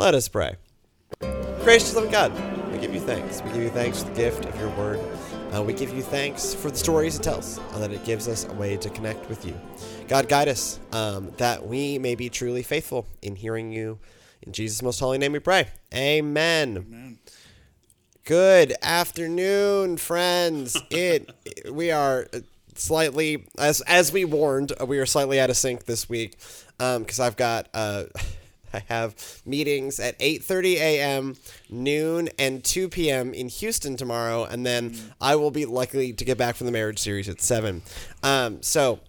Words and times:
Let 0.00 0.14
us 0.14 0.28
pray. 0.28 0.56
Gracious 1.62 1.94
loving 1.94 2.10
God, 2.10 2.32
we 2.72 2.78
give 2.78 2.94
you 2.94 3.00
thanks. 3.00 3.42
We 3.42 3.52
give 3.52 3.62
you 3.62 3.68
thanks 3.68 4.02
for 4.02 4.08
the 4.08 4.14
gift 4.14 4.46
of 4.46 4.58
your 4.58 4.70
word. 4.70 4.98
Uh, 5.54 5.62
we 5.62 5.74
give 5.74 5.92
you 5.92 6.00
thanks 6.00 6.54
for 6.54 6.70
the 6.70 6.76
stories 6.78 7.18
it 7.18 7.22
tells, 7.22 7.58
and 7.74 7.82
that 7.82 7.92
it 7.92 8.02
gives 8.06 8.26
us 8.26 8.46
a 8.46 8.52
way 8.54 8.78
to 8.78 8.88
connect 8.88 9.28
with 9.28 9.44
you. 9.44 9.54
God, 10.08 10.26
guide 10.26 10.48
us 10.48 10.80
um, 10.92 11.30
that 11.36 11.66
we 11.66 11.98
may 11.98 12.14
be 12.14 12.30
truly 12.30 12.62
faithful 12.62 13.06
in 13.20 13.36
hearing 13.36 13.72
you. 13.72 13.98
In 14.40 14.52
Jesus' 14.52 14.80
most 14.80 15.00
holy 15.00 15.18
name 15.18 15.32
we 15.32 15.38
pray. 15.38 15.68
Amen. 15.92 16.86
Man. 16.88 17.18
Good 18.24 18.72
afternoon, 18.80 19.98
friends. 19.98 20.78
It 20.90 21.30
we 21.70 21.90
are 21.90 22.26
slightly 22.74 23.44
as 23.58 23.82
as 23.82 24.14
we 24.14 24.24
warned, 24.24 24.72
uh, 24.80 24.86
we 24.86 24.98
are 24.98 25.04
slightly 25.04 25.38
out 25.38 25.50
of 25.50 25.58
sync 25.58 25.84
this 25.84 26.08
week 26.08 26.38
because 26.78 27.20
I've 27.20 27.36
got 27.36 27.68
uh, 27.74 28.04
I 28.72 28.82
have 28.88 29.42
meetings 29.44 29.98
at 30.00 30.18
8:30 30.18 30.74
a.m., 30.76 31.36
noon, 31.68 32.28
and 32.38 32.62
2 32.62 32.88
p.m. 32.88 33.34
in 33.34 33.48
Houston 33.48 33.96
tomorrow, 33.96 34.44
and 34.44 34.64
then 34.64 34.96
I 35.20 35.36
will 35.36 35.50
be 35.50 35.66
lucky 35.66 36.12
to 36.12 36.24
get 36.24 36.38
back 36.38 36.56
from 36.56 36.66
the 36.66 36.72
marriage 36.72 36.98
series 36.98 37.28
at 37.28 37.40
seven. 37.40 37.82
Um, 38.22 38.62
so 38.62 39.00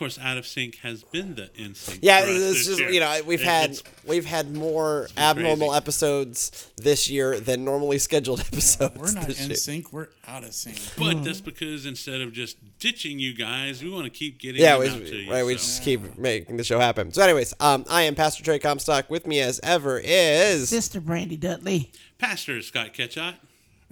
course, 0.00 0.18
out 0.18 0.36
of 0.36 0.46
sync 0.46 0.76
has 0.78 1.04
been 1.04 1.36
the 1.36 1.48
in 1.54 1.74
sync. 1.76 2.00
yeah, 2.02 2.22
for 2.22 2.26
us 2.30 2.36
it's 2.36 2.42
this 2.42 2.66
just 2.66 2.80
year. 2.80 2.90
you 2.90 2.98
know 3.00 3.20
we've 3.24 3.40
It- 3.40 3.44
had 3.46 3.78
we've 4.04 4.24
had 4.26 4.52
more 4.52 5.08
abnormal 5.16 5.68
crazy. 5.68 5.76
episodes 5.76 6.66
this 6.76 7.08
year 7.08 7.38
than 7.38 7.64
normally 7.64 7.98
scheduled 7.98 8.40
episodes. 8.40 8.96
We're 8.96 9.12
not 9.12 9.28
in 9.38 9.46
year. 9.48 9.56
sync. 9.56 9.92
We're 9.92 10.08
out 10.26 10.42
of 10.42 10.52
sync. 10.54 10.76
but 10.98 11.22
that's 11.22 11.40
because 11.40 11.86
instead 11.86 12.20
of 12.20 12.32
just 12.32 12.56
ditching 12.80 13.18
you 13.20 13.34
guys, 13.34 13.82
we 13.82 13.90
want 13.90 14.04
to 14.04 14.10
keep 14.10 14.40
getting 14.40 14.60
Yeah, 14.62 14.78
we, 14.78 14.88
out 14.88 14.98
to 15.06 15.16
you. 15.16 15.30
right. 15.30 15.44
We 15.44 15.52
so. 15.52 15.58
just 15.58 15.82
keep 15.84 16.18
making 16.18 16.56
the 16.56 16.64
show 16.64 16.80
happen. 16.80 17.12
So, 17.12 17.22
anyways, 17.22 17.54
um, 17.60 17.84
I 17.90 18.02
am 18.02 18.14
Pastor 18.14 18.42
Trey 18.42 18.58
Comstock. 18.58 19.10
With 19.10 19.26
me, 19.26 19.40
as 19.40 19.60
ever, 19.62 20.00
is 20.02 20.68
Sister 20.70 21.00
Brandy 21.00 21.36
Dudley. 21.36 21.92
Pastor 22.18 22.60
Scott 22.62 22.94
Ketchot. 22.94 23.34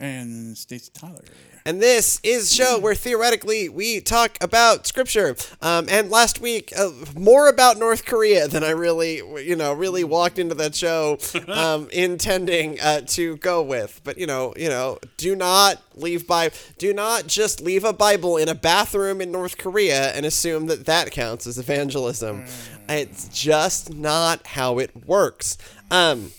And 0.01 0.57
Stacy 0.57 0.91
Tyler. 0.95 1.25
And 1.65 1.81
this 1.81 2.21
is 2.23 2.51
a 2.51 2.55
show 2.55 2.79
where 2.79 2.95
theoretically 2.95 3.69
we 3.69 4.01
talk 4.01 4.39
about 4.41 4.87
scripture. 4.87 5.37
Um, 5.61 5.87
and 5.89 6.11
last 6.11 6.41
week, 6.41 6.73
uh, 6.77 6.91
more 7.17 7.49
about 7.49 7.79
North 7.79 8.05
Korea 8.05 8.49
than 8.49 8.65
I 8.65 8.71
really, 8.71 9.17
you 9.17 9.57
know, 9.57 9.73
really 9.73 10.05
walked 10.05 10.39
into 10.39 10.55
that 10.57 10.75
show 10.75 11.19
um, 11.49 11.89
intending 11.93 12.81
uh, 12.81 13.03
to 13.09 13.37
go 13.37 13.63
with. 13.63 14.01
But 14.05 14.19
you 14.19 14.27
know, 14.27 14.55
you 14.57 14.69
know, 14.69 14.99
do 15.17 15.35
not 15.35 15.83
leave 15.95 16.27
by, 16.27 16.51
do 16.79 16.93
not 16.95 17.27
just 17.27 17.61
leave 17.61 17.85
a 17.85 17.93
Bible 17.93 18.37
in 18.37 18.49
a 18.49 18.55
bathroom 18.55 19.21
in 19.21 19.33
North 19.33 19.59
Korea 19.59 20.13
and 20.13 20.25
assume 20.25 20.67
that 20.67 20.87
that 20.87 21.11
counts 21.11 21.47
as 21.47 21.59
evangelism. 21.59 22.45
It's 22.89 23.29
just 23.29 23.93
not 23.93 24.47
how 24.47 24.79
it 24.79 25.07
works. 25.07 25.59
Um, 25.91 26.33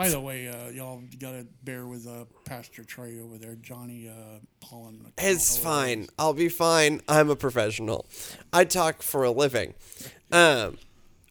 By 0.00 0.08
the 0.08 0.18
way, 0.18 0.48
uh, 0.48 0.70
y'all 0.70 1.02
gotta 1.18 1.46
bear 1.62 1.86
with 1.86 2.08
uh, 2.08 2.24
Pastor 2.46 2.84
Trey 2.84 3.20
over 3.20 3.36
there, 3.36 3.56
Johnny 3.56 4.08
uh, 4.08 4.38
Pollen. 4.58 5.12
It's 5.18 5.58
fine. 5.58 6.06
I'll 6.18 6.32
be 6.32 6.48
fine. 6.48 7.02
I'm 7.06 7.28
a 7.28 7.36
professional. 7.36 8.06
I 8.50 8.64
talk 8.64 9.02
for 9.02 9.24
a 9.24 9.30
living. 9.30 9.74
Um, 10.32 10.78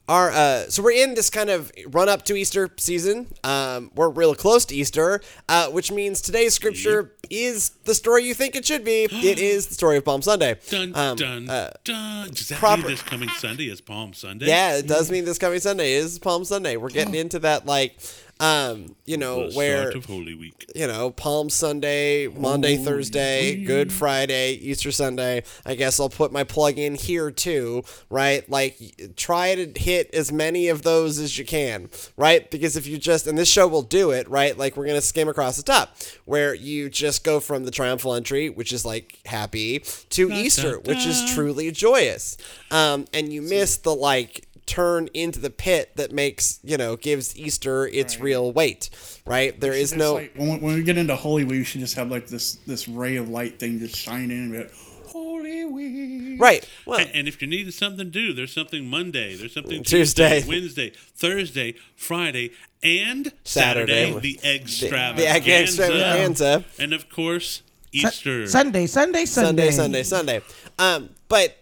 our 0.07 0.29
uh, 0.29 0.63
so 0.69 0.83
we're 0.83 0.91
in 1.03 1.15
this 1.15 1.31
kind 1.31 1.49
of 1.49 1.71
run 1.87 2.09
up 2.09 2.25
to 2.25 2.35
Easter 2.35 2.69
season. 2.77 3.33
Um, 3.43 3.89
we're 3.95 4.09
real 4.09 4.35
close 4.35 4.65
to 4.65 4.75
Easter, 4.75 5.19
uh, 5.47 5.69
which 5.69 5.91
means 5.91 6.21
today's 6.21 6.53
scripture 6.53 7.13
is 7.31 7.71
the 7.85 7.95
story 7.95 8.23
you 8.23 8.35
think 8.35 8.55
it 8.55 8.67
should 8.67 8.85
be. 8.85 9.05
It 9.05 9.39
is 9.39 9.65
the 9.65 9.73
story 9.73 9.97
of 9.97 10.05
Palm 10.05 10.21
Sunday. 10.21 10.59
Dun 10.69 10.95
Um, 10.95 11.15
dun 11.17 11.49
uh, 11.49 11.71
dun. 11.83 12.29
Does 12.29 12.49
that 12.49 12.59
proper- 12.59 12.83
mean 12.83 12.91
this 12.91 13.01
coming 13.01 13.29
Sunday 13.29 13.65
is 13.65 13.81
Palm 13.81 14.13
Sunday? 14.13 14.45
yeah, 14.45 14.77
it 14.77 14.87
does 14.87 15.09
mean 15.09 15.25
this 15.25 15.39
coming 15.39 15.59
Sunday 15.59 15.93
is 15.93 16.19
Palm 16.19 16.45
Sunday. 16.45 16.77
We're 16.77 16.89
getting 16.89 17.15
into 17.15 17.39
that 17.39 17.65
like, 17.65 17.99
um, 18.39 18.95
you 19.05 19.17
know, 19.17 19.49
The 19.49 19.55
where 19.55 19.81
start 19.81 19.95
of 19.95 20.05
Holy 20.05 20.33
Week. 20.33 20.65
you 20.75 20.87
know, 20.87 21.09
Palm 21.11 21.49
Sunday, 21.49 22.27
Monday, 22.27 22.77
Thursday, 22.77 23.63
Good 23.63 23.91
Friday, 23.91 24.53
Easter 24.53 24.91
Sunday. 24.91 25.43
I 25.65 25.75
guess 25.75 25.99
I'll 25.99 26.09
put 26.09 26.31
my 26.31 26.43
plug 26.43 26.77
in 26.77 26.95
here 26.95 27.31
too, 27.31 27.83
right? 28.09 28.47
Like, 28.49 29.13
try 29.15 29.55
to 29.55 29.79
hit 29.79 30.13
as 30.13 30.31
many 30.31 30.67
of 30.69 30.83
those 30.83 31.19
as 31.19 31.37
you 31.37 31.45
can, 31.45 31.89
right? 32.15 32.49
Because 32.49 32.77
if 32.77 32.87
you 32.87 32.97
just, 32.97 33.27
and 33.27 33.37
this 33.37 33.49
show 33.49 33.67
will 33.67 33.81
do 33.81 34.11
it, 34.11 34.29
right? 34.29 34.57
Like, 34.57 34.77
we're 34.77 34.85
to 34.85 35.01
skim 35.01 35.27
across 35.27 35.57
the 35.57 35.63
top 35.63 35.97
where 36.25 36.53
you 36.53 36.89
just 36.89 37.23
go 37.23 37.39
from 37.39 37.65
the 37.65 37.71
triumphal 37.71 38.13
entry, 38.13 38.49
which 38.49 38.71
is 38.73 38.85
like 38.85 39.19
happy, 39.25 39.79
to 40.09 40.31
Easter, 40.31 40.79
which 40.79 41.05
is 41.05 41.31
truly 41.33 41.71
joyous. 41.71 42.37
Um, 42.71 43.05
and 43.13 43.31
you 43.31 43.41
miss 43.41 43.77
the 43.77 43.93
like, 43.93 44.45
turn 44.69 45.09
into 45.13 45.39
the 45.39 45.49
pit 45.49 45.95
that 45.95 46.11
makes 46.11 46.59
you 46.63 46.77
know 46.77 46.95
gives 46.95 47.35
Easter 47.35 47.87
its 47.87 48.19
real 48.19 48.51
weight, 48.51 48.89
right? 49.25 49.59
There 49.59 49.73
is 49.73 49.95
no 49.95 50.13
like, 50.15 50.35
when, 50.35 50.61
when 50.61 50.75
we 50.75 50.83
get 50.83 50.97
into 50.97 51.15
Holy 51.15 51.43
Week, 51.43 51.59
we 51.59 51.63
should 51.63 51.81
just 51.81 51.95
have 51.95 52.11
like 52.11 52.27
this 52.27 52.55
this 52.67 52.87
ray 52.87 53.15
of 53.15 53.29
light 53.29 53.59
thing 53.59 53.79
just 53.79 53.95
shine 53.95 54.29
in 54.29 54.37
and 54.43 54.51
be 54.51 54.57
like, 54.59 54.73
Holy 55.07 55.65
Week. 55.65 56.39
right. 56.39 56.69
Well, 56.85 56.99
And, 56.99 57.09
and 57.13 57.27
if 57.27 57.41
you're 57.41 57.49
needing 57.49 57.71
something 57.71 57.97
to 57.97 58.05
do, 58.05 58.31
there's 58.31 58.53
something 58.53 58.85
Monday, 58.85 59.35
there's 59.35 59.53
something 59.53 59.83
Tuesday. 59.83 60.41
Tuesday, 60.41 60.47
Wednesday, 60.47 60.91
Thursday, 61.15 61.75
Friday, 61.95 62.51
and 62.83 63.33
Saturday. 63.43 64.11
Saturday, 64.11 64.19
the 64.19 64.39
extravaganza. 64.47 65.21
the 65.23 65.27
egg 65.27 65.47
extravaganza. 65.47 66.65
And 66.77 66.93
of 66.93 67.09
course, 67.09 67.63
Easter. 67.91 68.45
Sunday, 68.45 68.85
Sunday, 68.85 69.25
Sunday, 69.25 69.71
Sunday. 69.71 70.03
Sunday, 70.03 70.37
Sunday. 70.37 70.41
Um, 70.77 71.09
but 71.27 71.57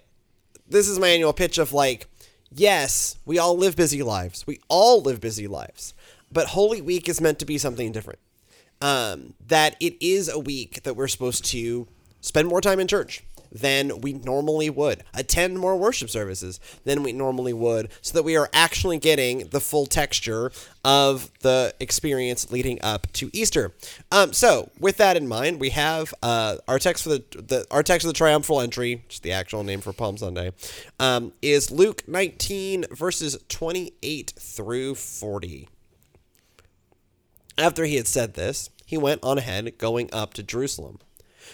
this 0.68 0.90
is 0.90 1.00
my 1.00 1.08
annual 1.08 1.32
pitch 1.34 1.58
of 1.58 1.72
like, 1.72 2.08
yes, 2.52 3.18
we 3.26 3.38
all 3.38 3.58
live 3.58 3.76
busy 3.76 4.04
lives. 4.04 4.46
We 4.46 4.60
all 4.68 5.02
live 5.02 5.22
busy 5.22 5.48
lives. 5.48 5.94
But 6.32 6.48
Holy 6.48 6.82
Week 6.82 7.08
is 7.08 7.22
meant 7.22 7.40
to 7.40 7.46
be 7.46 7.58
something 7.58 7.92
different. 7.92 8.20
Um, 8.82 9.34
that 9.48 9.76
it 9.80 9.96
is 10.00 10.30
a 10.30 10.38
week 10.38 10.84
that 10.84 10.96
we're 10.96 11.08
supposed 11.08 11.46
to 11.46 11.88
spend 12.22 12.48
more 12.48 12.62
time 12.62 12.80
in 12.80 12.88
church 12.88 13.24
than 13.52 14.02
we 14.02 14.14
normally 14.14 14.70
would, 14.70 15.04
attend 15.14 15.60
more 15.60 15.76
worship 15.78 16.10
services 16.10 16.60
than 16.86 17.04
we 17.04 17.14
normally 17.14 17.54
would, 17.54 17.90
so 18.02 18.14
that 18.14 18.24
we 18.24 18.36
are 18.36 18.50
actually 18.54 18.98
getting 18.98 19.48
the 19.50 19.60
full 19.60 19.86
texture 19.86 20.52
of 20.84 21.32
the 21.42 21.74
experience 21.80 22.52
leading 22.52 22.80
up 22.82 23.12
to 23.14 23.30
Easter. 23.34 23.74
Um, 24.12 24.34
so, 24.34 24.70
with 24.80 24.98
that 24.98 25.18
in 25.18 25.28
mind, 25.28 25.60
we 25.60 25.72
have 25.72 26.14
uh, 26.24 26.58
our 26.68 26.80
text 26.80 27.04
for 27.04 27.10
the, 27.10 27.24
the 27.32 27.66
our 27.72 27.84
text 27.84 28.06
of 28.06 28.10
the 28.10 28.18
triumphal 28.18 28.62
entry, 28.62 28.96
which 29.06 29.16
is 29.16 29.20
the 29.20 29.32
actual 29.32 29.64
name 29.64 29.82
for 29.82 29.94
Palm 29.94 30.18
Sunday, 30.18 30.52
um, 31.00 31.34
is 31.42 31.72
Luke 31.72 32.08
19 32.08 32.86
verses 32.92 33.38
28 33.50 34.34
through 34.38 34.96
40. 34.96 35.68
After 37.58 37.86
he 37.86 37.96
had 37.96 38.08
said 38.08 38.36
this, 38.36 38.70
he 38.86 38.98
went 38.98 39.24
on 39.24 39.38
ahead, 39.38 39.78
going 39.78 40.10
up 40.14 40.34
to 40.36 40.44
Jerusalem. 40.44 41.00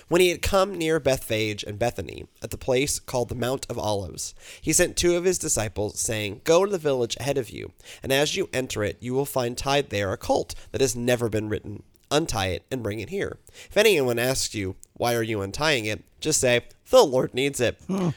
When 0.07 0.21
he 0.21 0.29
had 0.29 0.41
come 0.41 0.77
near 0.77 0.99
Bethphage 0.99 1.63
and 1.63 1.79
Bethany, 1.79 2.25
at 2.41 2.51
the 2.51 2.57
place 2.57 2.99
called 2.99 3.29
the 3.29 3.35
Mount 3.35 3.65
of 3.69 3.77
Olives, 3.77 4.33
he 4.61 4.73
sent 4.73 4.95
two 4.95 5.15
of 5.15 5.23
his 5.23 5.37
disciples, 5.37 5.99
saying, 5.99 6.41
Go 6.43 6.65
to 6.65 6.71
the 6.71 6.77
village 6.77 7.17
ahead 7.19 7.37
of 7.37 7.49
you, 7.49 7.71
and 8.01 8.11
as 8.11 8.35
you 8.35 8.49
enter 8.53 8.83
it, 8.83 8.97
you 8.99 9.13
will 9.13 9.25
find 9.25 9.57
tied 9.57 9.89
there 9.89 10.11
a 10.11 10.17
colt 10.17 10.55
that 10.71 10.81
has 10.81 10.95
never 10.95 11.29
been 11.29 11.49
ridden. 11.49 11.83
Untie 12.11 12.47
it 12.47 12.63
and 12.69 12.83
bring 12.83 12.99
it 12.99 13.09
here. 13.09 13.39
If 13.69 13.77
anyone 13.77 14.19
asks 14.19 14.53
you, 14.53 14.75
Why 14.93 15.15
are 15.15 15.23
you 15.23 15.41
untying 15.41 15.85
it? 15.85 16.03
just 16.19 16.39
say, 16.39 16.61
The 16.89 17.03
Lord 17.03 17.33
needs 17.33 17.59
it. 17.59 17.79
Hmm. 17.87 18.09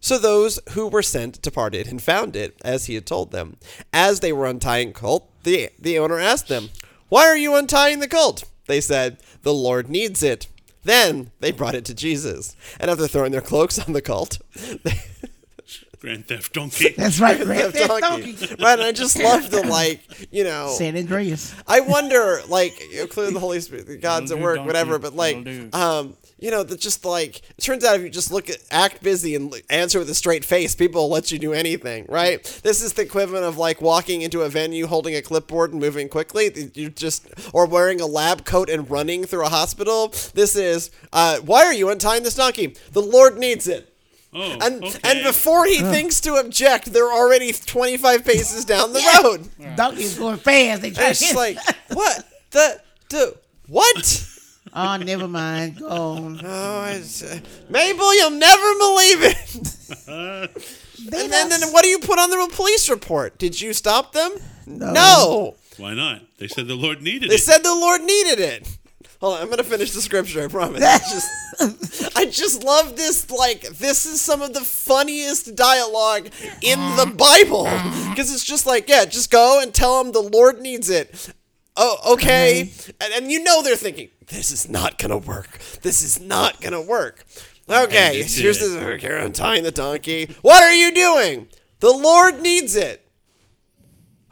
So 0.00 0.18
those 0.18 0.60
who 0.70 0.86
were 0.86 1.02
sent 1.02 1.42
departed 1.42 1.88
and 1.88 2.00
found 2.00 2.36
it 2.36 2.56
as 2.64 2.86
he 2.86 2.94
had 2.94 3.06
told 3.06 3.32
them. 3.32 3.56
As 3.92 4.20
they 4.20 4.32
were 4.32 4.46
untying 4.46 4.88
the 4.88 4.94
colt, 4.94 5.28
the, 5.42 5.70
the 5.80 5.98
owner 5.98 6.18
asked 6.18 6.48
them, 6.48 6.70
Why 7.08 7.26
are 7.26 7.36
you 7.36 7.54
untying 7.54 8.00
the 8.00 8.08
colt? 8.08 8.44
They 8.66 8.80
said, 8.80 9.18
The 9.42 9.54
Lord 9.54 9.88
needs 9.88 10.22
it. 10.22 10.46
Then 10.86 11.32
they 11.40 11.50
brought 11.50 11.74
it 11.74 11.84
to 11.86 11.94
Jesus. 11.94 12.54
And 12.78 12.90
after 12.90 13.08
throwing 13.08 13.32
their 13.32 13.40
cloaks 13.40 13.78
on 13.78 13.92
the 13.92 14.00
cult, 14.00 14.38
they 14.84 15.00
Grand 16.00 16.28
Theft 16.28 16.52
Donkey. 16.52 16.90
That's 16.96 17.18
right, 17.18 17.40
Grand 17.42 17.72
Theft 17.72 17.88
Theft 17.88 18.00
donkey. 18.00 18.32
Donkey. 18.34 18.62
Right, 18.62 18.78
and 18.78 18.82
I 18.82 18.92
just 18.92 19.18
love 19.18 19.50
the 19.50 19.66
like, 19.66 20.00
you 20.30 20.44
know, 20.44 20.68
San 20.78 20.96
Andreas. 20.96 21.54
I 21.66 21.80
wonder, 21.80 22.40
like, 22.48 22.80
you 22.92 23.06
clearly 23.08 23.32
the 23.32 23.40
Holy 23.40 23.58
Spirit, 23.60 24.00
God's 24.00 24.30
That'll 24.30 24.42
at 24.42 24.44
work, 24.44 24.56
donkey. 24.56 24.66
whatever. 24.68 24.98
But 25.00 25.16
like, 25.16 25.74
um, 25.74 26.16
you 26.38 26.50
know, 26.50 26.62
that 26.62 26.80
just 26.80 27.04
like 27.04 27.38
it 27.56 27.62
turns 27.62 27.84
out 27.84 27.96
if 27.96 28.02
you 28.02 28.10
just 28.10 28.30
look 28.30 28.50
at 28.50 28.58
act 28.70 29.02
busy 29.02 29.34
and 29.34 29.54
answer 29.70 29.98
with 29.98 30.10
a 30.10 30.14
straight 30.14 30.44
face, 30.44 30.74
people 30.74 31.02
will 31.02 31.10
let 31.10 31.32
you 31.32 31.38
do 31.38 31.52
anything, 31.52 32.04
right? 32.08 32.42
This 32.62 32.82
is 32.82 32.92
the 32.92 33.02
equivalent 33.02 33.44
of 33.44 33.56
like 33.56 33.80
walking 33.80 34.22
into 34.22 34.42
a 34.42 34.48
venue 34.48 34.86
holding 34.86 35.14
a 35.14 35.22
clipboard 35.22 35.72
and 35.72 35.80
moving 35.80 36.08
quickly. 36.08 36.70
You 36.74 36.90
just 36.90 37.26
or 37.52 37.66
wearing 37.66 38.00
a 38.00 38.06
lab 38.06 38.44
coat 38.44 38.68
and 38.68 38.90
running 38.90 39.24
through 39.24 39.46
a 39.46 39.48
hospital. 39.48 40.08
This 40.34 40.56
is 40.56 40.90
uh, 41.12 41.38
why 41.38 41.64
are 41.64 41.72
you 41.74 41.88
untying 41.88 42.22
this 42.22 42.34
donkey? 42.34 42.76
The 42.92 43.02
Lord 43.02 43.38
needs 43.38 43.66
it. 43.66 43.92
Oh, 44.34 44.58
And 44.60 44.84
okay. 44.84 44.98
and 45.04 45.24
before 45.24 45.64
he 45.64 45.78
thinks 45.78 46.20
to 46.22 46.34
object, 46.34 46.92
they're 46.92 47.10
already 47.10 47.52
25 47.52 48.24
paces 48.24 48.66
down 48.66 48.92
the 48.92 49.00
road. 49.24 49.48
Donkey's 49.76 50.18
going 50.18 50.36
fast. 50.36 50.82
They 50.82 50.90
try 50.90 51.04
And 51.04 51.10
it's 51.12 51.20
just 51.20 51.34
like, 51.34 51.56
what 51.94 52.28
the 52.50 52.80
the 53.08 53.36
what? 53.68 54.28
Oh, 54.76 54.96
never 54.98 55.26
mind. 55.26 55.78
Go 55.78 55.88
on. 55.88 56.40
Oh, 56.44 56.84
it's, 56.84 57.22
uh, 57.22 57.40
Mabel, 57.70 58.14
you'll 58.14 58.30
never 58.30 58.74
believe 58.78 59.18
it. 59.22 60.50
And 60.98 61.30
then, 61.30 61.50
then 61.50 61.60
what 61.72 61.82
do 61.84 61.88
you 61.88 61.98
put 61.98 62.18
on 62.18 62.30
the 62.30 62.50
police 62.52 62.88
report? 62.88 63.38
Did 63.38 63.60
you 63.60 63.72
stop 63.74 64.12
them? 64.12 64.32
No. 64.66 64.92
No. 64.92 65.56
Why 65.76 65.94
not? 65.94 66.22
They 66.38 66.48
said 66.48 66.66
the 66.66 66.74
Lord 66.74 67.02
needed 67.02 67.22
They 67.30 67.34
it. 67.34 67.38
They 67.38 67.52
said 67.52 67.62
the 67.62 67.74
Lord 67.74 68.00
needed 68.02 68.40
it. 68.40 68.78
Hold 69.20 69.36
on, 69.36 69.42
I'm 69.42 69.50
gonna 69.50 69.62
finish 69.62 69.92
the 69.92 70.00
scripture. 70.00 70.42
I 70.42 70.48
promise. 70.48 70.82
I 70.82 70.98
just, 70.98 72.16
I 72.16 72.26
just 72.26 72.64
love 72.64 72.96
this. 72.96 73.30
Like, 73.30 73.62
this 73.78 74.04
is 74.04 74.20
some 74.20 74.42
of 74.42 74.52
the 74.52 74.60
funniest 74.60 75.54
dialogue 75.54 76.28
in 76.60 76.78
the 76.96 77.12
Bible 77.16 77.64
because 78.10 78.32
it's 78.32 78.44
just 78.44 78.66
like, 78.66 78.88
yeah, 78.88 79.04
just 79.04 79.30
go 79.30 79.60
and 79.62 79.72
tell 79.72 80.02
them 80.02 80.12
the 80.12 80.20
Lord 80.20 80.60
needs 80.60 80.90
it. 80.90 81.32
Oh, 81.76 82.14
okay. 82.14 82.70
And, 83.00 83.12
and 83.14 83.30
you 83.32 83.42
know 83.42 83.62
they're 83.62 83.76
thinking, 83.76 84.08
this 84.28 84.50
is 84.50 84.68
not 84.68 84.98
gonna 84.98 85.18
work. 85.18 85.58
This 85.82 86.02
is 86.02 86.20
not 86.20 86.60
gonna 86.60 86.80
work. 86.82 87.24
Okay, 87.68 88.06
And 88.06 88.16
it 88.16 88.30
here's 88.30 88.58
did. 88.58 88.72
the 88.80 88.86
okay, 88.94 89.20
I'm 89.22 89.32
tying 89.32 89.64
the 89.64 89.70
donkey. 89.72 90.34
What 90.42 90.62
are 90.62 90.72
you 90.72 90.92
doing? 90.94 91.48
The 91.80 91.90
Lord 91.90 92.40
needs 92.40 92.76
it. 92.76 93.02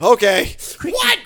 Okay. 0.00 0.56
What? 0.82 1.18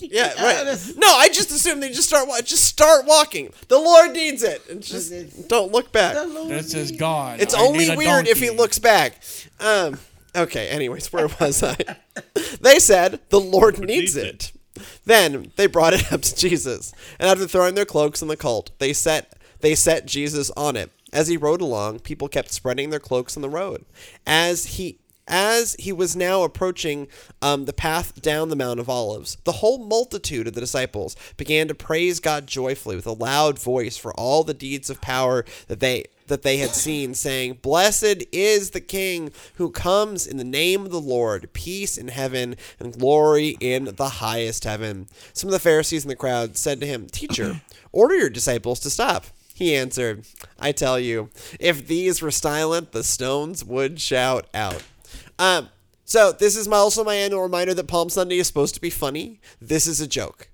Yeah, 0.00 0.32
Uh, 0.38 0.42
right. 0.64 0.92
No, 0.96 1.06
I 1.16 1.28
just 1.28 1.50
assume 1.50 1.80
they 1.80 1.88
just 1.90 2.08
start 2.08 2.28
just 2.44 2.64
start 2.64 3.04
walking. 3.06 3.52
The 3.68 3.78
Lord 3.78 4.12
needs 4.12 4.42
it, 4.42 4.62
and 4.70 4.82
just 4.82 5.48
don't 5.48 5.72
look 5.72 5.92
back. 5.92 6.14
The 6.14 6.26
Lord 6.26 6.50
That 6.50 6.64
says 6.64 6.92
God. 6.92 7.40
It's 7.40 7.54
I 7.54 7.60
only 7.60 7.86
need 7.86 7.94
a 7.94 7.96
weird 7.96 8.26
if 8.28 8.40
he 8.40 8.50
looks 8.50 8.78
back. 8.78 9.20
Um. 9.60 9.98
Okay. 10.34 10.68
Anyways, 10.68 11.12
where 11.12 11.28
was 11.40 11.62
I? 11.62 11.76
they 12.60 12.78
said 12.78 13.20
the 13.28 13.40
Lord 13.40 13.78
needs 13.78 14.14
needs 14.14 14.16
it. 14.16 14.52
Then 15.04 15.52
they 15.56 15.66
brought 15.66 15.94
it 15.94 16.12
up 16.12 16.22
to 16.22 16.36
Jesus, 16.36 16.92
and 17.18 17.28
after 17.28 17.46
throwing 17.46 17.74
their 17.74 17.84
cloaks 17.84 18.22
on 18.22 18.28
the 18.28 18.36
colt, 18.36 18.70
they 18.78 18.92
set 18.92 19.34
they 19.60 19.74
set 19.74 20.06
Jesus 20.06 20.50
on 20.56 20.76
it. 20.76 20.90
As 21.12 21.28
he 21.28 21.36
rode 21.36 21.60
along, 21.60 22.00
people 22.00 22.28
kept 22.28 22.52
spreading 22.52 22.90
their 22.90 23.00
cloaks 23.00 23.36
on 23.36 23.42
the 23.42 23.48
road. 23.48 23.84
As 24.26 24.66
he 24.66 24.98
as 25.26 25.74
he 25.78 25.92
was 25.92 26.16
now 26.16 26.42
approaching 26.42 27.06
um, 27.42 27.66
the 27.66 27.72
path 27.72 28.20
down 28.22 28.48
the 28.48 28.56
Mount 28.56 28.80
of 28.80 28.88
Olives, 28.88 29.36
the 29.44 29.52
whole 29.52 29.78
multitude 29.78 30.46
of 30.46 30.54
the 30.54 30.60
disciples 30.60 31.16
began 31.36 31.68
to 31.68 31.74
praise 31.74 32.18
God 32.18 32.46
joyfully 32.46 32.96
with 32.96 33.06
a 33.06 33.12
loud 33.12 33.58
voice 33.58 33.96
for 33.96 34.12
all 34.14 34.42
the 34.42 34.54
deeds 34.54 34.88
of 34.88 35.00
power 35.00 35.44
that 35.68 35.80
they 35.80 36.06
that 36.28 36.42
they 36.42 36.58
had 36.58 36.74
seen, 36.74 37.14
saying, 37.14 37.58
Blessed 37.62 38.24
is 38.32 38.70
the 38.70 38.80
King 38.80 39.32
who 39.54 39.70
comes 39.70 40.26
in 40.26 40.36
the 40.36 40.44
name 40.44 40.84
of 40.84 40.90
the 40.90 41.00
Lord, 41.00 41.52
peace 41.52 41.98
in 41.98 42.08
heaven 42.08 42.56
and 42.78 42.98
glory 42.98 43.56
in 43.60 43.96
the 43.96 44.08
highest 44.08 44.64
heaven. 44.64 45.08
Some 45.32 45.48
of 45.48 45.52
the 45.52 45.58
Pharisees 45.58 46.04
in 46.04 46.08
the 46.08 46.16
crowd 46.16 46.56
said 46.56 46.80
to 46.80 46.86
him, 46.86 47.06
Teacher, 47.06 47.60
order 47.92 48.16
your 48.16 48.30
disciples 48.30 48.80
to 48.80 48.90
stop. 48.90 49.26
He 49.54 49.74
answered, 49.74 50.24
I 50.58 50.70
tell 50.70 51.00
you, 51.00 51.30
if 51.58 51.88
these 51.88 52.22
were 52.22 52.30
silent, 52.30 52.92
the 52.92 53.02
stones 53.02 53.64
would 53.64 54.00
shout 54.00 54.46
out. 54.54 54.84
Um, 55.36 55.70
so 56.04 56.30
this 56.30 56.56
is 56.56 56.68
my, 56.68 56.76
also 56.76 57.02
my 57.02 57.16
annual 57.16 57.42
reminder 57.42 57.74
that 57.74 57.88
Palm 57.88 58.08
Sunday 58.08 58.38
is 58.38 58.46
supposed 58.46 58.76
to 58.76 58.80
be 58.80 58.88
funny. 58.88 59.40
This 59.60 59.86
is 59.86 60.00
a 60.00 60.06
joke. 60.06 60.48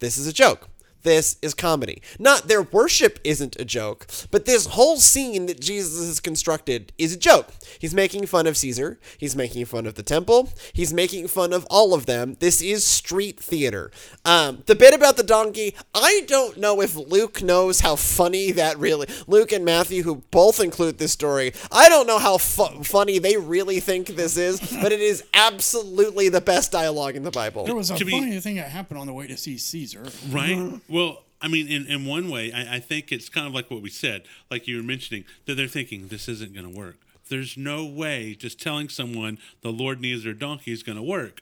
This 0.00 0.18
is 0.18 0.26
a 0.26 0.32
joke. 0.32 0.68
This 1.02 1.36
is 1.40 1.54
comedy. 1.54 2.02
Not 2.18 2.48
their 2.48 2.62
worship 2.62 3.18
isn't 3.24 3.56
a 3.58 3.64
joke, 3.64 4.06
but 4.30 4.44
this 4.44 4.66
whole 4.66 4.96
scene 4.98 5.46
that 5.46 5.60
Jesus 5.60 6.06
has 6.06 6.20
constructed 6.20 6.92
is 6.98 7.14
a 7.14 7.16
joke. 7.16 7.48
He's 7.78 7.94
making 7.94 8.26
fun 8.26 8.46
of 8.46 8.56
Caesar. 8.56 8.98
He's 9.18 9.34
making 9.34 9.64
fun 9.64 9.86
of 9.86 9.94
the 9.94 10.02
temple. 10.02 10.50
He's 10.72 10.92
making 10.92 11.28
fun 11.28 11.52
of 11.52 11.66
all 11.70 11.94
of 11.94 12.06
them. 12.06 12.36
This 12.40 12.60
is 12.60 12.84
street 12.84 13.40
theater. 13.40 13.90
Um, 14.24 14.62
the 14.66 14.74
bit 14.74 14.92
about 14.94 15.16
the 15.16 15.22
donkey, 15.22 15.74
I 15.94 16.24
don't 16.26 16.58
know 16.58 16.80
if 16.82 16.94
Luke 16.96 17.42
knows 17.42 17.80
how 17.80 17.96
funny 17.96 18.52
that 18.52 18.78
really. 18.78 19.06
Luke 19.26 19.52
and 19.52 19.64
Matthew, 19.64 20.02
who 20.02 20.16
both 20.30 20.60
include 20.60 20.98
this 20.98 21.12
story, 21.12 21.52
I 21.72 21.88
don't 21.88 22.06
know 22.06 22.18
how 22.18 22.36
fu- 22.38 22.82
funny 22.84 23.18
they 23.18 23.36
really 23.36 23.80
think 23.80 24.08
this 24.08 24.36
is, 24.36 24.60
but 24.82 24.92
it 24.92 25.00
is 25.00 25.24
absolutely 25.34 26.28
the 26.28 26.40
best 26.40 26.72
dialogue 26.72 27.16
in 27.16 27.22
the 27.22 27.30
Bible. 27.30 27.64
There 27.64 27.74
was 27.74 27.90
a 27.90 27.96
To 27.96 28.04
be- 28.04 28.12
funny 28.12 28.38
thing 28.40 28.56
that 28.56 28.68
happened 28.70 28.98
on 29.00 29.06
the 29.06 29.12
way 29.12 29.26
to 29.26 29.36
see 29.36 29.56
Caesar. 29.58 30.04
Right. 30.30 30.80
Well, 30.90 31.24
I 31.40 31.48
mean, 31.48 31.68
in, 31.68 31.86
in 31.86 32.04
one 32.04 32.28
way, 32.28 32.52
I, 32.52 32.76
I 32.76 32.80
think 32.80 33.12
it's 33.12 33.28
kind 33.28 33.46
of 33.46 33.54
like 33.54 33.70
what 33.70 33.80
we 33.82 33.88
said, 33.90 34.22
like 34.50 34.68
you 34.68 34.76
were 34.76 34.82
mentioning, 34.82 35.24
that 35.46 35.54
they're 35.54 35.66
thinking 35.68 36.08
this 36.08 36.28
isn't 36.28 36.52
going 36.54 36.70
to 36.70 36.76
work. 36.78 36.96
There's 37.28 37.56
no 37.56 37.86
way 37.86 38.34
just 38.34 38.60
telling 38.60 38.88
someone 38.88 39.38
the 39.62 39.70
Lord 39.70 40.00
needs 40.00 40.24
their 40.24 40.34
donkey 40.34 40.72
is 40.72 40.82
going 40.82 40.96
to 40.96 41.02
work. 41.02 41.40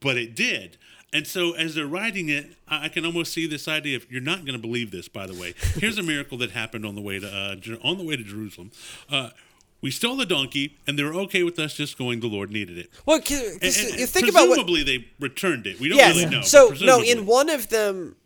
But 0.00 0.16
it 0.16 0.34
did. 0.36 0.78
And 1.12 1.26
so 1.26 1.52
as 1.52 1.74
they're 1.74 1.86
writing 1.86 2.28
it, 2.28 2.54
I, 2.68 2.88
can 2.88 3.04
almost 3.04 3.32
see 3.32 3.46
this 3.46 3.66
idea 3.66 3.96
of 3.96 4.10
you're 4.10 4.20
not 4.20 4.40
going 4.44 4.52
to 4.52 4.60
believe 4.60 4.90
this. 4.90 5.08
By 5.08 5.26
the 5.26 5.34
way, 5.34 5.54
here's 5.74 5.98
a 5.98 6.02
miracle 6.02 6.38
that 6.38 6.50
happened 6.50 6.84
on 6.84 6.94
the 6.94 7.00
way 7.00 7.18
to 7.18 7.26
uh, 7.26 7.56
on 7.82 7.98
the 7.98 8.04
way 8.04 8.16
to 8.16 8.22
Jerusalem. 8.22 8.70
Uh, 9.10 9.30
we 9.80 9.90
stole 9.90 10.16
the 10.16 10.26
donkey, 10.26 10.76
and 10.86 10.98
they 10.98 11.04
were 11.04 11.14
okay 11.14 11.42
with 11.44 11.58
us 11.58 11.74
just 11.74 11.96
going. 11.96 12.20
The 12.20 12.26
Lord 12.26 12.50
needed 12.50 12.78
it. 12.78 12.90
Well, 13.06 13.18
And, 13.18 13.62
and 13.62 13.62
you 13.98 14.06
think 14.06 14.28
about 14.28 14.48
what 14.48 14.56
presumably 14.58 14.82
they 14.82 15.06
returned 15.20 15.66
it. 15.66 15.80
We 15.80 15.88
don't 15.88 15.98
Yes. 15.98 16.16
really 16.16 16.30
know. 16.30 16.42
so 16.42 16.74
no, 16.82 17.00
in 17.00 17.26
one 17.26 17.48
of 17.48 17.68
them, 17.68 18.16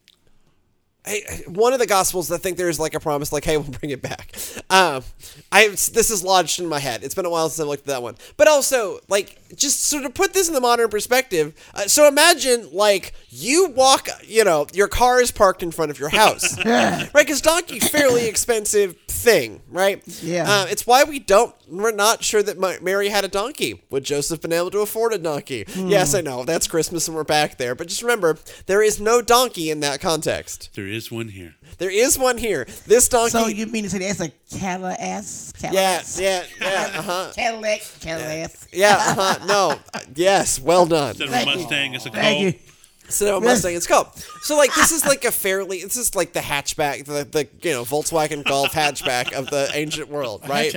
I- 1.04 1.42
one 1.46 1.72
of 1.72 1.78
the 1.80 1.86
gospels, 1.86 2.30
I 2.30 2.38
think 2.38 2.56
there's 2.56 2.78
like 2.78 2.94
a 2.94 3.00
promise, 3.00 3.32
like, 3.32 3.44
"Hey, 3.44 3.56
we'll 3.58 3.70
bring 3.70 3.90
it 3.90 4.02
back." 4.02 4.34
Um, 4.70 5.02
I 5.50 5.68
this 5.68 6.10
is 6.10 6.22
lodged 6.22 6.60
in 6.60 6.66
my 6.68 6.78
head. 6.78 7.02
It's 7.02 7.14
been 7.14 7.26
a 7.26 7.30
while 7.30 7.48
since 7.48 7.60
I 7.64 7.68
looked 7.68 7.82
at 7.82 7.86
that 7.88 8.02
one, 8.02 8.16
but 8.36 8.46
also 8.48 9.00
like 9.08 9.38
just 9.56 9.82
sort 9.84 10.04
of 10.04 10.14
put 10.14 10.32
this 10.34 10.48
in 10.48 10.54
the 10.54 10.60
modern 10.60 10.88
perspective. 10.88 11.54
Uh, 11.74 11.82
so 11.86 12.06
imagine 12.08 12.68
like 12.72 13.12
you 13.28 13.68
walk, 13.70 14.08
you 14.24 14.44
know, 14.44 14.66
your 14.72 14.88
car 14.88 15.20
is 15.20 15.30
parked 15.30 15.62
in 15.62 15.70
front 15.70 15.90
of 15.90 15.98
your 15.98 16.08
house, 16.08 16.56
right? 16.64 17.08
Because 17.14 17.40
donkey 17.40 17.80
fairly 17.80 18.26
expensive 18.26 18.96
thing, 19.08 19.60
right? 19.70 20.02
Yeah. 20.22 20.44
Uh, 20.50 20.66
it's 20.68 20.86
why 20.86 21.04
we 21.04 21.18
don't. 21.18 21.54
We're 21.68 21.90
not 21.92 22.22
sure 22.22 22.42
that 22.42 22.58
Ma- 22.58 22.74
Mary 22.82 23.08
had 23.08 23.24
a 23.24 23.28
donkey. 23.28 23.82
Would 23.90 24.04
Joseph 24.04 24.40
been 24.42 24.52
able 24.52 24.70
to 24.72 24.80
afford 24.80 25.12
a 25.14 25.18
donkey? 25.18 25.64
Yes, 25.74 26.14
I 26.14 26.20
know 26.20 26.44
that's 26.44 26.66
Christmas 26.66 27.08
and 27.08 27.16
we're 27.16 27.24
back 27.24 27.56
there. 27.56 27.74
But 27.74 27.88
just 27.88 28.02
remember, 28.02 28.36
there 28.66 28.82
is 28.82 29.00
no 29.00 29.22
donkey 29.22 29.70
in 29.70 29.80
that 29.80 30.00
context. 30.00 30.70
there 30.74 30.86
is 30.86 31.10
one 31.10 31.28
here. 31.28 31.54
There 31.78 31.90
is 31.90 32.18
one 32.18 32.36
here. 32.38 32.66
This 32.86 33.08
donkey. 33.08 33.30
So 33.30 33.46
you 33.46 33.66
mean 33.66 33.84
to 33.84 33.90
say 33.90 33.98
that's 33.98 34.20
a 34.20 34.30
Cadillac? 34.58 34.98
yeah, 35.00 36.02
yeah, 36.16 36.44
yeah. 36.60 36.90
Uh 36.94 37.02
huh. 37.02 37.32
Cadillac, 37.34 37.82
Cadillac. 38.00 38.50
Yeah. 38.72 38.96
Uh 38.98 39.14
huh. 39.14 39.46
No. 39.46 39.78
Yes. 40.14 40.60
Well 40.60 40.86
done. 40.86 41.10
Instead 41.10 41.28
of 41.28 41.34
a. 41.34 41.44
Mustang, 41.58 41.94
it's 41.94 42.06
a 42.06 42.10
Thank 42.10 42.54
Colt. 42.54 42.62
you. 42.64 42.72
So 43.08 43.40
Mustang, 43.40 43.74
it's 43.74 43.86
called. 43.86 44.08
So 44.42 44.56
like 44.56 44.74
this 44.74 44.90
is 44.92 45.04
like 45.04 45.24
a 45.24 45.30
fairly. 45.32 45.82
This 45.82 45.96
is 45.96 46.14
like 46.14 46.32
the 46.32 46.40
hatchback, 46.40 47.04
the 47.04 47.24
the 47.24 47.48
you 47.66 47.74
know 47.74 47.84
Volkswagen 47.84 48.44
Golf 48.44 48.72
hatchback 48.72 49.32
of 49.32 49.50
the 49.50 49.70
ancient 49.74 50.08
world, 50.08 50.42
right? 50.48 50.74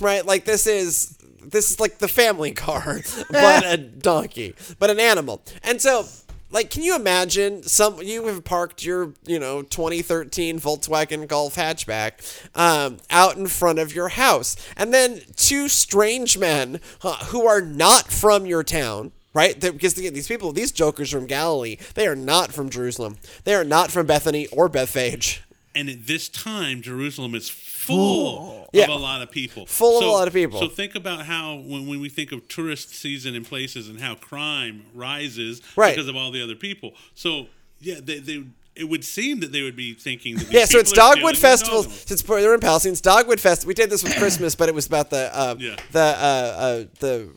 Right. 0.00 0.24
Like 0.26 0.44
this 0.44 0.66
is 0.66 1.16
this 1.42 1.70
is 1.70 1.80
like 1.80 1.98
the 1.98 2.08
family 2.08 2.52
car, 2.52 3.00
but 3.30 3.64
a 3.64 3.76
donkey, 3.76 4.54
but 4.78 4.90
an 4.90 5.00
animal. 5.00 5.42
And 5.62 5.80
so, 5.80 6.06
like, 6.50 6.70
can 6.70 6.82
you 6.82 6.96
imagine 6.96 7.62
some 7.62 8.00
you 8.02 8.26
have 8.26 8.44
parked 8.44 8.84
your 8.84 9.14
you 9.26 9.38
know 9.38 9.62
2013 9.62 10.58
Volkswagen 10.60 11.26
Golf 11.28 11.54
hatchback 11.56 12.12
um, 12.56 12.98
out 13.10 13.36
in 13.36 13.46
front 13.46 13.78
of 13.78 13.94
your 13.94 14.08
house, 14.08 14.56
and 14.76 14.92
then 14.92 15.20
two 15.36 15.68
strange 15.68 16.38
men 16.38 16.80
uh, 17.02 17.16
who 17.26 17.46
are 17.46 17.60
not 17.60 18.10
from 18.10 18.46
your 18.46 18.62
town. 18.62 19.12
Right, 19.32 19.60
They're- 19.60 19.72
because 19.72 19.94
these 19.94 20.26
people, 20.26 20.50
these 20.52 20.72
jokers 20.72 21.12
from 21.12 21.26
Galilee, 21.26 21.76
they 21.94 22.08
are 22.08 22.16
not 22.16 22.52
from 22.52 22.68
Jerusalem. 22.68 23.16
They 23.44 23.54
are 23.54 23.62
not 23.62 23.92
from 23.92 24.06
Bethany 24.06 24.48
or 24.48 24.68
Bethphage. 24.68 25.44
And 25.72 25.88
at 25.88 26.08
this 26.08 26.28
time, 26.28 26.82
Jerusalem 26.82 27.36
is 27.36 27.48
full 27.90 28.68
Yeah. 28.72 28.84
of 28.84 28.90
a 28.90 28.94
lot 28.94 29.22
of 29.22 29.30
people. 29.30 29.66
Full 29.66 29.98
of 29.98 30.04
a 30.04 30.10
lot 30.10 30.28
of 30.28 30.34
people. 30.34 30.60
So 30.60 30.68
think 30.68 30.94
about 30.94 31.26
how 31.26 31.56
when, 31.56 31.86
when 31.86 32.00
we 32.00 32.08
think 32.08 32.32
of 32.32 32.46
tourist 32.48 32.90
season 32.94 33.34
in 33.34 33.44
places 33.44 33.88
and 33.88 34.00
how 34.00 34.14
crime 34.14 34.84
rises 34.94 35.60
Right. 35.76 35.94
because 35.94 36.08
of 36.08 36.16
all 36.16 36.30
the 36.30 36.42
other 36.42 36.54
people. 36.54 36.92
So 37.14 37.46
yeah, 37.80 37.96
they, 38.02 38.18
they 38.18 38.44
it 38.76 38.84
would 38.88 39.04
seem 39.04 39.40
that 39.40 39.50
they 39.52 39.62
would 39.62 39.76
be 39.76 39.94
thinking 39.94 40.36
that 40.36 40.50
Yeah, 40.52 40.64
so 40.64 40.78
it's 40.78 40.92
Dogwood 40.92 41.36
Festival. 41.36 41.82
Since 41.82 42.22
they're 42.22 42.54
in 42.54 42.60
Palestine, 42.60 42.92
it's 42.92 43.00
Dogwood 43.00 43.40
Fest. 43.40 43.66
We 43.66 43.74
did 43.74 43.90
this 43.90 44.02
with 44.02 44.16
Christmas, 44.18 44.54
but 44.54 44.68
it 44.68 44.74
was 44.74 44.86
about 44.86 45.10
the 45.10 45.30
uh, 45.36 45.56
Yeah. 45.58 45.76
the 45.92 45.98
uh, 46.00 46.02
uh, 46.02 46.84
the 47.00 47.28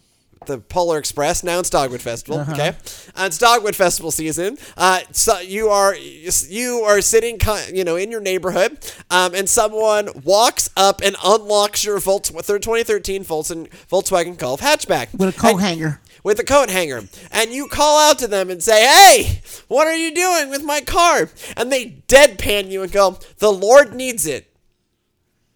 the 0.45 0.57
Polar 0.59 0.97
Express. 0.97 1.43
Now 1.43 1.59
it's 1.59 1.69
Dogwood 1.69 2.01
Festival. 2.01 2.41
Okay, 2.50 2.69
uh, 2.69 3.23
it's 3.25 3.38
Dogwood 3.38 3.75
Festival 3.75 4.12
season. 4.12 4.57
Uh, 4.77 5.01
so 5.12 5.39
you 5.39 5.69
are 5.69 5.95
you 5.95 6.79
are 6.85 7.01
sitting, 7.01 7.39
you 7.73 7.83
know, 7.83 7.95
in 7.95 8.12
your 8.12 8.21
neighborhood, 8.21 8.77
um, 9.09 9.33
and 9.35 9.50
someone 9.50 10.09
walks 10.23 10.69
up 10.77 11.01
and 11.03 11.15
unlocks 11.23 11.83
your 11.85 12.00
Volt 12.00 12.25
2013 12.25 13.23
Volkswagen 13.23 13.67
Volkswagen 13.89 14.38
Golf 14.38 14.62
hatchback 14.62 15.13
With 15.17 15.35
a 15.35 15.39
coat 15.39 15.51
And- 15.51 15.62
hanger. 15.62 16.01
with 16.23 16.39
a 16.39 16.43
coat 16.43 16.69
hanger 16.69 17.03
and 17.31 17.51
you 17.51 17.67
call 17.67 18.00
out 18.00 18.17
to 18.19 18.27
them 18.27 18.50
and 18.50 18.63
say, 18.63 18.81
Hey, 18.85 19.41
what 19.67 19.88
are 19.88 19.95
you 19.95 20.13
doing 20.13 20.50
with 20.50 20.63
my 20.63 20.81
car? 20.81 21.29
And 21.57 21.71
they 21.71 21.97
deadpan 22.07 22.69
you 22.69 22.81
and 22.83 22.91
go, 22.91 23.19
The 23.39 23.51
Lord 23.51 23.93
needs 23.93 24.25
it. 24.25 24.50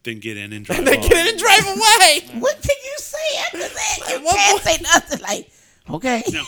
Then 0.07 0.19
get 0.21 0.37
in 0.37 0.53
and 0.53 0.63
drive 0.63 0.79
And 0.79 0.87
they 0.87 0.97
off. 0.97 1.03
get 1.09 1.17
in 1.17 1.27
and 1.33 1.37
drive 1.37 1.67
away. 1.67 2.39
What 2.41 2.61
can 2.61 2.75
you 2.85 2.95
say 2.97 3.37
after 3.45 3.57
that? 3.59 3.97
You 4.09 4.23
what 4.23 4.35
can't 4.35 4.53
more- 4.53 4.73
say 4.73 4.81
nothing. 4.81 5.19
Like, 5.21 5.51
okay. 5.89 6.23
Now, 6.31 6.43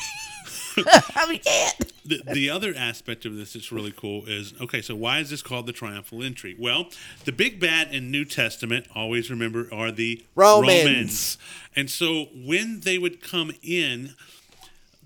we 1.28 1.39
can't. 1.39 1.92
the, 2.06 2.22
the 2.32 2.50
other 2.50 2.74
aspect 2.74 3.25
of 3.25 3.36
this 3.36 3.51
that's 3.54 3.70
really 3.70 3.92
cool 3.92 4.25
is 4.28 4.54
okay 4.62 4.82
so 4.82 4.96
why 4.96 5.20
is 5.20 5.30
this 5.30 5.42
called 5.42 5.66
the 5.66 5.74
triumphal 5.74 6.24
entry 6.24 6.56
well 6.58 6.88
the 7.25 7.34
big 7.34 7.60
bad 7.60 7.94
in 7.94 8.10
new 8.12 8.24
testament 8.24 8.86
always 8.96 9.30
remember 9.30 9.68
are 9.74 9.92
the 9.92 10.24
Romans. 10.36 11.38
and 11.75 11.89
so 11.89 12.28
when 12.34 12.80
they 12.82 12.98
would 12.98 13.20
come 13.22 13.51
in 13.62 14.13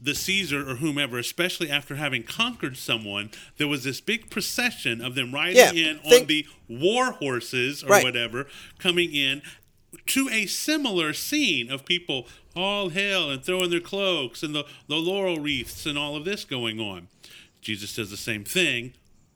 the 0.03 0.13
caesar 0.13 0.69
or 0.69 0.75
whomever 0.75 1.17
especially 1.17 1.69
after 1.71 1.95
having 1.95 2.23
conquered 2.23 2.75
someone 2.77 3.31
there 3.57 3.67
was 3.67 3.83
this 3.85 4.01
big 4.01 4.29
procession 4.29 4.99
of 5.01 5.15
them 5.15 5.33
riding 5.33 5.55
Yeah, 5.55 5.71
in 5.71 5.99
on 5.99 6.25
the 6.27 6.45
war 6.67 7.11
horses 7.13 7.83
or 7.83 7.87
Right. 7.87 8.03
whatever 8.03 8.47
coming 8.79 9.13
in 9.13 9.41
to 10.07 10.27
a 10.29 10.45
similar 10.47 11.13
scene 11.13 11.71
of 11.71 11.85
people 11.85 12.27
all 12.55 12.89
hail 12.89 13.29
and 13.31 13.43
throwing 13.43 13.69
their 13.69 13.79
cloaks 13.79 14.43
and 14.43 14.53
the, 14.53 14.65
the 14.87 14.95
laurel 14.97 15.39
wreaths 15.39 15.85
and 15.85 15.97
all 15.97 16.15
of 16.15 16.25
this 16.25 16.43
going 16.45 16.79
on. 16.79 17.07
Jesus 17.61 17.95
does 17.95 18.09
the 18.11 18.17
same 18.17 18.43
thing 18.43 18.93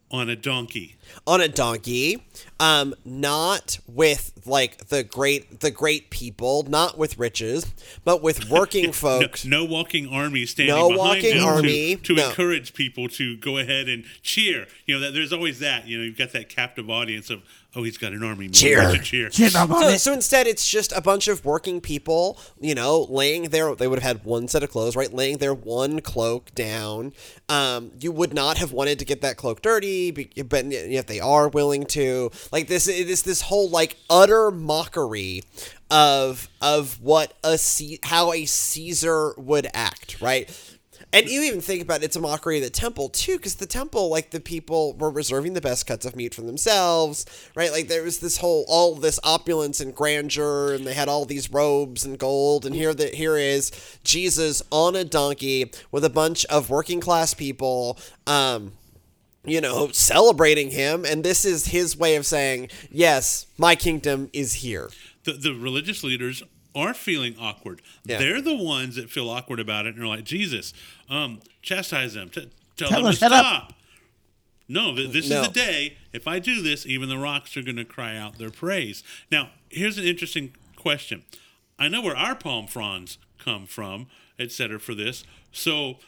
on 0.10 0.30
a 0.30 0.36
donkey. 0.36 0.96
on 1.26 1.42
a 1.42 1.48
donkey 1.50 2.24
um 2.62 2.96
not 3.04 3.78
with 3.88 4.32
like 4.46 4.88
the 4.88 5.04
great 5.04 5.60
the 5.60 5.70
great 5.72 6.10
people 6.10 6.64
not 6.70 6.98
with 6.98 7.18
riches 7.18 7.66
but 8.06 8.22
with 8.22 8.50
working 8.50 8.86
No, 8.86 8.92
folks 8.94 9.44
no 9.46 9.66
walking 9.66 10.08
army 10.08 10.46
standing 10.46 10.74
No 10.76 10.90
behind 10.90 10.98
walking 10.98 11.32
him 11.36 11.40
to- 11.40 11.46
army, 11.46 11.96
to, 11.98 12.14
no. 12.14 12.30
encourage 12.30 12.74
people 12.74 13.10
to 13.10 13.36
go 13.38 13.58
ahead 13.58 13.90
and 13.90 14.06
cheer. 14.22 14.68
You 14.86 14.96
know 14.96 15.02
that 15.02 15.14
there's 15.14 15.34
always 15.34 15.60
that. 15.60 15.88
You 15.88 15.98
know 15.98 16.04
you've 16.06 16.18
got 16.18 16.32
that 16.32 16.48
captive 16.48 16.90
audience 16.90 17.30
of 17.30 17.44
oh 17.78 17.84
he's 17.84 17.98
got 17.98 18.12
an 18.12 18.24
army. 18.24 18.50
Cheer. 18.50 18.98
cheer. 18.98 19.32
Shit, 19.32 19.56
I'm 19.56 19.72
on 19.72 19.82
so, 19.82 19.88
it. 19.90 20.00
so 20.00 20.14
instead 20.14 20.48
it's 20.48 20.68
just 20.68 20.92
a 20.94 21.02
bunch 21.02 21.28
of 21.28 21.46
working 21.46 21.80
people 21.80 22.40
you 22.60 22.74
know 22.76 23.06
laying 23.10 23.44
their 23.44 23.76
they 23.76 23.88
would 23.88 24.00
have 24.00 24.18
had 24.18 24.26
one 24.26 24.48
set 24.48 24.64
of 24.64 24.72
clothes 24.72 24.96
right 24.96 25.14
laying 25.14 25.38
their 25.38 25.54
one 25.54 26.02
cloak 26.02 26.54
down 26.56 27.14
um 27.48 27.92
you 28.00 28.12
would 28.12 28.34
not 28.34 28.58
have 28.58 28.72
wanted 28.72 28.98
to 29.00 29.06
get 29.06 29.22
that 29.22 29.38
cloak 29.38 29.62
dirty 29.62 30.12
but 30.12 30.66
if 30.72 31.06
they 31.06 31.20
are 31.20 31.48
willing 31.48 31.86
to 31.86 32.32
like 32.52 32.68
this 32.68 32.88
it 32.88 33.10
is 33.10 33.22
this 33.22 33.42
whole 33.42 33.70
like 33.70 33.96
utter 34.10 34.50
mockery 34.50 35.44
of 35.90 36.50
of 36.62 37.00
what 37.02 37.34
a 37.44 37.58
how 38.04 38.34
a 38.34 38.46
caesar 38.46 39.34
would 39.38 39.68
act 39.74 40.20
right 40.20 40.77
and 41.14 41.28
you 41.30 41.42
even 41.44 41.62
think 41.62 41.82
about 41.82 42.02
it, 42.02 42.06
it's 42.06 42.16
a 42.16 42.22
mockery 42.22 42.58
of 42.58 42.64
the 42.64 42.70
temple 42.70 43.10
too, 43.10 43.38
because 43.38 43.56
the 43.56 43.66
temple, 43.66 44.10
like 44.10 44.32
the 44.32 44.40
people 44.40 44.94
were 44.94 45.10
reserving 45.10 45.54
the 45.54 45.62
best 45.62 45.88
cuts 45.88 46.06
of 46.06 46.16
meat 46.16 46.36
for 46.36 46.42
themselves, 46.42 47.26
right? 47.56 47.72
Like 47.72 47.88
there 47.88 48.04
was 48.04 48.20
this 48.20 48.38
whole 48.38 48.66
all 48.68 48.96
this 48.96 49.20
opulence 49.24 49.80
and 49.80 49.96
grandeur, 49.96 50.74
and 50.74 50.86
they 50.86 50.94
had 50.94 51.08
all 51.08 51.26
these 51.26 51.52
robes 51.52 52.06
and 52.06 52.20
gold, 52.20 52.66
and 52.66 52.76
here 52.76 52.94
that 52.94 53.16
here 53.16 53.38
is 53.38 53.72
Jesus 54.04 54.62
on 54.72 54.96
a 54.96 55.06
donkey 55.06 55.72
with 55.92 56.04
a 56.04 56.10
bunch 56.10 56.46
of 56.46 56.70
working 56.70 57.00
class 57.00 57.34
people, 57.34 57.98
um, 58.26 58.74
you 59.46 59.62
know, 59.62 59.90
celebrating 59.92 60.72
him, 60.72 61.06
and 61.06 61.24
this 61.24 61.46
is 61.46 61.68
his 61.68 61.98
way 61.98 62.16
of 62.16 62.26
saying, 62.26 62.70
"Yes, 62.92 63.48
my 63.58 63.76
kingdom 63.76 64.30
is 64.34 64.56
here." 64.56 64.90
the, 65.28 65.34
the 65.34 65.54
religious 65.54 66.04
leaders 66.04 66.42
are 66.78 66.94
feeling 66.94 67.36
awkward. 67.40 67.82
Yeah. 68.06 68.20
They're 68.20 68.42
the 68.42 68.56
ones 68.56 68.96
that 68.96 69.10
feel 69.10 69.30
awkward 69.30 69.60
about 69.60 69.86
it 69.88 69.96
and 69.96 70.04
are 70.04 70.08
like, 70.08 70.24
Jesus, 70.24 70.74
um, 71.10 71.40
chastise 71.62 72.14
them, 72.14 72.30
T- 72.30 72.50
tell, 72.78 72.90
Tell 72.90 73.04
them 73.04 73.12
to 73.14 73.18
shut 73.18 73.32
up." 73.32 73.46
stop. 73.46 73.74
No, 74.70 74.96
th- 74.96 75.12
this 75.12 75.30
No. 75.30 75.42
is 75.42 75.48
the 75.48 75.54
day. 75.54 75.98
If 76.14 76.28
I 76.28 76.40
do 76.40 76.62
this, 76.62 76.86
even 76.86 77.10
the 77.10 77.18
rocks 77.18 77.56
are 77.58 77.62
going 77.62 77.78
to 77.78 77.86
cry 77.86 78.18
out 78.18 78.38
their 78.38 78.50
praise. 78.52 79.04
Now, 79.32 79.52
here's 79.70 79.98
an 79.98 80.04
interesting 80.06 80.54
question. 80.76 81.24
I 81.80 81.88
know 81.88 82.02
where 82.02 82.16
our 82.18 82.36
palm 82.36 82.68
fronds 82.68 83.18
come 83.40 83.66
from, 83.66 84.08
et 84.38 84.52
cetera, 84.52 84.80
for 84.80 84.94
this. 84.94 85.24
So 85.52 86.00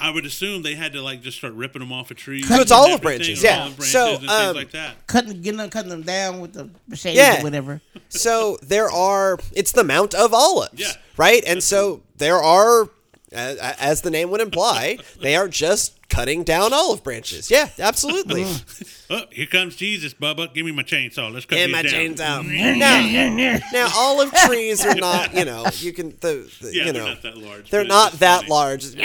I 0.00 0.10
would 0.10 0.24
assume 0.24 0.62
they 0.62 0.74
had 0.74 0.92
to 0.94 1.02
like 1.02 1.20
just 1.22 1.36
start 1.38 1.52
ripping 1.54 1.80
them 1.80 1.92
off 1.92 2.10
of 2.10 2.16
tree. 2.16 2.42
So 2.42 2.60
it's 2.60 2.72
olive 2.72 3.02
branches, 3.02 3.42
yeah. 3.42 3.60
olive 3.62 3.76
branches 3.76 3.92
So, 3.92 4.10
and 4.12 4.18
things 4.20 4.32
um, 4.32 4.56
like 4.56 4.70
that. 4.70 5.06
Cutting, 5.06 5.42
getting 5.42 5.58
them, 5.58 5.68
cutting 5.70 5.90
them 5.90 6.02
down 6.02 6.40
with 6.40 6.54
the 6.54 6.70
machete 6.88 7.16
Yeah. 7.18 7.40
or 7.40 7.44
whatever. 7.44 7.80
So 8.08 8.56
there 8.62 8.90
are, 8.90 9.38
it's 9.52 9.72
the 9.72 9.84
Mount 9.84 10.14
of 10.14 10.32
Olives, 10.32 10.72
Yeah. 10.80 10.92
right? 11.16 11.42
And 11.46 11.62
so 11.62 12.02
there 12.16 12.38
are, 12.38 12.88
as, 13.30 13.58
as 13.58 14.00
the 14.02 14.10
name 14.10 14.30
would 14.30 14.40
imply, 14.40 14.98
they 15.20 15.36
are 15.36 15.48
just 15.48 15.99
cutting 16.10 16.44
down 16.44 16.74
olive 16.74 17.02
branches. 17.02 17.50
Yeah, 17.50 17.70
absolutely. 17.78 18.44
Oh, 19.12 19.24
here 19.32 19.46
comes 19.46 19.74
Jesus, 19.74 20.14
Bubba. 20.14 20.54
Give 20.54 20.64
me 20.64 20.70
my 20.70 20.84
chainsaw. 20.84 21.32
Let's 21.34 21.44
cut 21.44 21.58
and 21.58 21.72
my 21.72 21.82
down. 21.82 21.90
chains. 21.90 22.20
Now, 22.20 22.42
now, 23.72 23.88
olive 23.92 24.30
trees 24.32 24.86
are 24.86 24.94
not, 24.94 25.34
you 25.34 25.44
know, 25.44 25.66
you 25.80 25.92
can, 25.92 26.10
the, 26.20 26.48
the 26.60 26.70
Yeah, 26.72 26.84
you 26.86 26.92
they're 26.92 27.02
know, 27.02 27.08
not 27.08 27.22
that 27.22 27.36
large. 27.36 27.70
they're 27.70 27.84
not 27.84 28.12
that 28.20 28.42
funny. 28.42 28.50
large. 28.50 28.94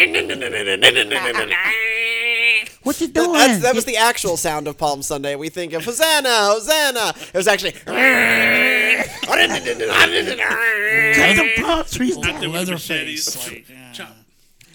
What 2.84 3.02
you 3.02 3.08
doing? 3.08 3.34
That's, 3.34 3.64
that 3.64 3.74
was 3.74 3.86
the 3.86 3.98
actual 3.98 4.38
sound 4.38 4.68
of 4.68 4.78
Palm 4.78 5.02
Sunday. 5.02 5.36
We 5.36 5.50
think 5.50 5.74
of 5.74 5.84
Hosanna, 5.84 6.30
Hosanna. 6.30 7.16
It 7.34 7.34
was 7.34 7.48
actually. 7.48 7.72
Cut 7.72 7.86
them 11.36 11.50
palm 11.58 11.84
trees 11.86 12.16
Out 12.18 12.24
down. 12.24 12.40
there 12.42 12.50
with 12.52 12.70
Leatherface, 12.70 13.50
like, 13.52 13.68
yeah. 13.70 14.08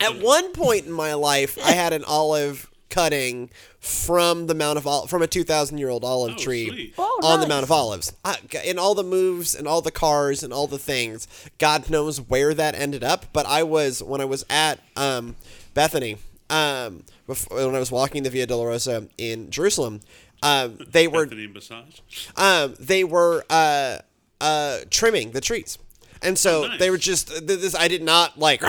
Chop. 0.00 0.14
At 0.16 0.23
one 0.23 0.52
point 0.52 0.87
in 0.87 0.92
my 0.92 1.14
life, 1.14 1.59
I 1.64 1.73
had 1.73 1.92
an 1.92 2.04
olive 2.04 2.69
cutting 2.88 3.50
from 3.78 4.47
the 4.49 4.54
Mount 4.54 4.76
of 4.76 4.87
Ol- 4.87 5.07
from 5.07 5.23
a 5.23 5.26
two 5.26 5.45
thousand 5.45 5.78
year 5.78 5.88
old 5.88 6.04
olive 6.04 6.35
Oh, 6.37 6.38
tree 6.42 6.69
sweet. 6.69 6.95
Oh, 6.99 7.21
on 7.23 7.40
the. 7.40 7.47
Mount 7.49 7.62
of 7.62 7.71
Olives. 7.71 8.12
I, 8.25 8.37
in 8.64 8.78
all 8.78 8.95
the 8.95 9.04
moves 9.04 9.54
and 9.54 9.69
all 9.69 9.80
the 9.80 9.90
cars 9.92 10.42
and 10.42 10.52
all 10.52 10.66
the 10.66 10.78
things, 10.78 11.28
God 11.59 11.88
knows 11.88 12.21
where 12.21 12.52
that 12.54 12.75
ended 12.75 13.04
up. 13.04 13.26
But 13.33 13.47
I 13.47 13.62
was 13.62 14.02
when 14.02 14.21
I 14.21 14.25
was 14.25 14.45
at 14.50 14.80
um, 14.97 15.37
Bethany, 15.75 16.16
um, 16.50 17.04
before, 17.26 17.64
when 17.66 17.75
I 17.76 17.78
was 17.78 17.92
walking 17.92 18.23
the 18.25 18.30
Via 18.30 18.47
Dolorosa 18.47 19.09
in 19.19 19.50
Jerusalem. 19.50 20.00
Um, 20.42 20.78
they 20.88 21.07
were 21.07 21.26
Bethany 21.26 21.47
Massage. 21.47 22.00
um, 22.37 22.75
they 22.80 23.04
were 23.04 23.45
uh, 23.50 23.99
uh, 24.40 24.78
trimming 24.90 25.30
the 25.33 25.40
trees. 25.40 25.78
And 26.23 26.39
so 26.39 26.65
Oh, 26.65 26.69
nice. 26.69 26.79
they 26.79 26.91
were 26.91 26.99
just 26.99 27.47
this. 27.47 27.75
I 27.75 27.89
did 27.89 28.03
not 28.03 28.39
like. 28.39 28.62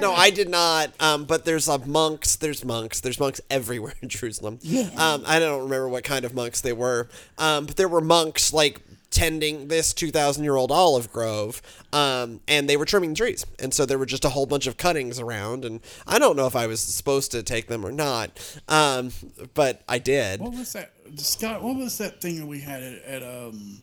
no, 0.00 0.12
I 0.12 0.30
did 0.30 0.48
not. 0.48 0.92
Um, 1.00 1.24
but 1.24 1.44
there's 1.44 1.68
uh, 1.68 1.78
monks. 1.78 2.36
There's 2.36 2.64
monks. 2.64 3.00
There's 3.00 3.18
monks 3.18 3.40
everywhere 3.50 3.94
in 4.00 4.08
Jerusalem. 4.16 4.58
Yeah. 4.62 4.88
Um, 4.96 5.24
I 5.26 5.38
don't 5.38 5.62
remember 5.64 5.88
what 5.88 6.04
kind 6.04 6.24
of 6.24 6.34
monks 6.34 6.60
they 6.60 6.72
were. 6.72 7.08
Um, 7.38 7.66
but 7.66 7.76
there 7.76 7.88
were 7.88 8.00
monks 8.00 8.52
like 8.52 8.80
tending 9.10 9.68
this 9.68 9.92
2,000 9.92 10.42
year 10.42 10.56
old 10.56 10.72
olive 10.72 11.12
grove. 11.12 11.62
Um, 11.92 12.40
and 12.48 12.68
they 12.68 12.76
were 12.76 12.84
trimming 12.84 13.14
trees. 13.14 13.46
And 13.60 13.72
so 13.72 13.86
there 13.86 13.96
were 13.98 14.06
just 14.06 14.24
a 14.24 14.28
whole 14.30 14.46
bunch 14.46 14.66
of 14.66 14.76
cuttings 14.76 15.20
around. 15.20 15.64
And 15.64 15.80
I 16.06 16.18
don't 16.18 16.36
know 16.36 16.46
if 16.46 16.56
I 16.56 16.66
was 16.66 16.80
supposed 16.80 17.30
to 17.32 17.42
take 17.44 17.68
them 17.68 17.86
or 17.86 17.92
not. 17.92 18.30
Um, 18.68 19.10
but 19.54 19.82
I 19.88 19.98
did. 19.98 20.40
What 20.40 20.52
was 20.54 20.72
that, 20.72 20.92
Scott? 21.16 21.62
What 21.62 21.76
was 21.76 21.98
that 21.98 22.20
thing 22.20 22.40
that 22.40 22.46
we 22.46 22.60
had 22.60 22.82
at, 22.82 23.02
at 23.04 23.22
um, 23.22 23.82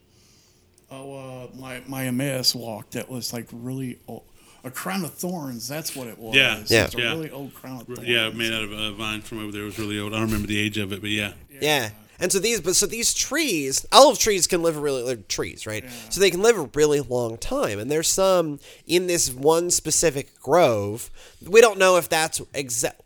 oh, 0.92 1.14
uh, 1.14 1.48
my 1.58 1.82
my 1.88 2.06
Emmaus 2.06 2.54
walk 2.54 2.92
that 2.92 3.10
was 3.10 3.34
like 3.34 3.48
really 3.52 4.00
old, 4.08 4.24
a 4.64 4.70
crown 4.70 5.04
of 5.04 5.14
thorns. 5.14 5.68
That's 5.68 5.96
what 5.96 6.08
it 6.08 6.20
was. 6.20 6.36
Yeah, 6.36 6.64
Yeah. 6.68 6.86
It's 6.86 6.96
a 6.96 7.00
yeah. 7.00 7.10
really 7.10 7.32
old 7.32 7.54
crown 7.54 7.82
of 7.82 7.88
thorns. 7.88 8.08
Yeah, 8.08 8.30
made 8.30 8.54
out 8.54 8.64
of 8.64 8.72
a 8.72 8.92
vine 8.94 9.22
from 9.22 9.40
over 9.40 9.52
there. 9.52 9.64
It 9.64 9.66
was 9.66 9.80
really 9.80 10.00
old. 10.00 10.14
I 10.14 10.18
don't 10.18 10.28
remember 10.28 10.48
the 10.48 10.60
age 10.60 10.78
of 10.78 10.92
it, 10.92 11.02
but 11.02 11.10
yeah. 11.10 11.34
Yeah. 11.50 11.90
And 12.20 12.32
so 12.32 12.38
these, 12.38 12.62
but 12.62 12.76
so 12.76 12.86
these 12.86 13.16
trees, 13.16 13.84
olive 13.92 14.20
trees 14.20 14.46
can 14.46 14.62
live 14.62 14.78
really 14.78 15.04
they're 15.04 15.16
trees, 15.16 15.66
right? 15.66 15.84
So 16.10 16.22
they 16.22 16.30
can 16.30 16.44
live 16.44 16.56
a 16.56 16.70
really 16.76 17.00
long 17.00 17.38
time. 17.38 17.80
And 17.80 17.90
there's 17.90 18.08
some 18.08 18.60
in 18.86 19.08
this 19.08 19.32
one 19.32 19.72
specific 19.72 20.40
grove. 20.40 21.10
We 21.44 21.62
don't 21.62 21.80
know 21.80 21.98
if 21.98 22.10
that's 22.10 22.40
exact. 22.54 23.02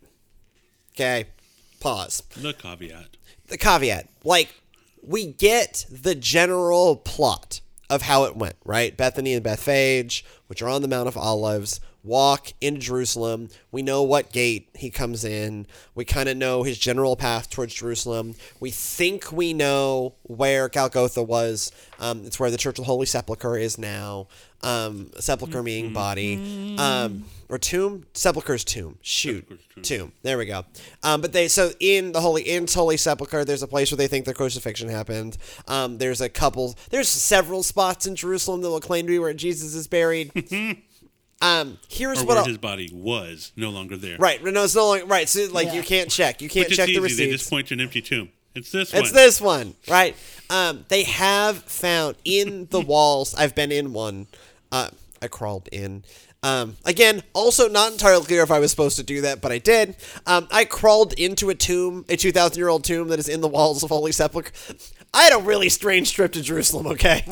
Okay, 0.94 1.28
pause. 1.80 2.24
The 2.36 2.52
caveat. 2.52 3.08
The 3.48 3.58
caveat, 3.58 4.10
like, 4.26 4.54
we 5.02 5.28
get 5.28 5.86
the 5.90 6.16
general 6.16 6.98
plot 6.98 7.62
of 7.90 8.04
how 8.04 8.26
it 8.26 8.36
went, 8.36 8.56
right? 8.64 8.96
Bethany 8.96 9.34
and 9.34 9.44
Bethphage, 9.44 10.26
which 10.48 10.62
are 10.62 10.70
on 10.70 10.82
the 10.82 10.88
Mount 10.88 11.08
of 11.08 11.18
Olives, 11.18 11.80
walk 12.06 12.54
into 12.62 12.80
Jerusalem. 12.80 13.50
We 13.72 13.82
know 13.82 14.04
what 14.04 14.32
gate 14.32 14.70
he 14.76 14.90
comes 14.90 15.26
in. 15.26 15.68
We 15.96 16.06
kind 16.06 16.30
of 16.30 16.38
know 16.38 16.64
his 16.64 16.78
general 16.78 17.16
path 17.16 17.50
towards 17.50 17.74
Jerusalem. 17.74 18.36
We 18.60 18.72
think 18.72 19.32
we 19.32 19.54
know 19.54 20.16
where 20.24 20.70
Golgotha 20.70 21.24
was. 21.24 21.72
Um, 22.00 22.26
it's 22.26 22.40
where 22.40 22.52
the 22.52 22.58
Church 22.58 22.80
of 22.80 22.86
the 22.86 22.88
Holy 22.88 23.06
Sepulchre 23.06 23.58
is 23.58 23.78
now. 23.78 24.28
Um, 24.62 25.12
sepulchre 25.20 25.62
meaning 25.62 25.94
body. 25.94 26.76
Um, 26.80 27.26
or 27.50 27.60
tomb? 27.60 28.06
Sepulchre's 28.14 28.64
tomb. 28.64 28.98
Shoot. 29.02 29.44
Sepulchre's 29.44 29.88
Tomb. 29.88 30.12
There 30.24 30.38
we 30.38 30.46
go. 30.46 30.66
Um, 31.04 31.22
but 31.22 31.34
they 31.34 31.48
so 31.48 31.72
in 31.80 32.12
the 32.12 32.22
holy 32.22 32.42
in 32.42 32.66
Holy 32.68 32.98
Sepulchre, 32.98 33.46
there's 33.46 33.62
a 33.62 33.68
place 33.68 33.92
where 33.92 33.98
they 33.98 34.08
think 34.08 34.26
the 34.26 34.34
crucifixion 34.34 34.90
happened. 34.90 35.38
Um, 35.68 36.00
there's 36.00 36.22
a 36.22 36.30
couple. 36.30 36.76
There's 36.90 37.08
several 37.08 37.62
spots 37.62 38.08
in 38.08 38.16
Jerusalem 38.16 38.62
that 38.62 38.70
will 38.70 38.80
claim 38.80 39.06
to 39.06 39.12
be 39.12 39.20
where 39.20 39.34
Jesus 39.34 39.76
is 39.76 39.88
buried. 39.88 40.32
um, 41.42 41.78
here's 41.90 42.20
Or 42.22 42.26
what 42.26 42.28
where 42.30 42.38
I'll, 42.40 42.46
his 42.46 42.58
body 42.58 42.90
was 42.94 43.52
no 43.56 43.70
longer 43.70 43.98
there. 43.98 44.18
right. 44.18 44.44
No, 44.44 44.64
it's 44.64 44.76
no 44.76 44.88
longer 44.88 45.06
right. 45.06 45.28
So 45.30 45.48
like 45.52 45.68
Yeah. 45.68 45.74
you 45.76 45.84
can't 45.84 46.10
check. 46.10 46.42
You 46.42 46.50
can't 46.50 46.66
Which 46.66 46.72
is 46.74 46.78
check 46.78 46.90
easy. 46.90 47.00
the 47.00 47.26
They 47.26 47.32
just 47.32 47.50
point 47.50 47.68
to 47.68 47.74
an 47.74 47.82
empty 47.82 48.02
tomb. 48.02 48.30
It's 48.56 48.72
this 48.72 48.94
It's 48.94 49.10
one. 49.12 49.14
this 49.14 49.42
one, 49.42 49.76
right? 49.90 50.16
Um, 50.50 50.86
they 50.88 51.04
have 51.04 51.58
found 51.64 52.16
in 52.24 52.68
the 52.72 52.80
walls. 52.94 53.36
I've 53.36 53.54
been 53.54 53.72
in 53.72 53.92
one. 53.94 54.28
Uh, 54.72 54.90
I 55.22 55.28
crawled 55.28 55.68
in. 55.74 56.04
Um, 56.42 56.78
again, 56.86 57.24
also 57.34 57.68
not 57.68 57.92
entirely 57.92 58.24
clear 58.26 58.44
if 58.44 58.52
I 58.52 58.60
was 58.60 58.70
supposed 58.72 58.98
to 58.98 59.04
do 59.04 59.22
that, 59.22 59.42
but 59.42 59.52
I 59.52 59.58
did. 59.58 59.96
Um, 60.28 60.48
I 60.52 60.64
crawled 60.64 61.14
into 61.14 61.50
a 61.50 61.56
tomb, 61.56 62.06
a 62.08 62.16
2,000 62.16 62.58
year 62.58 62.70
old 62.70 62.84
tomb 62.84 63.08
that 63.08 63.18
is 63.20 63.28
in 63.28 63.42
the 63.42 63.48
walls 63.48 63.84
of 63.84 63.90
Holy 63.90 64.12
Sepulchre. 64.12 64.52
I 65.16 65.24
had 65.24 65.34
a 65.34 65.44
really 65.44 65.70
strange 65.70 66.14
trip 66.14 66.34
to 66.34 66.42
Jerusalem, 66.42 66.88
okay? 66.88 67.24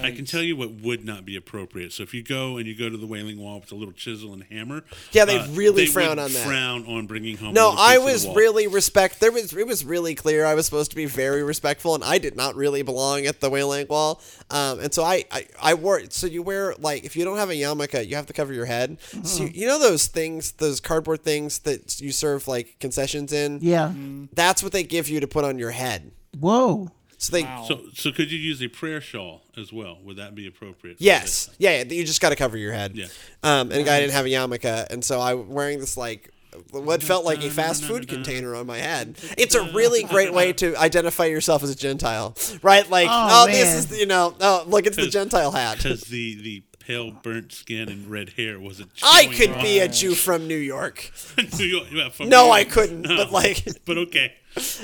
I 0.00 0.10
can 0.12 0.24
tell 0.24 0.42
you 0.42 0.56
what 0.56 0.72
would 0.72 1.04
not 1.04 1.26
be 1.26 1.36
appropriate. 1.36 1.92
So 1.92 2.02
if 2.02 2.14
you 2.14 2.22
go 2.22 2.56
and 2.56 2.66
you 2.66 2.74
go 2.74 2.88
to 2.88 2.96
the 2.96 3.06
Wailing 3.06 3.38
Wall 3.38 3.60
with 3.60 3.70
a 3.70 3.74
little 3.74 3.92
chisel 3.92 4.32
and 4.32 4.42
hammer, 4.44 4.78
uh, 4.78 4.94
Yeah, 5.12 5.26
they 5.26 5.46
really 5.50 5.84
they 5.84 5.90
frown 5.90 6.18
on 6.18 6.32
that. 6.32 6.46
Frown 6.46 6.86
on 6.86 7.06
bringing 7.06 7.36
home. 7.36 7.52
No, 7.52 7.74
I 7.76 7.96
piece 7.98 7.98
of 7.98 8.22
the 8.22 8.28
was 8.28 8.36
really 8.36 8.66
respect. 8.66 9.20
There 9.20 9.30
was 9.30 9.52
it 9.52 9.66
was 9.66 9.84
really 9.84 10.14
clear 10.14 10.46
I 10.46 10.54
was 10.54 10.64
supposed 10.64 10.90
to 10.92 10.96
be 10.96 11.04
very 11.04 11.42
respectful, 11.42 11.94
and 11.94 12.02
I 12.02 12.16
did 12.16 12.34
not 12.34 12.56
really 12.56 12.80
belong 12.82 13.26
at 13.26 13.40
the 13.40 13.50
Wailing 13.50 13.86
Wall. 13.88 14.22
Um, 14.50 14.80
and 14.80 14.94
so 14.94 15.04
I, 15.04 15.24
I 15.30 15.46
I 15.60 15.74
wore 15.74 16.00
so 16.08 16.26
you 16.26 16.42
wear 16.42 16.74
like 16.78 17.04
if 17.04 17.14
you 17.14 17.24
don't 17.24 17.36
have 17.36 17.50
a 17.50 17.54
yarmulke, 17.54 18.08
you 18.08 18.16
have 18.16 18.26
to 18.26 18.32
cover 18.32 18.54
your 18.54 18.66
head. 18.66 18.96
So 19.22 19.44
you, 19.44 19.50
you 19.52 19.66
know 19.66 19.78
those 19.78 20.06
things, 20.06 20.52
those 20.52 20.80
cardboard 20.80 21.22
things 21.22 21.58
that 21.60 22.00
you 22.00 22.10
serve 22.10 22.48
like 22.48 22.78
concessions 22.80 23.34
in. 23.34 23.58
Yeah. 23.60 23.92
That's 24.32 24.62
what 24.62 24.72
they 24.72 24.82
give 24.82 25.10
you 25.10 25.20
to 25.20 25.26
put 25.26 25.44
on 25.44 25.58
your 25.58 25.72
head. 25.72 26.12
Whoa. 26.38 26.90
So 27.22 27.36
they. 27.36 27.44
Wow. 27.44 27.64
So, 27.68 27.80
so 27.94 28.10
could 28.10 28.32
you 28.32 28.38
use 28.38 28.60
a 28.62 28.68
prayer 28.68 29.00
shawl 29.00 29.42
as 29.56 29.72
well? 29.72 29.98
Would 30.02 30.16
that 30.16 30.34
be 30.34 30.48
appropriate? 30.48 30.96
Yes, 30.98 31.48
yeah, 31.58 31.78
yeah, 31.82 31.84
you 31.84 32.04
just 32.04 32.20
got 32.20 32.30
to 32.30 32.36
cover 32.36 32.56
your 32.56 32.72
head. 32.72 32.96
Yeah. 32.96 33.06
Um, 33.44 33.70
and 33.70 33.80
the 33.80 33.84
guy 33.84 34.00
didn't 34.00 34.12
have 34.12 34.26
a 34.26 34.28
yarmulke, 34.28 34.86
and 34.90 35.04
so 35.04 35.20
I 35.20 35.34
was 35.34 35.46
wearing 35.46 35.78
this 35.78 35.96
like 35.96 36.30
what 36.72 37.02
felt 37.02 37.24
like 37.24 37.42
a 37.44 37.48
fast 37.48 37.84
food 37.84 38.08
container 38.08 38.54
on 38.56 38.66
my 38.66 38.78
head. 38.78 39.16
It's 39.38 39.54
a 39.54 39.72
really 39.72 40.02
great 40.02 40.34
way 40.34 40.52
to 40.54 40.76
identify 40.76 41.26
yourself 41.26 41.62
as 41.62 41.70
a 41.70 41.76
Gentile, 41.76 42.36
right? 42.62 42.88
Like, 42.90 43.08
oh, 43.08 43.44
Oh, 43.44 43.46
this 43.46 43.68
man. 43.68 43.76
is 43.78 44.00
you 44.00 44.06
know, 44.06 44.34
oh 44.40 44.64
look, 44.66 44.86
it's 44.86 44.96
the 44.96 45.06
Gentile 45.06 45.52
hat. 45.52 45.76
Because 45.78 46.02
the 46.02 46.34
the 46.42 46.62
pale 46.86 47.10
burnt 47.10 47.52
skin 47.52 47.88
and 47.88 48.10
red 48.10 48.30
hair 48.30 48.58
wasn't. 48.60 48.90
I 49.02 49.26
could 49.26 49.50
off. 49.50 49.62
be 49.62 49.78
a 49.80 49.88
Jew 49.88 50.14
from 50.14 50.46
New 50.46 50.56
York. 50.56 51.10
New 51.58 51.64
York- 51.64 51.86
yeah, 51.92 52.08
from 52.10 52.28
No, 52.28 52.46
New 52.46 52.52
I 52.52 52.64
couldn't, 52.64 53.02
No. 53.02 53.16
but 53.16 53.32
like, 53.32 53.64
But 53.84 53.98
okay. 53.98 54.34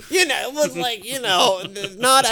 you 0.09 0.25
know, 0.26 0.50
look 0.55 0.75
like 0.76 1.05
you 1.05 1.21
know, 1.21 1.62
not 1.99 2.25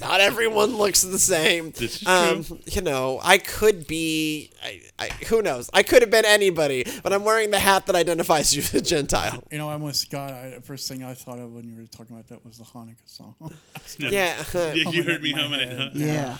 not 0.00 0.20
everyone 0.22 0.76
looks 0.78 1.02
the 1.02 1.18
same. 1.18 1.70
This 1.72 2.00
is 2.00 2.08
um, 2.08 2.44
true. 2.44 2.58
You 2.64 2.80
know, 2.80 3.20
I 3.22 3.36
could 3.36 3.86
be. 3.86 4.50
I, 4.64 4.80
I, 4.98 5.08
who 5.26 5.42
knows? 5.42 5.68
I 5.74 5.82
could 5.82 6.00
have 6.00 6.10
been 6.10 6.24
anybody, 6.24 6.86
but 7.02 7.12
I'm 7.12 7.24
wearing 7.24 7.50
the 7.50 7.58
hat 7.58 7.84
that 7.86 7.94
identifies 7.94 8.56
you 8.56 8.62
as 8.62 8.72
a 8.72 8.80
Gentile. 8.80 9.44
You 9.52 9.58
know, 9.58 9.68
I 9.68 9.74
almost 9.74 10.10
got. 10.10 10.32
I, 10.32 10.48
the 10.50 10.60
first 10.62 10.88
thing 10.88 11.04
I 11.04 11.12
thought 11.12 11.38
of 11.38 11.52
when 11.52 11.68
you 11.68 11.76
were 11.76 11.86
talking 11.88 12.16
about 12.16 12.28
that 12.28 12.42
was 12.42 12.56
the 12.56 12.64
Hanukkah 12.64 12.96
song. 13.04 13.34
Yeah. 13.98 14.42
Yeah, 14.54 14.72
you 14.74 15.02
heard 15.02 15.22
me 15.22 15.32
humming 15.32 15.60
it. 15.60 15.78
Huh? 15.78 15.90
Yeah. 15.94 16.36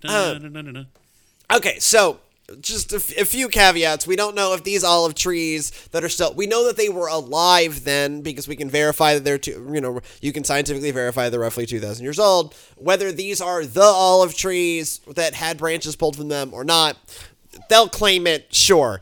Dun, 0.00 0.90
Okay, 1.52 1.78
so 1.78 2.18
just 2.60 2.92
a, 2.92 2.96
f- 2.96 3.16
a 3.18 3.24
few 3.24 3.48
caveats. 3.48 4.06
We 4.06 4.14
don't 4.16 4.34
know 4.36 4.54
if 4.54 4.62
these 4.62 4.84
olive 4.84 5.14
trees 5.14 5.70
that 5.90 6.04
are 6.04 6.08
still. 6.08 6.32
We 6.34 6.46
know 6.46 6.66
that 6.66 6.76
they 6.76 6.88
were 6.88 7.08
alive 7.08 7.84
then 7.84 8.20
because 8.22 8.46
we 8.46 8.56
can 8.56 8.70
verify 8.70 9.14
that 9.14 9.24
they're. 9.24 9.38
Two, 9.38 9.68
you 9.72 9.80
know, 9.80 10.00
you 10.20 10.32
can 10.32 10.44
scientifically 10.44 10.90
verify 10.90 11.28
they're 11.28 11.40
roughly 11.40 11.66
two 11.66 11.80
thousand 11.80 12.04
years 12.04 12.18
old. 12.18 12.54
Whether 12.76 13.10
these 13.12 13.40
are 13.40 13.64
the 13.64 13.82
olive 13.82 14.36
trees 14.36 15.00
that 15.14 15.34
had 15.34 15.58
branches 15.58 15.96
pulled 15.96 16.16
from 16.16 16.28
them 16.28 16.54
or 16.54 16.62
not, 16.64 16.96
they'll 17.68 17.88
claim 17.88 18.26
it. 18.26 18.54
Sure. 18.54 19.00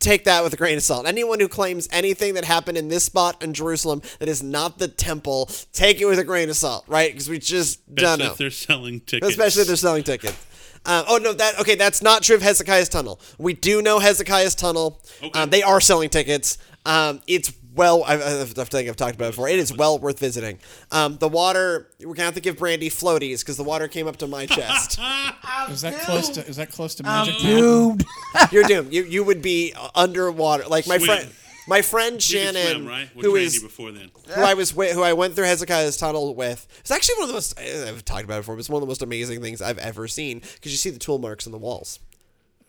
Take 0.00 0.24
that 0.24 0.44
with 0.44 0.52
a 0.52 0.56
grain 0.56 0.76
of 0.76 0.82
salt. 0.82 1.06
Anyone 1.06 1.40
who 1.40 1.48
claims 1.48 1.88
anything 1.90 2.34
that 2.34 2.44
happened 2.44 2.76
in 2.76 2.88
this 2.88 3.04
spot 3.04 3.42
in 3.42 3.54
Jerusalem 3.54 4.02
that 4.18 4.28
is 4.28 4.42
not 4.42 4.78
the 4.78 4.86
temple, 4.86 5.48
take 5.72 5.98
it 5.98 6.04
with 6.04 6.18
a 6.18 6.24
grain 6.24 6.50
of 6.50 6.56
salt, 6.56 6.84
right? 6.86 7.10
Because 7.10 7.26
we 7.28 7.38
just 7.38 7.80
don't 7.94 8.04
Especially 8.04 8.24
know 8.26 8.32
if 8.32 8.38
they're 8.38 8.50
selling 8.50 9.00
tickets. 9.00 9.30
especially 9.30 9.62
if 9.62 9.68
they're 9.68 9.76
selling 9.76 10.02
tickets. 10.02 10.36
Um, 10.86 11.04
oh 11.08 11.16
no, 11.18 11.32
that 11.32 11.58
okay. 11.60 11.74
That's 11.76 12.02
not 12.02 12.22
true 12.22 12.36
of 12.36 12.42
Hezekiah's 12.42 12.88
tunnel. 12.88 13.20
We 13.38 13.54
do 13.54 13.80
know 13.82 13.98
Hezekiah's 13.98 14.54
tunnel. 14.54 15.00
Okay. 15.22 15.40
Um, 15.40 15.50
they 15.50 15.62
are 15.62 15.80
selling 15.80 16.10
tickets. 16.10 16.58
Um, 16.84 17.22
it's 17.26 17.52
well. 17.74 18.04
I, 18.04 18.14
I, 18.16 18.40
I 18.42 18.44
think 18.44 18.88
I've 18.88 18.96
talked 18.96 19.14
about 19.14 19.26
it 19.26 19.30
before. 19.30 19.48
It 19.48 19.58
is 19.58 19.74
well 19.74 19.98
worth 19.98 20.18
visiting. 20.18 20.58
Um, 20.92 21.16
the 21.16 21.28
water. 21.28 21.88
We're 22.00 22.14
gonna 22.14 22.24
have 22.26 22.34
to 22.34 22.40
give 22.40 22.58
Brandy 22.58 22.90
floaties 22.90 23.40
because 23.40 23.56
the 23.56 23.64
water 23.64 23.88
came 23.88 24.06
up 24.06 24.16
to 24.18 24.26
my 24.26 24.44
chest. 24.46 24.98
is 25.70 25.80
that 25.80 25.98
close 26.00 26.28
to? 26.30 26.46
Is 26.46 26.56
that 26.56 26.70
close 26.70 26.94
to 26.96 27.06
I'm 27.06 27.26
Magic 27.26 27.42
Mountain? 27.42 27.56
doomed. 27.60 28.04
You're 28.52 28.64
doomed. 28.64 28.92
You 28.92 29.04
you 29.04 29.24
would 29.24 29.40
be 29.40 29.74
underwater. 29.94 30.64
Like 30.68 30.86
my 30.86 30.98
Swim. 30.98 31.06
friend. 31.06 31.30
My 31.66 31.82
friend 31.82 32.22
Shannon, 32.22 32.66
swim, 32.66 32.86
right? 32.86 33.08
Who 33.14 33.34
Randy 33.34 33.58
before 33.58 33.90
then. 33.90 34.10
who 34.28 34.42
I 34.42 34.54
was 34.54 34.74
with, 34.74 34.92
who 34.92 35.02
I 35.02 35.14
went 35.14 35.34
through 35.34 35.46
Hezekiah's 35.46 35.96
tunnel 35.96 36.34
with. 36.34 36.66
It's 36.80 36.90
actually 36.90 37.14
one 37.16 37.22
of 37.24 37.28
the 37.28 37.34
most 37.34 37.58
I've 37.58 38.04
talked 38.04 38.24
about 38.24 38.36
it 38.36 38.40
before, 38.40 38.56
but 38.56 38.60
it's 38.60 38.68
one 38.68 38.82
of 38.82 38.86
the 38.86 38.90
most 38.90 39.02
amazing 39.02 39.40
things 39.40 39.62
I've 39.62 39.78
ever 39.78 40.06
seen 40.06 40.40
because 40.40 40.72
you 40.72 40.78
see 40.78 40.90
the 40.90 40.98
tool 40.98 41.18
marks 41.18 41.46
in 41.46 41.52
the 41.52 41.58
walls. 41.58 42.00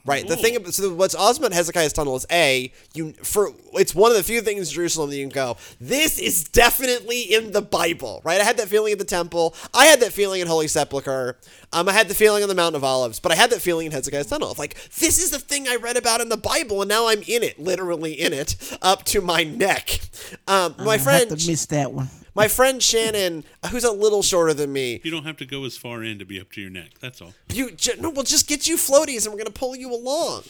Right. 0.05 0.27
The 0.27 0.37
thing 0.37 0.55
about 0.55 0.71
so 0.75 0.93
what's 0.93 1.15
awesome 1.15 1.43
about 1.43 1.55
Hezekiah's 1.55 1.91
tunnel 1.91 2.15
is 2.15 2.27
a 2.31 2.71
you 2.93 3.13
for 3.23 3.49
it's 3.73 3.95
one 3.95 4.11
of 4.11 4.17
the 4.17 4.21
few 4.21 4.39
things 4.41 4.69
in 4.69 4.75
Jerusalem 4.75 5.09
that 5.09 5.15
you 5.15 5.23
can 5.23 5.33
go. 5.33 5.57
This 5.81 6.19
is 6.19 6.43
definitely 6.43 7.21
in 7.21 7.53
the 7.53 7.61
Bible, 7.63 8.21
right? 8.23 8.39
I 8.39 8.43
had 8.43 8.57
that 8.57 8.67
feeling 8.67 8.93
at 8.93 8.99
the 8.99 9.05
temple. 9.05 9.55
I 9.73 9.87
had 9.87 9.99
that 10.01 10.13
feeling 10.13 10.41
in 10.41 10.47
Holy 10.47 10.67
Sepulchre. 10.67 11.37
Um, 11.73 11.89
I 11.89 11.93
had 11.93 12.07
the 12.07 12.13
feeling 12.13 12.43
on 12.43 12.49
the 12.49 12.55
Mount 12.55 12.75
of 12.75 12.83
Olives, 12.83 13.19
but 13.19 13.31
I 13.31 13.35
had 13.35 13.49
that 13.49 13.61
feeling 13.61 13.87
in 13.87 13.91
Hezekiah's 13.91 14.27
tunnel 14.27 14.51
of 14.51 14.59
like 14.59 14.75
this 14.91 15.17
is 15.17 15.31
the 15.31 15.39
thing 15.39 15.67
I 15.67 15.77
read 15.77 15.97
about 15.97 16.21
in 16.21 16.29
the 16.29 16.37
Bible, 16.37 16.83
and 16.83 16.89
now 16.89 17.07
I'm 17.07 17.23
in 17.23 17.41
it, 17.41 17.57
literally 17.57 18.13
in 18.13 18.31
it, 18.31 18.77
up 18.83 19.05
to 19.05 19.21
my 19.21 19.43
neck. 19.43 20.01
Um, 20.47 20.75
my 20.77 20.93
I 20.93 20.97
friend, 20.99 21.29
have 21.31 21.39
to 21.39 21.47
miss 21.47 21.65
that 21.67 21.91
one. 21.91 22.09
My 22.35 22.47
friend 22.47 22.83
Shannon, 22.83 23.43
who's 23.71 23.83
a 23.83 23.91
little 23.91 24.21
shorter 24.21 24.53
than 24.53 24.71
me, 24.73 24.99
You 25.03 25.11
don't 25.11 25.23
have 25.25 25.37
to 25.37 25.45
go 25.45 25.63
as 25.65 25.77
far 25.77 26.03
in 26.03 26.19
to 26.19 26.25
be 26.25 26.39
up 26.39 26.51
to 26.53 26.61
your 26.61 26.69
neck. 26.69 26.91
That's 26.99 27.21
all. 27.21 27.33
you 27.51 27.71
ju- 27.71 27.93
no, 27.99 28.09
we'll 28.09 28.23
just 28.23 28.47
get 28.47 28.67
you 28.67 28.75
floaties, 28.77 29.25
and 29.25 29.33
we're 29.33 29.39
gonna 29.39 29.49
pull 29.51 29.75
you 29.75 29.93
along. 29.93 30.43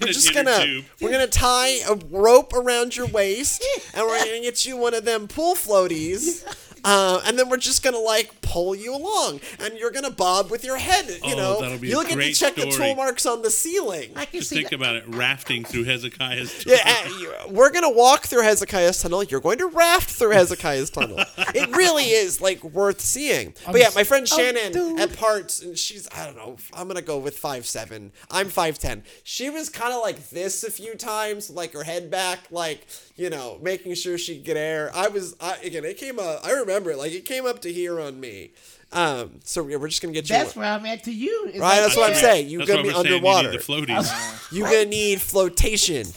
We're 0.00 0.08
just 0.08 0.34
gonna 0.34 0.64
tube. 0.64 0.84
we're 1.00 1.10
gonna 1.12 1.26
tie 1.28 1.78
a 1.88 1.94
rope 2.10 2.52
around 2.52 2.96
your 2.96 3.06
waist, 3.06 3.64
and 3.94 4.04
we're 4.04 4.18
gonna 4.18 4.40
get 4.40 4.66
you 4.66 4.76
one 4.76 4.94
of 4.94 5.04
them 5.04 5.28
pool 5.28 5.54
floaties. 5.54 6.44
Uh, 6.84 7.20
and 7.26 7.38
then 7.38 7.48
we're 7.48 7.56
just 7.56 7.82
gonna 7.82 7.98
like 7.98 8.40
pull 8.42 8.74
you 8.74 8.94
along, 8.94 9.40
and 9.60 9.74
you're 9.78 9.90
gonna 9.90 10.10
bob 10.10 10.50
with 10.50 10.64
your 10.64 10.76
head. 10.78 11.06
You 11.08 11.34
Oh, 11.34 11.36
know, 11.36 11.60
that'll 11.60 11.78
be 11.78 11.88
you'll 11.88 12.00
a 12.00 12.04
get 12.04 12.10
to 12.10 12.14
great 12.16 12.34
check 12.34 12.54
the 12.56 12.70
tool 12.70 12.94
marks 12.94 13.24
on 13.26 13.42
the 13.42 13.50
ceiling. 13.50 14.12
I 14.16 14.24
can 14.24 14.40
Just 14.40 14.50
see 14.50 14.56
think 14.56 14.70
that. 14.70 14.76
about 14.76 14.96
it, 14.96 15.04
rafting 15.08 15.64
through 15.64 15.84
Hezekiah's. 15.84 16.64
Tunnel. 16.64 16.78
Yeah, 16.84 17.40
uh, 17.44 17.48
we're 17.50 17.70
gonna 17.70 17.90
walk 17.90 18.26
through 18.26 18.42
Hezekiah's 18.42 19.00
tunnel. 19.00 19.22
You're 19.22 19.40
going 19.40 19.58
to 19.58 19.66
raft 19.68 20.10
through 20.10 20.30
Hezekiah's 20.30 20.90
tunnel. 20.90 21.18
It 21.54 21.76
really 21.76 22.04
is 22.04 22.40
like 22.40 22.64
worth 22.64 23.00
seeing. 23.00 23.52
But 23.66 23.78
yeah, 23.78 23.90
my 23.94 24.04
friend 24.04 24.26
Shannon 24.26 24.72
dude. 24.72 24.98
at 25.00 25.14
parts, 25.16 25.60
and 25.60 25.76
she's 25.76 26.08
I 26.16 26.24
don't 26.26 26.36
know. 26.36 26.56
I'm 26.72 26.88
gonna 26.88 27.02
go 27.02 27.18
with 27.18 27.36
five 27.36 27.66
seven. 27.66 28.10
I'm 28.30 28.48
five 28.48 28.78
ten. 28.78 29.02
She 29.22 29.50
was 29.50 29.68
kind 29.68 29.92
of 29.92 30.00
like 30.00 30.30
this 30.30 30.64
a 30.64 30.70
few 30.70 30.94
times, 30.94 31.50
like 31.50 31.72
her 31.74 31.84
head 31.84 32.10
back, 32.10 32.40
like 32.50 32.86
you 33.22 33.30
know, 33.30 33.56
making 33.62 33.94
sure 33.94 34.18
she 34.18 34.34
could 34.34 34.44
get 34.44 34.56
air. 34.56 34.90
I 34.92 35.06
was 35.06 35.36
I, 35.40 35.56
again. 35.62 35.84
It 35.84 35.96
came 35.96 36.18
up. 36.18 36.44
I 36.44 36.50
remember 36.50 36.90
it. 36.90 36.98
Like 36.98 37.12
it 37.12 37.24
came 37.24 37.46
up 37.46 37.62
to 37.62 37.72
here 37.72 38.00
on 38.00 38.18
me. 38.18 38.50
Um. 38.92 39.38
So 39.44 39.68
yeah, 39.68 39.76
we're 39.76 39.88
just 39.88 40.02
gonna 40.02 40.12
get 40.12 40.28
you. 40.28 40.34
That's 40.34 40.56
one. 40.56 40.64
where 40.64 40.72
I'm 40.74 40.84
at 40.86 41.04
to 41.04 41.12
you. 41.12 41.44
It's 41.46 41.58
Right, 41.58 41.76
like, 41.76 41.80
that's 41.82 41.96
what 41.96 42.10
I'm 42.10 42.16
saying. 42.16 42.48
You're 42.48 42.66
That's 42.66 42.70
gonna 42.70 42.82
be 42.82 42.88
we're 42.88 42.94
saying 42.94 43.14
underwater. 43.14 43.46
You 43.46 43.52
need 43.52 43.60
the 43.60 43.64
floaties. 43.64 44.52
You're 44.52 44.68
gonna 44.68 44.86
need 44.86 45.20
flotation. 45.20 46.08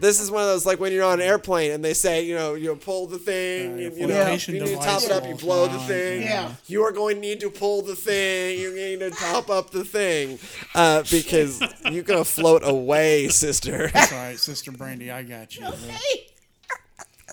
This 0.00 0.20
is 0.20 0.30
one 0.30 0.42
of 0.42 0.48
those 0.48 0.66
like 0.66 0.78
when 0.80 0.92
you're 0.92 1.04
on 1.04 1.20
an 1.20 1.26
airplane 1.26 1.72
and 1.72 1.84
they 1.84 1.94
say, 1.94 2.22
you 2.24 2.34
know, 2.34 2.54
you 2.54 2.74
pull 2.76 3.06
the 3.06 3.18
thing, 3.18 3.74
Uh, 3.74 3.76
you, 3.76 3.90
you 3.96 4.06
know, 4.06 4.30
you 4.30 4.52
need 4.60 4.66
to 4.66 4.76
top 4.76 5.02
it 5.02 5.10
up, 5.10 5.26
you 5.26 5.34
blow 5.34 5.66
the 5.66 5.78
thing. 5.80 6.22
Yeah. 6.22 6.52
You 6.66 6.82
are 6.84 6.92
going 6.92 7.16
to 7.16 7.20
need 7.20 7.40
to 7.40 7.50
pull 7.50 7.82
the 7.82 7.96
thing. 7.96 8.58
You're 8.60 8.74
going 8.74 9.10
to 9.10 9.16
top 9.16 9.50
up 9.50 9.70
the 9.70 9.84
thing 9.84 10.38
uh, 10.74 11.02
because 11.10 11.60
you're 11.90 12.02
gonna 12.02 12.24
float 12.24 12.62
away, 12.64 13.28
sister. 13.28 13.88
That's 13.88 14.12
all 14.12 14.18
right, 14.18 14.38
Sister 14.38 14.72
Brandy. 14.72 15.10
I 15.10 15.22
got 15.22 15.56
you. 15.56 15.66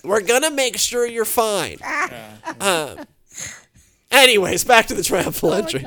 We're 0.02 0.20
gonna 0.22 0.50
make 0.50 0.76
sure 0.78 1.06
you're 1.06 1.24
fine. 1.24 1.78
Uh, 2.60 3.04
anyways, 4.22 4.64
back 4.64 4.86
to 4.86 4.94
the 4.94 5.02
triumphal 5.02 5.52
Oh 5.52 5.58
entry. 5.58 5.84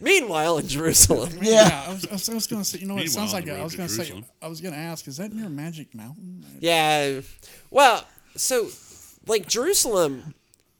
Meanwhile, 0.00 0.58
in 0.58 0.68
Jerusalem. 0.68 1.30
Yeah. 1.40 1.54
Yeah, 1.64 1.84
I 1.86 1.92
was, 1.92 2.06
I 2.06 2.12
was, 2.12 2.28
I 2.28 2.34
was 2.34 2.46
going 2.46 2.62
to 2.62 2.68
say. 2.68 2.78
You 2.78 2.86
know, 2.86 2.94
what 2.94 3.04
it 3.04 3.06
Meanwhile, 3.06 3.28
sounds 3.28 3.34
on 3.34 3.40
like. 3.40 3.44
the 3.46 3.60
I 3.60 3.64
was 3.64 3.76
going 3.76 3.88
to 3.88 3.94
say. 3.94 4.24
I 4.42 4.48
was 4.48 4.60
going 4.60 4.74
to 4.74 4.80
ask. 4.80 5.06
Is 5.06 5.16
that 5.18 5.32
near 5.32 5.48
Magic 5.48 5.94
Mountain? 5.94 6.44
Yeah. 6.60 7.20
Well, 7.70 8.04
so 8.36 8.68
like 9.26 9.46
Jerusalem, 9.46 10.34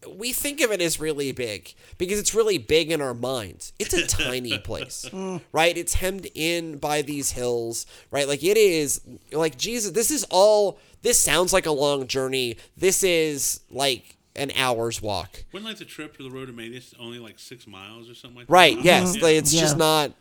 we 0.08 0.32
think 0.32 0.60
of 0.60 0.70
it 0.70 0.80
as 0.80 1.00
really 1.00 1.32
big 1.32 1.74
because 1.98 2.18
it's 2.18 2.34
really 2.34 2.58
big 2.58 2.90
in 2.90 3.00
our 3.00 3.14
minds. 3.14 3.72
It's 3.78 3.94
a 3.94 4.06
tiny 4.06 4.58
place, 4.64 5.06
hmm. 5.10 5.38
right? 5.52 5.76
It's 5.76 5.94
hemmed 5.94 6.28
in 6.34 6.78
by 6.78 7.02
these 7.02 7.32
hills, 7.32 7.86
right? 8.10 8.28
Like 8.28 8.42
it 8.42 8.56
is 8.56 9.00
like 9.32 9.56
Jesus. 9.56 9.92
This 9.92 10.10
is 10.10 10.24
all. 10.30 10.78
This 11.02 11.20
sounds 11.20 11.52
like 11.52 11.66
a 11.66 11.70
long 11.70 12.06
journey. 12.06 12.56
This 12.76 13.02
is 13.02 13.60
like 13.70 14.16
an 14.36 14.50
hour's 14.56 15.00
walk. 15.00 15.44
Wasn't 15.52 15.68
like 15.68 15.78
the 15.78 15.84
trip 15.84 16.16
to 16.16 16.22
the 16.22 16.30
road 16.30 16.46
to 16.46 16.52
Emmaus 16.52 16.94
only 16.98 17.18
like 17.18 17.38
six 17.38 17.66
miles 17.66 18.08
or 18.10 18.14
something 18.14 18.38
like 18.38 18.46
Right. 18.48 18.76
that? 18.76 18.84
Yes. 18.84 19.16
Yeah. 19.16 19.22
Like, 19.22 19.34
it's 19.36 19.52
just 19.52 19.76
not. 19.76 20.12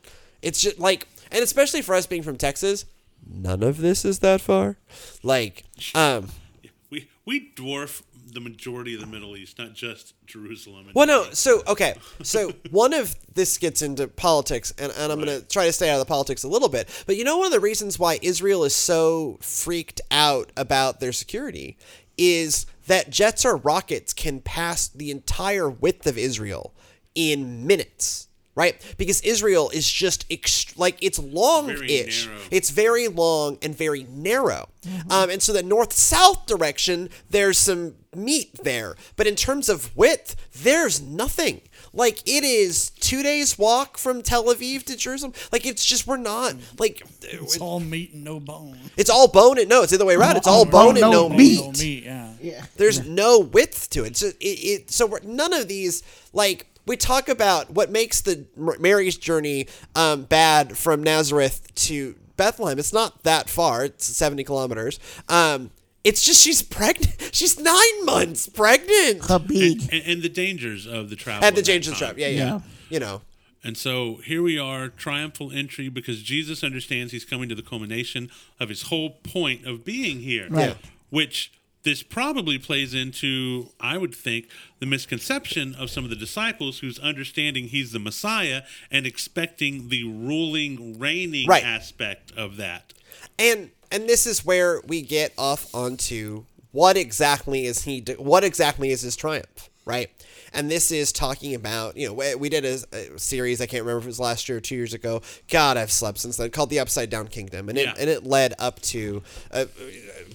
It's 0.41 0.61
just 0.61 0.79
like, 0.79 1.07
and 1.31 1.41
especially 1.43 1.81
for 1.81 1.95
us 1.95 2.05
being 2.05 2.21
from 2.23 2.37
Texas, 2.37 2.85
none 3.27 3.63
of 3.63 3.77
this 3.77 4.03
is 4.05 4.19
that 4.19 4.41
far. 4.41 4.77
Like, 5.23 5.63
um, 5.95 6.27
We 6.89 7.09
we 7.25 7.51
dwarf 7.55 8.03
the 8.31 8.39
majority 8.39 8.93
of 8.95 8.99
the 9.01 9.07
Middle 9.07 9.35
East, 9.37 9.57
not 9.59 9.73
just 9.73 10.13
Jerusalem. 10.25 10.85
And 10.87 10.95
Well, 10.95 11.07
no. 11.07 11.25
So 11.33 11.63
okay. 11.67 11.95
So 12.23 12.51
one 12.71 12.93
of 12.93 13.15
this 13.33 13.57
gets 13.57 13.81
into 13.81 14.07
politics, 14.07 14.73
and, 14.77 14.91
and 14.97 15.11
I'm 15.11 15.19
going 15.23 15.41
to 15.41 15.47
try 15.47 15.65
to 15.65 15.73
stay 15.73 15.89
out 15.89 15.93
of 15.95 15.99
the 15.99 16.05
politics 16.09 16.43
a 16.43 16.47
little 16.47 16.69
bit. 16.69 16.87
But 17.07 17.15
you 17.15 17.23
know, 17.23 17.37
one 17.37 17.47
of 17.47 17.51
the 17.51 17.59
reasons 17.59 17.97
why 17.97 18.19
Israel 18.21 18.63
is 18.63 18.75
so 18.75 19.37
freaked 19.41 20.01
out 20.11 20.51
about 20.57 20.99
their 20.99 21.11
security 21.13 21.77
is 22.17 22.65
that 22.87 23.09
jets 23.09 23.45
or 23.45 23.57
rockets 23.57 24.13
can 24.13 24.39
pass 24.41 24.87
the 24.87 25.11
entire 25.11 25.69
width 25.69 26.07
of 26.07 26.17
Israel 26.17 26.73
in 27.15 27.65
minutes. 27.67 28.27
Right, 28.55 28.79
because 28.99 29.19
Israel 29.21 29.71
is 29.71 29.89
just 29.91 30.29
ext- 30.29 30.77
like 30.77 30.99
it's 31.01 31.17
long-ish. 31.17 32.29
It's 32.51 32.69
very 32.69 33.07
long 33.07 33.57
and 33.63 33.75
very 33.75 34.05
narrow. 34.07 34.69
Um, 35.09 35.31
and 35.31 35.41
so 35.41 35.53
the 35.53 35.63
north 35.63 35.91
south 35.91 36.45
direction, 36.45 37.09
there's 37.31 37.57
some 37.57 37.95
meat 38.15 38.53
there. 38.63 38.95
But 39.15 39.25
in 39.25 39.35
terms 39.35 39.69
of 39.69 39.97
width, 39.97 40.35
there's 40.53 41.01
nothing. 41.01 41.61
Like 41.93 42.19
it 42.27 42.43
is 42.43 42.89
two 42.89 43.21
days 43.21 43.57
walk 43.57 43.97
from 43.97 44.21
Tel 44.23 44.45
Aviv 44.45 44.83
to 44.85 44.97
Jerusalem. 44.97 45.33
Like 45.51 45.65
it's 45.65 45.85
just 45.85 46.07
we're 46.07 46.17
not 46.17 46.55
like 46.79 47.03
It's 47.21 47.57
all 47.59 47.79
meat 47.79 48.13
and 48.13 48.23
no 48.23 48.39
bone. 48.39 48.77
it's 48.97 49.09
all 49.09 49.27
bone 49.27 49.59
and 49.59 49.69
no, 49.69 49.83
it's 49.83 49.91
the 49.91 49.97
other 49.97 50.05
way 50.05 50.15
around. 50.15 50.37
It's 50.37 50.47
all 50.47 50.65
bone 50.65 50.91
and 50.97 51.01
no 51.01 51.11
no 51.11 51.29
Bone, 51.29 51.37
meat. 51.37 51.61
No 51.61 51.71
meat. 51.71 52.03
Yeah. 52.03 52.33
Yeah. 52.41 52.65
There's 52.77 53.07
no 53.07 53.39
width 53.39 53.89
to 53.91 54.03
it. 54.05 54.17
So 54.17 54.27
it, 54.27 54.35
it 54.41 54.91
so 54.91 55.05
we're, 55.05 55.19
none 55.21 55.53
of 55.53 55.67
these 55.67 56.01
like 56.33 56.67
we 56.85 56.97
talk 56.97 57.29
about 57.29 57.69
what 57.69 57.91
makes 57.91 58.21
the 58.21 58.45
Mary's 58.57 59.15
journey 59.17 59.67
um, 59.95 60.23
bad 60.23 60.77
from 60.77 61.01
Nazareth 61.03 61.73
to 61.75 62.15
Bethlehem. 62.35 62.79
It's 62.79 62.91
not 62.91 63.23
that 63.23 63.49
far. 63.49 63.85
It's 63.85 64.05
70 64.05 64.43
kilometers. 64.43 64.99
Um, 65.29 65.71
it's 66.03 66.23
just 66.23 66.41
she's 66.41 66.61
pregnant. 66.61 67.11
She's 67.33 67.59
nine 67.59 68.05
months 68.05 68.47
pregnant. 68.47 69.21
Habib. 69.25 69.81
and, 69.91 70.03
and 70.05 70.21
the 70.21 70.29
dangers 70.29 70.85
of 70.85 71.09
the 71.09 71.15
travel. 71.15 71.43
At 71.45 71.55
the 71.55 71.61
dangers 71.63 71.93
of 71.93 71.97
James 71.97 71.99
time. 71.99 72.07
trap. 72.09 72.17
Yeah, 72.19 72.27
yeah, 72.27 72.45
Yeah. 72.45 72.59
You 72.89 72.99
know. 72.99 73.21
And 73.63 73.75
so 73.77 74.17
here 74.25 74.43
we 74.43 74.59
are, 74.59 74.89
triumphal 74.89 75.51
entry, 75.51 75.87
because 75.89 76.21
Jesus 76.21 76.63
understands 76.63 77.11
he's 77.13 77.23
coming 77.25 77.47
to 77.49 77.55
the 77.55 77.61
culmination 77.63 78.29
of 78.59 78.67
his 78.69 78.83
whole 78.83 79.11
point 79.23 79.65
of 79.65 79.83
being 79.85 80.19
here. 80.19 80.47
Right. 80.49 80.69
Yeah. 80.69 80.75
Which 81.09 81.51
this 81.83 82.03
probably 82.03 82.57
plays 82.59 82.93
into, 82.93 83.69
I 83.79 83.97
would 83.97 84.13
think, 84.13 84.47
the 84.79 84.85
misconception 84.85 85.73
of 85.75 85.89
some 85.89 86.03
of 86.03 86.09
the 86.09 86.15
disciples 86.15 86.79
who's 86.79 86.99
understanding 86.99 87.69
he's 87.69 87.93
the 87.93 87.99
Messiah 87.99 88.63
and 88.91 89.05
expecting 89.07 89.87
the 89.89 90.03
ruling, 90.03 90.99
reigning 90.99 91.47
Right. 91.47 91.63
aspect 91.63 92.31
of 92.37 92.57
that. 92.57 92.93
and 93.39 93.71
and 93.93 94.09
this 94.09 94.27
is 94.27 94.43
where 94.43 94.81
we 94.85 95.01
get 95.01 95.31
off 95.37 95.73
onto 95.73 96.43
what 96.71 96.97
exactly 96.97 97.65
is 97.65 97.83
he 97.83 98.03
what 98.17 98.43
exactly 98.43 98.89
is 98.89 99.01
his 99.01 99.15
triumph 99.15 99.69
right? 99.85 100.09
And 100.53 100.69
this 100.69 100.91
is 100.91 101.11
talking 101.11 101.55
about 101.55 101.97
you 101.97 102.07
know 102.07 102.37
we- 102.37 102.49
did 102.49 102.65
a, 102.65 102.77
a 102.95 103.19
series 103.19 103.59
i 103.59 103.65
can't 103.65 103.83
remember 103.83 103.99
if 103.99 104.05
it 104.05 104.07
was 104.07 104.19
last 104.19 104.47
year 104.47 104.59
or 104.59 104.61
two 104.61 104.75
years 104.75 104.93
ago. 104.93 105.21
God 105.49 105.77
i've 105.77 105.91
slept 105.91 106.19
since 106.19 106.37
then 106.37 106.51
called 106.51 106.69
the 106.69 106.79
upside 106.79 107.09
down 107.09 107.27
kingdom. 107.27 107.69
And 107.69 107.77
it, 107.77 107.89
and 107.99 108.09
it 108.09 108.23
led 108.23 108.53
up 108.59 108.79
to 108.81 109.23
uh, 109.51 109.65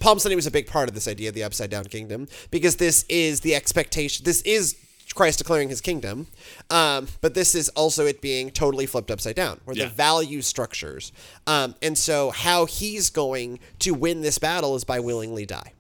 palm 0.01 0.19
sunday 0.19 0.37
was 0.37 0.47
a 0.47 0.51
big 0.51 0.67
part 0.67 0.89
of 0.89 0.95
this 0.95 1.09
idea 1.09 1.29
of 1.29 1.35
the 1.35 1.45
upside 1.45 1.71
down 1.71 1.85
kingdom 1.85 2.27
because 2.51 2.77
this 2.77 3.05
is 3.09 3.41
the 3.41 3.55
expectation 3.55 4.25
this 4.25 4.43
is 4.43 4.77
Christ 5.15 5.39
declaring 5.39 5.69
his 5.69 5.81
kingdom, 5.81 6.27
um, 6.71 7.09
but 7.21 7.35
this 7.35 7.55
is 7.55 7.69
also 7.71 8.07
it 8.07 8.21
being 8.21 8.51
totally 8.51 8.87
flipped 8.87 9.11
upside 9.11 9.35
down, 9.37 9.61
where 9.65 9.77
Yeah. 9.77 9.85
the 9.85 9.91
value 9.91 10.43
structures. 10.43 11.13
Um, 11.47 11.75
and 11.83 11.97
so, 11.99 12.31
how 12.31 12.67
he's 12.67 13.11
going 13.11 13.59
to 13.81 13.95
win 13.95 14.21
this 14.23 14.39
battle 14.39 14.75
is 14.77 14.85
by 14.85 15.01
willingly 15.01 15.47
die. 15.47 15.73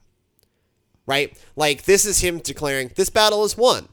Right? 1.06 1.36
Like, 1.56 1.84
this 1.84 2.04
is 2.04 2.20
him 2.20 2.38
declaring, 2.38 2.90
this 2.96 3.08
battle 3.08 3.44
is 3.44 3.56
won. 3.56 3.88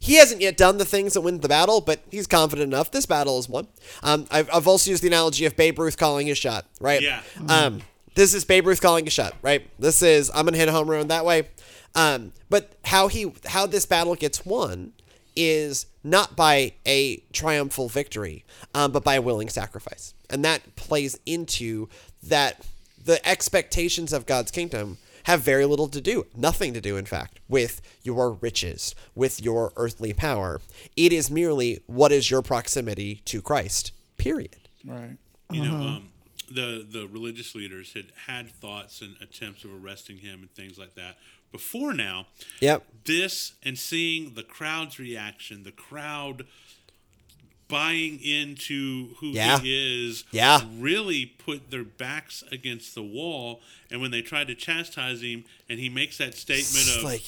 He 0.00 0.14
hasn't 0.16 0.40
yet 0.40 0.56
done 0.56 0.78
the 0.78 0.84
things 0.84 1.14
that 1.14 1.20
win 1.20 1.38
the 1.38 1.48
battle, 1.48 1.80
but 1.80 2.00
he's 2.10 2.26
confident 2.26 2.72
enough. 2.72 2.90
This 2.90 3.06
battle 3.06 3.38
is 3.38 3.48
won. 3.48 3.68
Um, 4.02 4.26
I've, 4.32 4.50
I've 4.52 4.66
also 4.66 4.90
used 4.90 5.04
the 5.04 5.06
analogy 5.06 5.44
of 5.44 5.54
Babe 5.54 5.78
Ruth 5.78 5.96
calling 5.96 6.26
his 6.26 6.38
shot, 6.38 6.66
right? 6.80 7.00
Yeah. 7.00 7.22
Um, 7.48 7.82
this 8.16 8.34
is 8.34 8.44
Babe 8.44 8.66
Ruth 8.66 8.80
calling 8.82 9.06
a 9.06 9.10
shot, 9.10 9.34
right? 9.42 9.66
This 9.78 10.02
is 10.02 10.28
I'm 10.34 10.44
gonna 10.44 10.56
hit 10.58 10.68
a 10.68 10.72
home 10.72 10.90
run 10.90 11.06
that 11.08 11.24
way. 11.24 11.48
Um, 11.94 12.32
but 12.48 12.72
how 12.84 13.08
he 13.08 13.32
how 13.46 13.66
this 13.66 13.86
battle 13.86 14.14
gets 14.14 14.46
won 14.46 14.92
is 15.36 15.86
not 16.04 16.36
by 16.36 16.72
a 16.86 17.18
triumphal 17.32 17.88
victory, 17.88 18.44
um, 18.74 18.92
but 18.92 19.04
by 19.04 19.14
a 19.14 19.22
willing 19.22 19.48
sacrifice, 19.48 20.14
and 20.30 20.44
that 20.44 20.76
plays 20.76 21.18
into 21.26 21.88
that 22.22 22.66
the 23.04 23.26
expectations 23.28 24.12
of 24.12 24.26
God's 24.26 24.50
kingdom 24.50 24.98
have 25.24 25.40
very 25.40 25.66
little 25.66 25.88
to 25.88 26.00
do, 26.00 26.26
nothing 26.36 26.74
to 26.74 26.80
do, 26.80 26.96
in 26.96 27.04
fact, 27.04 27.38
with 27.48 27.80
your 28.02 28.32
riches, 28.32 28.94
with 29.14 29.40
your 29.40 29.72
earthly 29.76 30.12
power. 30.12 30.60
It 30.96 31.12
is 31.12 31.30
merely 31.30 31.80
what 31.86 32.10
is 32.10 32.30
your 32.30 32.42
proximity 32.42 33.22
to 33.26 33.40
Christ. 33.40 33.92
Period. 34.16 34.56
Right. 34.84 35.16
You 35.50 35.62
know, 35.62 35.74
um, 35.74 36.08
the 36.50 36.86
the 36.88 37.08
religious 37.10 37.54
leaders 37.54 37.92
had 37.92 38.06
had 38.26 38.50
thoughts 38.50 39.00
and 39.00 39.16
attempts 39.20 39.64
of 39.64 39.72
arresting 39.72 40.18
him 40.18 40.40
and 40.40 40.50
things 40.50 40.78
like 40.78 40.94
that 40.94 41.16
before 41.52 41.92
now. 41.92 42.26
Yep. 42.60 42.84
This 43.04 43.52
and 43.62 43.78
seeing 43.78 44.34
the 44.34 44.42
crowd's 44.42 44.98
reaction, 44.98 45.62
the 45.64 45.72
crowd 45.72 46.46
buying 47.68 48.20
into 48.22 49.14
who 49.20 49.28
Yeah. 49.30 49.58
he 49.60 50.06
is, 50.08 50.24
Yeah. 50.30 50.60
really 50.76 51.24
put 51.26 51.70
their 51.70 51.84
backs 51.84 52.44
against 52.52 52.94
the 52.94 53.02
wall. 53.02 53.62
And 53.90 54.00
when 54.00 54.10
they 54.10 54.20
tried 54.22 54.48
to 54.48 54.54
chastise 54.54 55.22
him, 55.22 55.44
and 55.68 55.78
he 55.80 55.88
makes 55.88 56.18
that 56.18 56.34
statement 56.36 56.86
It's 56.86 56.96
of, 56.96 57.02
like 57.04 57.22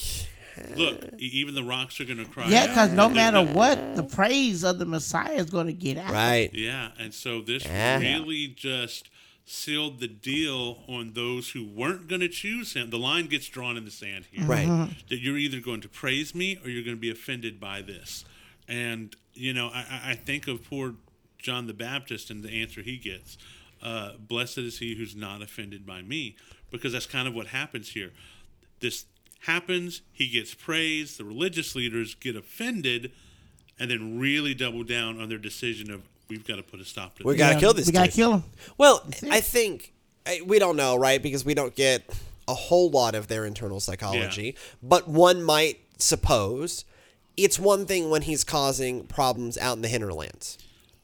"Look, 0.76 1.02
e- 1.18 1.26
even 1.26 1.54
the 1.54 1.64
rocks 1.64 1.98
are 2.00 2.04
going 2.04 2.18
to 2.18 2.26
cry." 2.26 2.48
Yeah, 2.50 2.66
because 2.66 2.92
no 2.92 3.08
matter 3.08 3.42
what, 3.42 3.96
the 3.96 4.02
praise 4.02 4.64
of 4.64 4.78
the 4.78 4.84
Messiah 4.84 5.34
is 5.36 5.48
going 5.50 5.66
to 5.68 5.72
get 5.72 5.96
out. 5.96 6.12
right. 6.12 6.50
Yeah, 6.52 6.90
and 6.98 7.14
so 7.14 7.40
this 7.40 7.64
Yeah. 7.64 7.98
really 8.00 8.48
just 8.48 9.08
sealed 9.46 10.00
the 10.00 10.08
deal 10.08 10.78
on 10.88 11.12
those 11.12 11.50
who 11.50 11.64
weren't 11.64 12.08
going 12.08 12.20
to 12.22 12.28
choose 12.28 12.72
him. 12.74 12.90
The 12.90 12.98
line 12.98 13.26
gets 13.26 13.46
drawn 13.48 13.76
in 13.76 13.84
the 13.84 13.90
sand 13.90 14.24
here. 14.30 14.44
Right. 14.46 14.88
That 15.08 15.20
you're 15.20 15.36
either 15.36 15.60
going 15.60 15.82
to 15.82 15.88
praise 15.88 16.34
me 16.34 16.58
or 16.64 16.70
you're 16.70 16.84
going 16.84 16.96
to 16.96 17.00
be 17.00 17.10
offended 17.10 17.60
by 17.60 17.82
this. 17.82 18.24
And, 18.68 19.14
you 19.34 19.52
know, 19.52 19.68
I, 19.68 19.80
I- 19.90 20.10
I 20.12 20.14
think 20.14 20.48
of 20.48 20.64
poor 20.64 20.94
John 21.38 21.66
the 21.66 21.74
Baptist 21.74 22.30
and 22.30 22.42
the 22.42 22.62
answer 22.62 22.80
he 22.80 22.96
gets 22.96 23.36
uh, 23.82 24.12
Blessed 24.18 24.56
is 24.58 24.78
he 24.78 24.94
who's 24.94 25.14
not 25.14 25.42
offended 25.42 25.84
by 25.84 26.00
me. 26.00 26.36
Because 26.70 26.92
that's 26.94 27.06
kind 27.06 27.28
of 27.28 27.34
what 27.34 27.48
happens 27.48 27.90
here. 27.90 28.12
This 28.80 29.04
happens, 29.40 30.00
he 30.10 30.28
gets 30.28 30.54
praised, 30.54 31.18
the 31.18 31.24
religious 31.24 31.76
leaders 31.76 32.14
get 32.14 32.34
offended, 32.34 33.12
and 33.78 33.90
then 33.90 34.18
really 34.18 34.54
double 34.54 34.82
down 34.84 35.20
on 35.20 35.28
their 35.28 35.38
decision 35.38 35.90
of, 35.90 36.02
we've 36.28 36.46
got 36.46 36.56
to 36.56 36.62
put 36.62 36.80
a 36.80 36.84
stop 36.84 37.16
to 37.18 37.24
We 37.24 37.32
this. 37.34 37.38
gotta 37.38 37.54
Yeah, 37.54 37.60
kill 37.60 37.74
this 37.74 37.86
We 37.86 37.92
got 37.92 38.00
to 38.00 38.06
dude. 38.06 38.14
kill 38.14 38.32
him. 38.34 38.44
Well, 38.78 39.04
I 39.30 39.40
think 39.40 39.92
I, 40.26 40.40
we 40.44 40.58
don't 40.58 40.76
know, 40.76 40.96
right? 40.96 41.22
Because 41.22 41.44
we 41.44 41.54
don't 41.54 41.74
get 41.74 42.02
a 42.48 42.54
whole 42.54 42.90
lot 42.90 43.14
of 43.14 43.28
their 43.28 43.44
internal 43.46 43.80
psychology. 43.80 44.56
But 44.82 45.08
one 45.08 45.42
might 45.42 45.80
suppose 45.98 46.84
it's 47.36 47.58
one 47.58 47.86
thing 47.86 48.10
when 48.10 48.22
he's 48.22 48.44
causing 48.44 49.06
problems 49.06 49.58
out 49.58 49.76
in 49.76 49.82
the 49.82 49.88
hinterlands, 49.88 50.58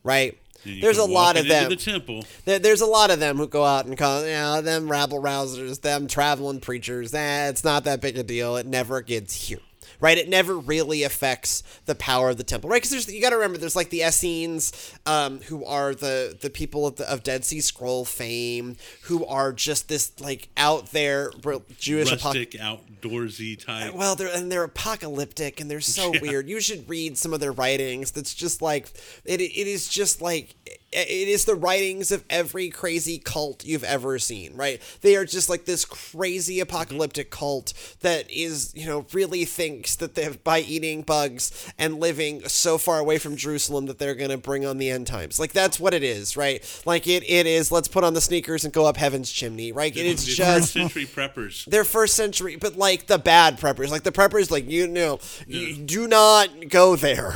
right? 0.05 0.39
You 0.65 0.81
There's 0.83 0.99
a 0.99 1.03
come 1.03 1.13
lot 1.13 1.37
of 1.37 1.47
walking 1.47 1.57
into 1.57 1.69
them. 1.69 1.71
The 1.71 1.77
temple. 1.77 2.25
There, 2.45 2.59
there's 2.59 2.83
a 2.83 2.87
lot 2.87 3.11
of 3.11 3.19
them 3.19 3.39
who 3.39 3.49
go 3.49 3.65
out 3.65 3.87
and 3.87 3.97
call, 3.97 4.21
you 4.27 4.33
know, 4.33 4.61
them 4.61 4.91
rabble 4.91 5.21
rousers, 5.23 5.81
them 5.81 6.07
traveling 6.07 6.61
preachers. 6.61 7.15
Eh, 7.15 7.49
it's 7.49 7.65
not 7.65 7.85
that 7.85 8.03
big 8.03 8.19
a 8.19 8.23
deal. 8.23 8.57
It 8.57 8.67
never 8.67 9.01
gets 9.01 9.49
here, 9.49 9.61
right? 10.01 10.19
It 10.19 10.29
never 10.29 10.57
really 10.59 11.03
affects 11.03 11.63
the 11.87 11.95
power 11.95 12.31
of 12.31 12.37
the 12.37 12.45
temple, 12.45 12.71
right? 12.71 12.77
Because 12.77 12.91
there's 12.91 13.13
you 13.13 13.21
got 13.21 13.31
to 13.31 13.37
remember, 13.37 13.59
there's 13.59 13.77
like 13.77 13.91
the 13.91 14.01
Essenes, 14.03 14.95
um, 15.07 15.41
who 15.43 15.65
are 15.65 15.95
the 15.95 16.37
the 16.41 16.51
people 16.51 16.87
of, 16.87 16.97
the, 16.97 17.11
of 17.11 17.23
Dead 17.23 17.45
Sea 17.45 17.61
Scroll 17.61 18.05
fame, 18.05 18.77
who 19.03 19.25
are 19.27 19.53
just 19.53 19.89
this 19.89 20.19
like 20.21 20.49
out 20.57 20.93
there 20.93 21.31
re- 21.45 21.61
Jewish 21.79 22.11
apoc- 22.13 22.59
outdoorsy 22.59 23.63
type. 23.65 23.95
well, 23.95 24.17
they're 24.17 24.35
and 24.35 24.51
they're 24.51 24.65
apocalyptic 24.65 25.61
and 25.61 25.71
they're 25.71 25.81
so 25.81 26.13
weird. 26.23 26.49
You 26.49 26.61
should 26.61 26.89
read 26.89 27.19
some 27.19 27.33
of 27.33 27.41
their 27.41 27.53
writings. 27.53 28.13
That's 28.13 28.35
just 28.35 28.63
like 28.63 28.91
it. 29.25 29.41
It 29.41 29.67
is 29.67 29.89
just 29.89 30.23
like 30.23 30.55
it 30.93 31.29
is 31.29 31.45
the 31.45 31.55
writings 31.55 32.11
of 32.11 32.25
every 32.29 32.69
crazy 32.69 33.19
cult 33.19 33.65
you've 33.65 33.85
ever 33.85 34.19
seen. 34.19 34.55
Right? 34.57 34.81
They 35.03 35.17
are 35.17 35.25
just 35.25 35.49
like 35.49 35.65
this 35.65 35.85
crazy 35.85 36.61
apocalyptic 36.61 37.31
cult 37.31 37.73
that 38.01 38.31
is 38.31 38.73
you 38.75 38.87
know 38.87 39.07
really 39.13 39.45
thinks 39.45 39.97
that 39.97 40.15
they 40.15 40.29
by 40.43 40.61
eating 40.61 41.03
bugs 41.03 41.73
and 41.79 42.01
living 42.01 42.47
so 42.49 42.79
far 42.79 42.99
away 42.99 43.19
from 43.19 43.37
Jerusalem 43.37 43.87
that 43.87 43.99
they're 43.99 44.15
gonna 44.15 44.39
bring 44.39 44.67
on 44.67 44.79
the 44.79 44.91
end 44.91 45.07
times. 45.07 45.39
Like 45.39 45.53
that's 45.53 45.79
what 45.79 45.95
it 45.95 46.03
is, 46.03 46.37
right? 46.37 46.83
Like 46.85 47.07
it. 47.07 47.23
It 47.31 47.47
is. 47.47 47.71
Let's 47.71 47.89
put 47.89 48.03
on 48.03 48.15
the 48.15 48.21
sneakers 48.21 48.65
and 48.65 48.73
go 48.73 48.87
up 48.87 48.97
heaven's 48.97 49.31
chimney. 49.31 49.73
Right? 49.73 49.97
It's 49.97 50.25
just 50.25 50.73
first 50.73 50.73
century 50.73 51.07
preppers. 51.07 51.65
they're 51.67 51.85
first 51.85 52.15
century, 52.15 52.57
but 52.57 52.77
like 52.77 53.07
the 53.07 53.19
bad 53.19 53.59
preppers, 53.59 53.91
like 53.91 54.03
the 54.03 54.13
preppers, 54.13 54.51
like 54.51 54.69
you 54.69 54.87
know, 54.87 55.21
you 55.47 55.77
do 55.77 56.09
not 56.09 56.69
go 56.69 56.97
there. 56.97 57.35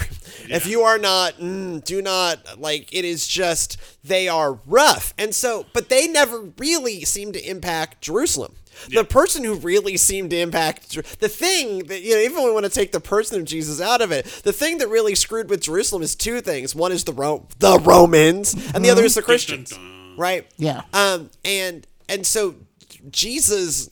If 0.49 0.67
you 0.67 0.83
are 0.83 0.99
not, 0.99 1.35
mm, 1.39 1.83
do 1.85 2.03
not 2.03 2.59
like. 2.61 2.93
It 2.93 3.05
is 3.05 3.24
just 3.27 3.81
they 4.03 4.29
are 4.29 4.59
rough, 4.67 5.15
and 5.19 5.35
so, 5.35 5.67
but 5.73 5.89
they 5.89 6.07
never 6.09 6.53
really 6.59 7.05
seem 7.05 7.33
to 7.33 7.49
impact 7.49 8.03
Jerusalem. 8.03 8.55
The 8.89 9.05
person 9.05 9.45
who 9.45 9.55
really 9.55 9.97
seemed 9.97 10.31
to 10.31 10.39
impact 10.39 10.91
the 11.21 11.29
thing 11.29 11.85
that 11.85 12.03
you 12.03 12.15
know, 12.15 12.21
even 12.21 12.37
when 12.39 12.47
we 12.47 12.53
want 12.53 12.65
to 12.65 12.71
take 12.71 12.93
the 12.93 13.01
person 13.01 13.41
of 13.41 13.47
Jesus 13.47 13.81
out 13.81 14.01
of 14.01 14.11
it, 14.11 14.27
the 14.43 14.53
thing 14.53 14.79
that 14.79 14.89
really 14.89 15.15
screwed 15.15 15.49
with 15.49 15.61
Jerusalem 15.61 16.03
is 16.03 16.17
two 16.17 16.41
things. 16.41 16.75
One 16.75 16.91
is 16.93 17.05
the 17.05 17.13
Ro- 17.13 17.47
the 17.61 17.79
Romans, 17.79 18.55
and 18.75 18.85
the 18.85 18.91
other 18.91 19.05
is 19.05 19.15
the 19.15 19.23
Christians, 19.23 19.73
right? 20.19 20.47
Yeah. 20.57 20.83
Um, 20.93 21.31
and 21.45 21.87
and 22.09 22.27
so 22.27 22.57
Jesus 23.11 23.91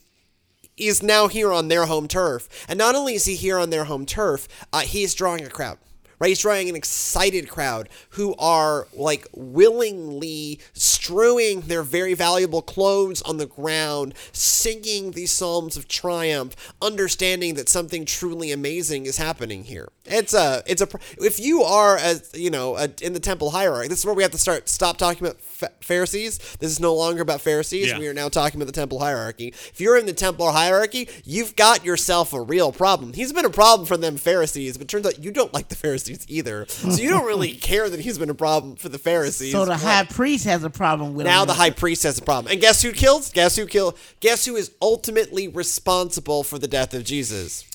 is 0.75 1.03
now 1.03 1.27
here 1.27 1.53
on 1.53 1.67
their 1.67 1.85
home 1.85 2.07
turf, 2.07 2.49
and 2.67 2.77
not 2.77 2.95
only 2.95 3.15
is 3.15 3.25
he 3.25 3.35
here 3.35 3.57
on 3.57 3.69
their 3.69 3.85
home 3.85 4.05
turf, 4.05 4.47
uh, 4.73 4.79
he 4.81 5.03
is 5.03 5.13
drawing 5.13 5.45
a 5.45 5.49
crowd. 5.49 5.77
Right, 6.23 6.29
he's 6.29 6.39
drawing 6.39 6.69
an 6.69 6.75
excited 6.77 7.49
crowd 7.49 7.89
who 8.11 8.33
are 8.39 8.87
like 8.93 9.27
willingly 9.33 10.61
strewing 10.71 11.59
their 11.63 11.83
very 11.83 12.13
valuable 12.13 12.61
clothes 12.61 13.21
on 13.23 13.35
the 13.35 13.45
ground, 13.45 14.13
singing 14.31 15.11
these 15.11 15.33
psalms 15.33 15.75
of 15.75 15.89
triumph, 15.89 16.73
understanding 16.81 17.55
that 17.55 17.67
something 17.67 18.05
truly 18.05 18.53
amazing 18.53 19.05
is 19.05 19.17
happening 19.17 19.65
here. 19.65 19.89
It's 20.05 20.33
a, 20.33 20.61
it's 20.67 20.81
a. 20.81 20.87
If 21.17 21.39
you 21.39 21.63
are, 21.63 21.97
a, 21.97 22.15
you 22.33 22.49
know, 22.49 22.75
a, 22.75 22.89
in 23.01 23.13
the 23.13 23.21
temple 23.21 23.51
hierarchy, 23.51 23.87
this 23.87 23.99
is 23.99 24.05
where 24.05 24.13
we 24.13 24.21
have 24.23 24.33
to 24.33 24.37
start. 24.37 24.67
Stop 24.67 24.97
talking 24.97 25.25
about 25.25 25.39
Pha- 25.39 25.71
Pharisees. 25.79 26.39
This 26.59 26.71
is 26.71 26.79
no 26.81 26.93
longer 26.93 27.21
about 27.21 27.39
Pharisees. 27.39 27.87
Yeah. 27.87 27.99
We 27.99 28.07
are 28.09 28.13
now 28.13 28.27
talking 28.27 28.59
about 28.61 28.65
the 28.67 28.77
temple 28.77 28.99
hierarchy. 28.99 29.47
If 29.47 29.79
you're 29.79 29.97
in 29.97 30.05
the 30.05 30.13
temple 30.13 30.51
hierarchy, 30.51 31.07
you've 31.23 31.55
got 31.55 31.85
yourself 31.85 32.33
a 32.33 32.41
real 32.41 32.73
problem. 32.73 33.13
He's 33.13 33.31
been 33.31 33.45
a 33.45 33.49
problem 33.49 33.87
for 33.87 33.95
them 33.95 34.17
Pharisees, 34.17 34.77
but 34.77 34.89
turns 34.89 35.05
out 35.05 35.23
you 35.23 35.31
don't 35.31 35.53
like 35.53 35.69
the 35.69 35.75
Pharisees 35.75 36.25
either. 36.27 36.65
So 36.67 36.89
you 37.01 37.09
don't 37.09 37.25
really 37.25 37.53
care 37.55 37.89
that 37.89 38.01
he's 38.01 38.17
been 38.17 38.29
a 38.29 38.35
problem 38.35 38.75
for 38.75 38.89
the 38.89 38.99
Pharisees. 38.99 39.53
So 39.53 39.63
the 39.63 39.77
high 39.77 40.03
priest 40.03 40.43
has 40.45 40.65
a 40.65 40.69
problem 40.69 41.13
with 41.13 41.25
now 41.25 41.43
him. 41.43 41.47
the 41.47 41.53
high 41.53 41.69
priest 41.69 42.03
has 42.03 42.17
a 42.17 42.21
problem. 42.23 42.51
And 42.51 42.59
guess 42.59 42.81
who 42.81 42.91
kills? 42.91 43.31
Guess 43.31 43.55
who 43.55 43.65
killed? 43.67 43.97
Guess 44.19 44.45
who 44.45 44.57
is 44.57 44.71
ultimately 44.81 45.47
responsible 45.47 46.43
for 46.43 46.59
the 46.59 46.67
death 46.67 46.93
of 46.93 47.05
Jesus? 47.05 47.65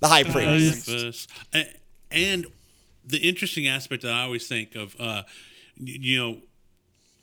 The 0.00 0.08
high 0.08 0.24
priest. 0.24 0.86
Caiaphas. 0.86 1.28
And 2.10 2.46
the 3.04 3.18
interesting 3.18 3.68
aspect 3.68 4.02
that 4.02 4.12
I 4.12 4.22
always 4.22 4.46
think 4.46 4.74
of, 4.74 4.96
uh, 4.98 5.22
you 5.76 6.18
know, 6.18 6.38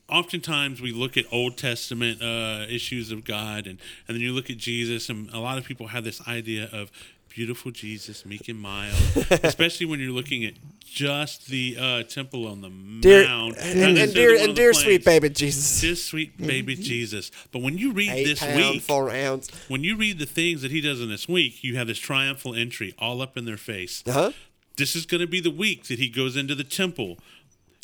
oftentimes 0.09 0.81
we 0.81 0.91
look 0.91 1.17
at 1.17 1.25
Old 1.31 1.57
Testament 1.57 2.21
uh, 2.21 2.65
issues 2.69 3.11
of 3.11 3.25
God, 3.25 3.67
and, 3.67 3.79
and 4.07 4.15
then 4.15 4.21
you 4.21 4.31
look 4.31 4.49
at 4.49 4.57
Jesus, 4.57 5.09
and 5.09 5.29
a 5.31 5.39
lot 5.39 5.57
of 5.57 5.65
people 5.65 5.87
have 5.87 6.03
this 6.03 6.25
idea 6.27 6.69
of 6.71 6.91
beautiful 7.37 7.69
Jesus, 7.69 8.25
meek 8.25 8.49
and 8.49 8.59
mild, 8.59 8.95
especially 9.43 9.85
when 9.85 9.99
you're 9.99 10.09
looking 10.11 10.43
at 10.43 10.53
just 10.83 11.45
the 11.49 11.77
uh, 11.79 12.01
temple 12.01 12.47
on 12.47 12.61
the 12.61 12.69
Dear, 12.99 13.25
mount. 13.27 13.57
and, 13.59 13.79
not 13.79 13.89
and 13.89 14.11
dear, 14.11 14.35
and 14.43 14.55
dear 14.55 14.73
sweet 14.73 15.05
baby 15.05 15.29
Jesus. 15.29 15.79
Just 15.79 16.07
sweet 16.07 16.35
baby 16.35 16.73
Jesus. 16.75 17.29
But 17.51 17.61
when 17.61 17.77
you 17.77 17.91
read 17.91 18.09
Eight 18.09 18.23
this 18.23 18.39
pound, 18.39 18.55
week, 18.57 18.81
four 18.81 19.11
ounce. 19.11 19.51
when 19.69 19.83
you 19.83 19.95
read 19.95 20.17
the 20.17 20.25
things 20.25 20.63
that 20.63 20.71
he 20.71 20.81
does 20.81 20.99
in 20.99 21.09
this 21.09 21.27
week, 21.29 21.63
you 21.63 21.75
have 21.77 21.85
this 21.85 21.99
triumphal 21.99 22.55
entry 22.55 22.95
all 22.97 23.21
up 23.21 23.37
in 23.37 23.45
their 23.45 23.55
face. 23.55 24.01
Uh-huh. 24.07 24.31
This 24.75 24.95
is 24.95 25.05
going 25.05 25.21
to 25.21 25.27
be 25.27 25.39
the 25.39 25.51
week 25.51 25.83
that 25.89 25.99
he 25.99 26.09
goes 26.09 26.35
into 26.35 26.55
the 26.55 26.63
temple. 26.63 27.19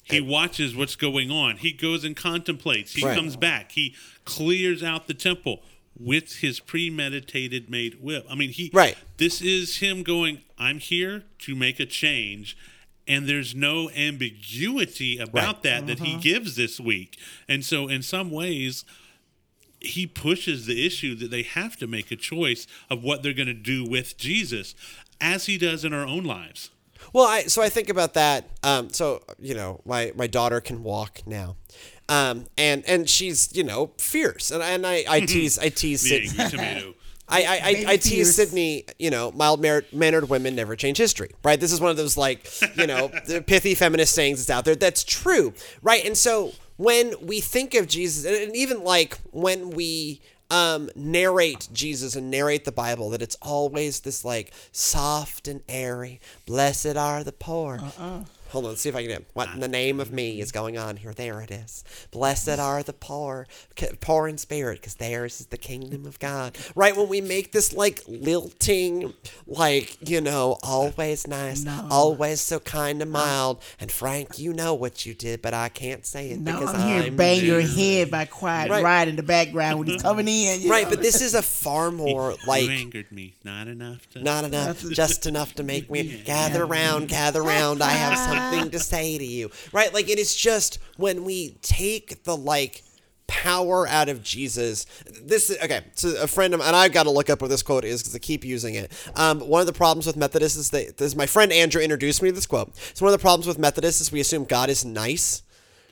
He 0.04 0.20
watches 0.20 0.76
what's 0.76 0.96
going 0.96 1.30
on. 1.30 1.58
He 1.58 1.72
goes 1.74 2.04
and 2.04 2.16
contemplates. 2.16 2.94
He 2.96 3.06
Right. 3.06 3.16
comes 3.16 3.36
back. 3.36 3.74
He 3.74 3.94
clears 4.26 4.82
out 4.82 5.06
the 5.06 5.14
temple 5.14 5.62
with 5.98 6.38
his 6.38 6.60
premeditated 6.60 7.70
made 7.70 8.02
whip. 8.02 8.26
I 8.30 8.36
mean, 8.36 8.50
he 8.50 8.70
Right. 8.74 8.98
This 9.18 9.42
is 9.42 9.78
him 9.78 10.04
going. 10.04 10.42
I'm 10.58 10.80
here 10.80 11.24
to 11.40 11.56
make 11.56 11.80
a 11.80 11.86
change, 11.86 12.58
and 13.08 13.28
there's 13.28 13.54
no 13.54 13.90
ambiguity 13.92 15.18
about 15.18 15.64
that 15.64 15.88
that 15.88 16.00
he 16.00 16.18
gives 16.18 16.56
this 16.56 16.80
week. 16.80 17.18
And 17.48 17.64
so, 17.66 17.88
in 17.88 18.02
some 18.02 18.32
ways, 18.32 18.86
he 19.80 20.08
pushes 20.08 20.66
the 20.66 20.86
issue 20.86 21.16
that 21.16 21.30
they 21.30 21.44
have 21.44 21.76
to 21.78 21.88
make 21.88 22.12
a 22.12 22.16
choice 22.16 22.66
of 22.90 23.04
what 23.04 23.22
they're 23.22 23.34
going 23.34 23.48
to 23.48 23.54
do 23.54 23.86
with 23.86 24.18
Jesus, 24.18 24.74
as 25.20 25.46
he 25.46 25.58
does 25.58 25.84
in 25.84 25.94
our 25.94 26.06
own 26.06 26.24
lives. 26.24 26.70
Well, 27.12 27.28
I 27.28 27.42
so 27.44 27.62
I 27.62 27.70
think 27.70 27.90
about 27.90 28.14
that. 28.14 28.50
Um, 28.64 28.90
so 28.90 29.22
you 29.40 29.54
know, 29.54 29.82
my 29.86 30.14
my 30.16 30.28
daughter 30.28 30.62
can 30.62 30.84
walk 30.84 31.22
now, 31.26 31.58
um, 32.14 32.46
and 32.58 32.84
and 32.86 33.10
she's 33.10 33.56
you 33.56 33.64
know 33.64 33.92
fierce, 33.98 34.52
and 34.52 34.62
and 34.62 34.86
I 34.86 35.04
I 35.08 35.20
tease 35.26 35.58
I 35.58 35.70
tease 35.70 36.04
The 36.04 36.28
Sid, 36.28 36.52
tomato. 36.52 36.94
I 37.28 37.44
I, 37.44 37.54
I, 37.54 37.86
I 37.94 37.98
tease. 37.98 38.36
Sydney. 38.36 38.86
You 39.00 39.10
know, 39.10 39.32
mild 39.32 39.62
mannered 39.92 40.30
women 40.30 40.56
never 40.56 40.76
change 40.76 40.98
history, 40.98 41.32
right? 41.44 41.60
This 41.60 41.72
is 41.72 41.82
one 41.82 41.92
of 41.92 41.98
those 41.98 42.18
like 42.18 42.48
you 42.78 42.88
know 42.88 43.08
the 43.26 43.42
pithy 43.42 43.74
feminist 43.76 44.14
sayings 44.14 44.40
that's 44.40 44.56
out 44.56 44.66
there. 44.66 44.76
That's 44.76 45.04
true, 45.04 45.54
right? 45.82 46.06
And 46.06 46.16
so 46.18 46.52
when 46.78 47.14
we 47.22 47.40
think 47.40 47.74
of 47.74 47.88
Jesus, 47.88 48.26
and, 48.26 48.36
and 48.36 48.56
even 48.56 48.84
like 48.84 49.18
when 49.32 49.72
we 49.72 50.22
um, 50.52 50.90
narrate 50.96 51.68
Jesus 51.74 52.16
and 52.16 52.30
narrate 52.30 52.66
the 52.66 52.72
Bible, 52.72 53.10
that 53.12 53.22
it's 53.24 53.38
always 53.42 54.02
this 54.02 54.24
like 54.24 54.54
soft 54.72 55.48
and 55.48 55.62
airy. 55.68 56.20
Blessed 56.46 56.96
are 56.96 57.24
the 57.24 57.32
poor. 57.32 57.80
Hold 58.54 58.66
on, 58.66 58.72
let's 58.72 58.82
see 58.84 58.90
if 58.90 58.96
I 58.96 59.02
can 59.02 59.10
do 59.10 59.16
it. 59.16 59.26
What 59.34 59.50
ah. 59.50 59.54
in 59.56 59.62
the 59.62 59.68
name 59.68 60.00
of 60.00 60.14
me 60.14 60.40
is 60.40 60.52
going 60.52 60.78
on 60.78 60.98
here? 60.98 61.12
There 61.12 61.42
it 61.42 61.50
is. 61.50 61.84
Blessed 62.12 62.60
are 62.60 62.84
the 62.84 62.94
poor, 62.94 63.48
poor 64.00 64.28
in 64.28 64.38
spirit, 64.38 64.80
because 64.80 64.94
theirs 64.94 65.42
is 65.42 65.48
the 65.48 65.58
kingdom 65.58 66.06
of 66.06 66.20
God. 66.20 66.56
Right 66.76 66.96
when 66.96 67.10
we 67.10 67.20
make 67.20 67.52
this 67.52 67.74
like 67.74 68.04
lilting, 68.08 69.12
like 69.48 70.08
you 70.08 70.22
know, 70.22 70.60
always 70.62 71.26
nice, 71.26 71.64
No. 71.64 71.88
always 71.90 72.42
so 72.42 72.60
kind 72.60 73.02
and 73.02 73.10
uh. 73.10 73.18
mild. 73.18 73.60
And 73.80 73.92
Frank, 73.92 74.38
you 74.38 74.54
know 74.54 74.76
what 74.76 75.04
you 75.04 75.16
did, 75.16 75.42
but 75.42 75.56
I 75.56 75.70
can't 75.70 76.06
say 76.06 76.30
it 76.30 76.40
No, 76.40 76.52
because 76.52 76.76
I'm 76.76 76.88
hearing 76.88 77.08
I'm 77.08 77.16
bang 77.16 77.44
your 77.44 77.62
head 77.62 78.12
by 78.12 78.26
Quiet 78.26 78.70
Riot. 78.70 79.08
in 79.08 79.16
the 79.16 79.24
background 79.24 79.80
when 79.80 79.88
he's 79.88 80.02
coming 80.04 80.28
in. 80.28 80.70
Right, 80.70 80.84
know. 80.84 80.92
but 80.92 81.02
this 81.02 81.24
is 81.24 81.34
a 81.34 81.42
far 81.42 81.90
more 82.04 82.36
like 82.46 82.66
you 82.66 82.70
angered 82.70 83.12
me, 83.12 83.34
not 83.44 83.68
enough 83.68 84.08
to. 84.12 84.22
Not 84.22 84.44
enough, 84.44 84.88
just 84.92 85.26
enough 85.26 85.56
to 85.56 85.64
make 85.64 85.90
me 85.90 86.22
gather 86.24 86.68
round, 86.68 87.10
gather 87.10 87.42
round. 87.42 87.82
I 87.82 87.90
have 87.90 88.16
something 88.20 88.43
to 88.72 88.80
say 88.80 89.18
to 89.18 89.26
you. 89.26 89.52
Right? 89.72 89.94
Like, 89.94 90.10
it 90.10 90.20
is 90.20 90.36
just 90.36 90.80
when 90.98 91.24
we 91.24 91.58
take 91.62 92.24
the, 92.24 92.36
like, 92.36 92.84
power 93.28 93.88
out 93.88 94.10
of 94.10 94.24
Jesus. 94.24 94.86
This 95.06 95.50
is 95.50 95.58
okay. 95.64 95.82
So 95.96 96.22
a 96.22 96.28
friend 96.28 96.54
of 96.54 96.62
and 96.62 96.76
I've 96.76 96.92
got 96.94 97.04
to 97.04 97.12
look 97.12 97.30
up 97.30 97.42
what 97.42 97.50
this 97.50 97.64
quote 97.64 97.84
is 97.84 98.02
because 98.02 98.16
I 98.16 98.20
keep 98.20 98.46
using 98.46 98.76
it. 98.76 98.92
Um, 99.16 99.40
one 99.40 99.60
of 99.60 99.68
the 99.68 99.74
problems 99.74 100.06
with 100.06 100.16
Methodists 100.16 100.58
is 100.58 100.70
that 100.72 100.98
this 100.98 101.16
my 101.16 101.26
friend 101.26 101.52
Andrew 101.52 101.82
introduced 101.82 102.22
me 102.22 102.30
to 102.30 102.36
this 102.36 102.46
quote. 102.46 102.76
So 102.94 103.06
one 103.06 103.14
of 103.14 103.20
the 103.20 103.24
problems 103.24 103.48
with 103.48 103.58
Methodists 103.58 104.02
is 104.02 104.12
we 104.12 104.20
assume 104.20 104.46
God 104.46 104.70
is 104.70 104.86
nice. 104.86 105.42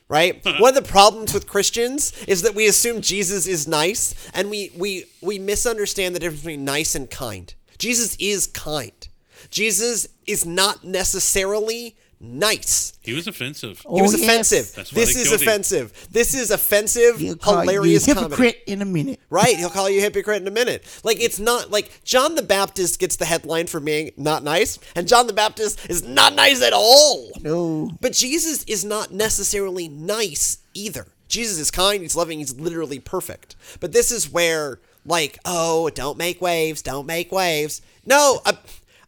Right? 0.08 0.44
One 0.58 0.76
of 0.76 0.84
the 0.84 0.90
problems 0.90 1.32
with 1.32 1.46
Christians 1.46 2.12
is 2.24 2.42
that 2.42 2.54
we 2.54 2.66
assume 2.66 3.00
Jesus 3.00 3.46
is 3.46 3.66
nice 3.66 4.14
and 4.34 4.50
we 4.50 4.70
we 4.76 5.06
we 5.22 5.38
misunderstand 5.38 6.14
the 6.14 6.20
difference 6.20 6.42
between 6.42 6.66
nice 6.66 6.94
and 6.94 7.10
kind. 7.10 7.54
Jesus 7.78 8.14
is 8.20 8.46
kind. 8.46 9.08
Jesus 9.50 10.08
is 10.26 10.44
not 10.44 10.84
necessarily 10.84 11.96
nice. 12.22 12.92
He 13.02 13.12
was 13.12 13.26
offensive. 13.26 13.82
Oh, 13.84 13.96
he 13.96 14.02
was 14.02 14.14
Oh, 14.14 14.18
yes. 14.18 14.26
offensive. 14.28 14.72
That's 14.74 14.92
why 14.92 15.00
This 15.00 15.14
they 15.14 15.20
is 15.22 15.28
killed 15.28 15.40
him. 15.42 15.48
offensive. 15.48 16.08
This 16.10 16.34
is 16.34 16.50
offensive, 16.50 17.18
He'll 17.18 17.36
call 17.36 17.60
hilarious 17.60 18.06
you 18.06 18.12
a 18.12 18.14
comedy. 18.16 18.30
hypocrite 18.36 18.62
in 18.66 18.80
a 18.80 18.84
minute. 18.84 19.20
Right, 19.28 19.56
he'll 19.56 19.70
call 19.70 19.90
you 19.90 19.98
a 19.98 20.02
hypocrite 20.02 20.40
in 20.40 20.48
a 20.48 20.52
minute. 20.52 20.84
Like 21.02 21.20
it's 21.20 21.38
not 21.40 21.70
like 21.70 21.90
John 22.04 22.34
the 22.36 22.42
Baptist 22.42 22.98
gets 23.00 23.16
the 23.16 23.24
headline 23.24 23.66
for 23.66 23.80
being 23.80 24.12
not 24.16 24.42
nice, 24.44 24.78
and 24.94 25.08
John 25.08 25.26
the 25.26 25.32
Baptist 25.32 25.78
is 25.90 26.02
not 26.04 26.34
nice 26.34 26.62
at 26.62 26.72
all. 26.72 27.32
No. 27.42 27.90
But 28.00 28.12
Jesus 28.12 28.62
is 28.64 28.84
not 28.84 29.10
necessarily 29.12 29.88
nice 29.88 30.58
either. 30.74 31.06
Jesus 31.28 31.58
is 31.58 31.70
kind, 31.70 32.02
he's 32.02 32.14
loving, 32.14 32.38
he's 32.38 32.54
literally 32.58 32.98
perfect. 33.00 33.56
But 33.80 33.92
this 33.92 34.12
is 34.12 34.30
where, 34.30 34.80
like, 35.06 35.38
oh, 35.46 35.88
don't 35.90 36.18
make 36.18 36.40
waves, 36.42 36.82
don't 36.82 37.06
make 37.06 37.32
waves. 37.32 37.80
No, 38.04 38.40
I, 38.44 38.58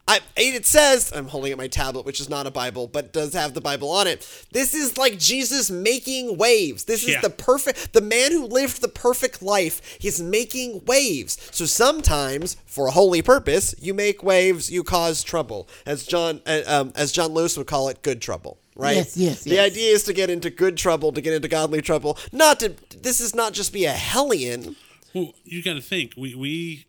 I, 0.07 0.19
it 0.37 0.67
says, 0.67 1.11
I'm 1.15 1.27
holding 1.27 1.51
up 1.51 1.57
my 1.57 1.67
tablet, 1.67 2.05
which 2.05 2.19
is 2.19 2.29
not 2.29 2.45
a 2.45 2.51
Bible, 2.51 2.87
but 2.87 3.11
does 3.11 3.33
have 3.33 3.55
the 3.55 3.61
Bible 3.61 3.89
on 3.89 4.05
it. 4.05 4.27
This 4.51 4.75
is 4.75 4.99
like 4.99 5.17
Jesus 5.17 5.71
making 5.71 6.37
waves. 6.37 6.83
This 6.83 7.01
is 7.03 7.09
Yeah. 7.15 7.21
the 7.21 7.31
perfect, 7.31 7.93
the 7.93 8.01
man 8.01 8.31
who 8.31 8.45
lived 8.45 8.81
the 8.81 8.87
perfect 8.87 9.41
life. 9.41 9.97
He's 9.99 10.21
making 10.21 10.85
waves. 10.85 11.37
So 11.51 11.65
sometimes, 11.65 12.55
for 12.67 12.85
a 12.87 12.91
holy 12.91 13.23
purpose, 13.23 13.73
you 13.81 13.95
make 13.95 14.21
waves, 14.21 14.69
you 14.71 14.83
cause 14.83 15.23
trouble. 15.23 15.67
As 15.87 16.05
John, 16.05 16.39
uh, 16.45 16.61
um, 16.67 16.93
as 16.95 17.11
John 17.11 17.33
Lewis 17.33 17.57
would 17.57 17.67
call 17.67 17.89
it, 17.89 18.01
good 18.03 18.21
trouble 18.21 18.57
right? 18.77 18.97
Yes, 18.97 19.15
yes, 19.15 19.43
The 19.45 19.51
yes. 19.51 19.71
idea 19.71 19.93
is 19.93 20.03
to 20.03 20.11
get 20.11 20.29
into 20.29 20.49
good 20.49 20.75
trouble, 20.75 21.13
to 21.13 21.21
get 21.21 21.33
into 21.33 21.47
godly 21.47 21.81
trouble. 21.81 22.17
Not 22.33 22.59
to. 22.59 22.75
This 23.01 23.21
is 23.21 23.33
not 23.33 23.53
just 23.53 23.71
be 23.71 23.85
a 23.85 23.91
hellion. 23.93 24.75
Well, 25.13 25.33
you 25.45 25.63
got 25.63 25.75
to 25.75 25.81
think 25.81 26.11
we 26.17 26.35
we 26.35 26.85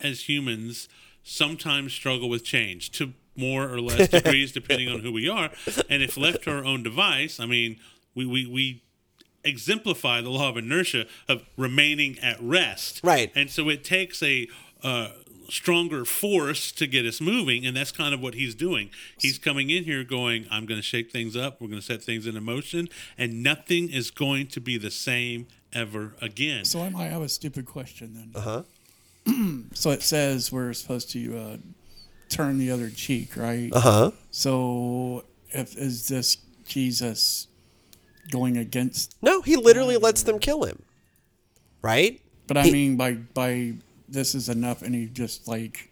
as 0.00 0.28
humans 0.28 0.88
sometimes 1.24 1.92
struggle 1.92 2.28
with 2.28 2.44
change 2.44 2.90
to 2.92 3.14
more 3.36 3.68
or 3.68 3.80
less 3.80 4.08
degrees 4.08 4.52
depending 4.60 4.88
on 4.88 5.00
who 5.00 5.10
we 5.10 5.28
are, 5.28 5.50
and 5.88 6.02
if 6.02 6.16
left 6.16 6.44
to 6.44 6.50
our 6.50 6.64
own 6.64 6.82
device, 6.84 7.40
I 7.40 7.46
mean, 7.46 7.78
we 8.14 8.24
we 8.24 8.46
we 8.46 8.82
exemplify 9.42 10.20
the 10.20 10.30
law 10.30 10.48
of 10.50 10.56
inertia 10.56 11.06
of 11.28 11.42
remaining 11.56 12.18
at 12.20 12.40
rest, 12.40 13.00
Right. 13.02 13.30
And 13.34 13.50
so 13.50 13.68
it 13.68 13.84
takes 13.84 14.22
a 14.22 14.48
uh, 14.82 15.08
stronger 15.48 16.04
force 16.04 16.72
to 16.72 16.86
get 16.86 17.04
us 17.04 17.20
moving, 17.20 17.66
and 17.66 17.76
that's 17.76 17.92
kind 17.92 18.14
of 18.14 18.20
what 18.20 18.34
he's 18.34 18.54
doing. 18.54 18.90
He's 19.18 19.38
coming 19.38 19.70
in 19.70 19.84
here 19.84 20.04
going, 20.04 20.46
"I'm 20.50 20.66
going 20.66 20.78
to 20.78 20.86
shake 20.86 21.10
things 21.10 21.36
up. 21.36 21.60
We're 21.60 21.68
going 21.68 21.80
to 21.80 21.86
set 21.86 22.02
things 22.02 22.26
into 22.26 22.40
motion, 22.40 22.88
and 23.18 23.42
nothing 23.42 23.90
is 23.90 24.10
going 24.10 24.46
to 24.48 24.60
be 24.60 24.78
the 24.78 24.90
same 24.90 25.46
ever 25.72 26.14
again. 26.20 26.64
So 26.64 26.80
I 26.80 26.88
might 26.88 27.08
have 27.08 27.22
a 27.22 27.28
stupid 27.28 27.66
question 27.66 28.14
then. 28.14 28.30
Uh 28.34 28.40
huh. 28.40 28.62
So 29.74 29.90
it 29.90 30.02
says 30.02 30.52
we're 30.52 30.72
supposed 30.72 31.10
to 31.12 31.36
uh, 31.38 31.56
turn 32.28 32.58
the 32.58 32.70
other 32.70 32.90
cheek, 32.90 33.36
right? 33.36 33.70
Uh 33.72 33.80
huh. 33.80 34.10
So 34.30 35.24
if 35.50 35.76
is 35.76 36.08
this 36.08 36.36
Jesus 36.66 37.48
going 38.30 38.56
against? 38.56 39.16
No, 39.22 39.42
he 39.42 39.56
literally 39.56 39.96
lets 39.96 40.22
them 40.22 40.38
kill 40.38 40.64
him. 40.64 40.82
Right? 41.82 42.20
But 42.46 42.56
I 42.56 42.62
He- 42.64 42.72
mean, 42.72 42.96
by 42.96 43.14
by 43.14 43.74
this 44.08 44.34
is 44.34 44.48
enough, 44.48 44.82
and 44.82 44.94
he 44.94 45.06
just 45.06 45.48
like 45.48 45.90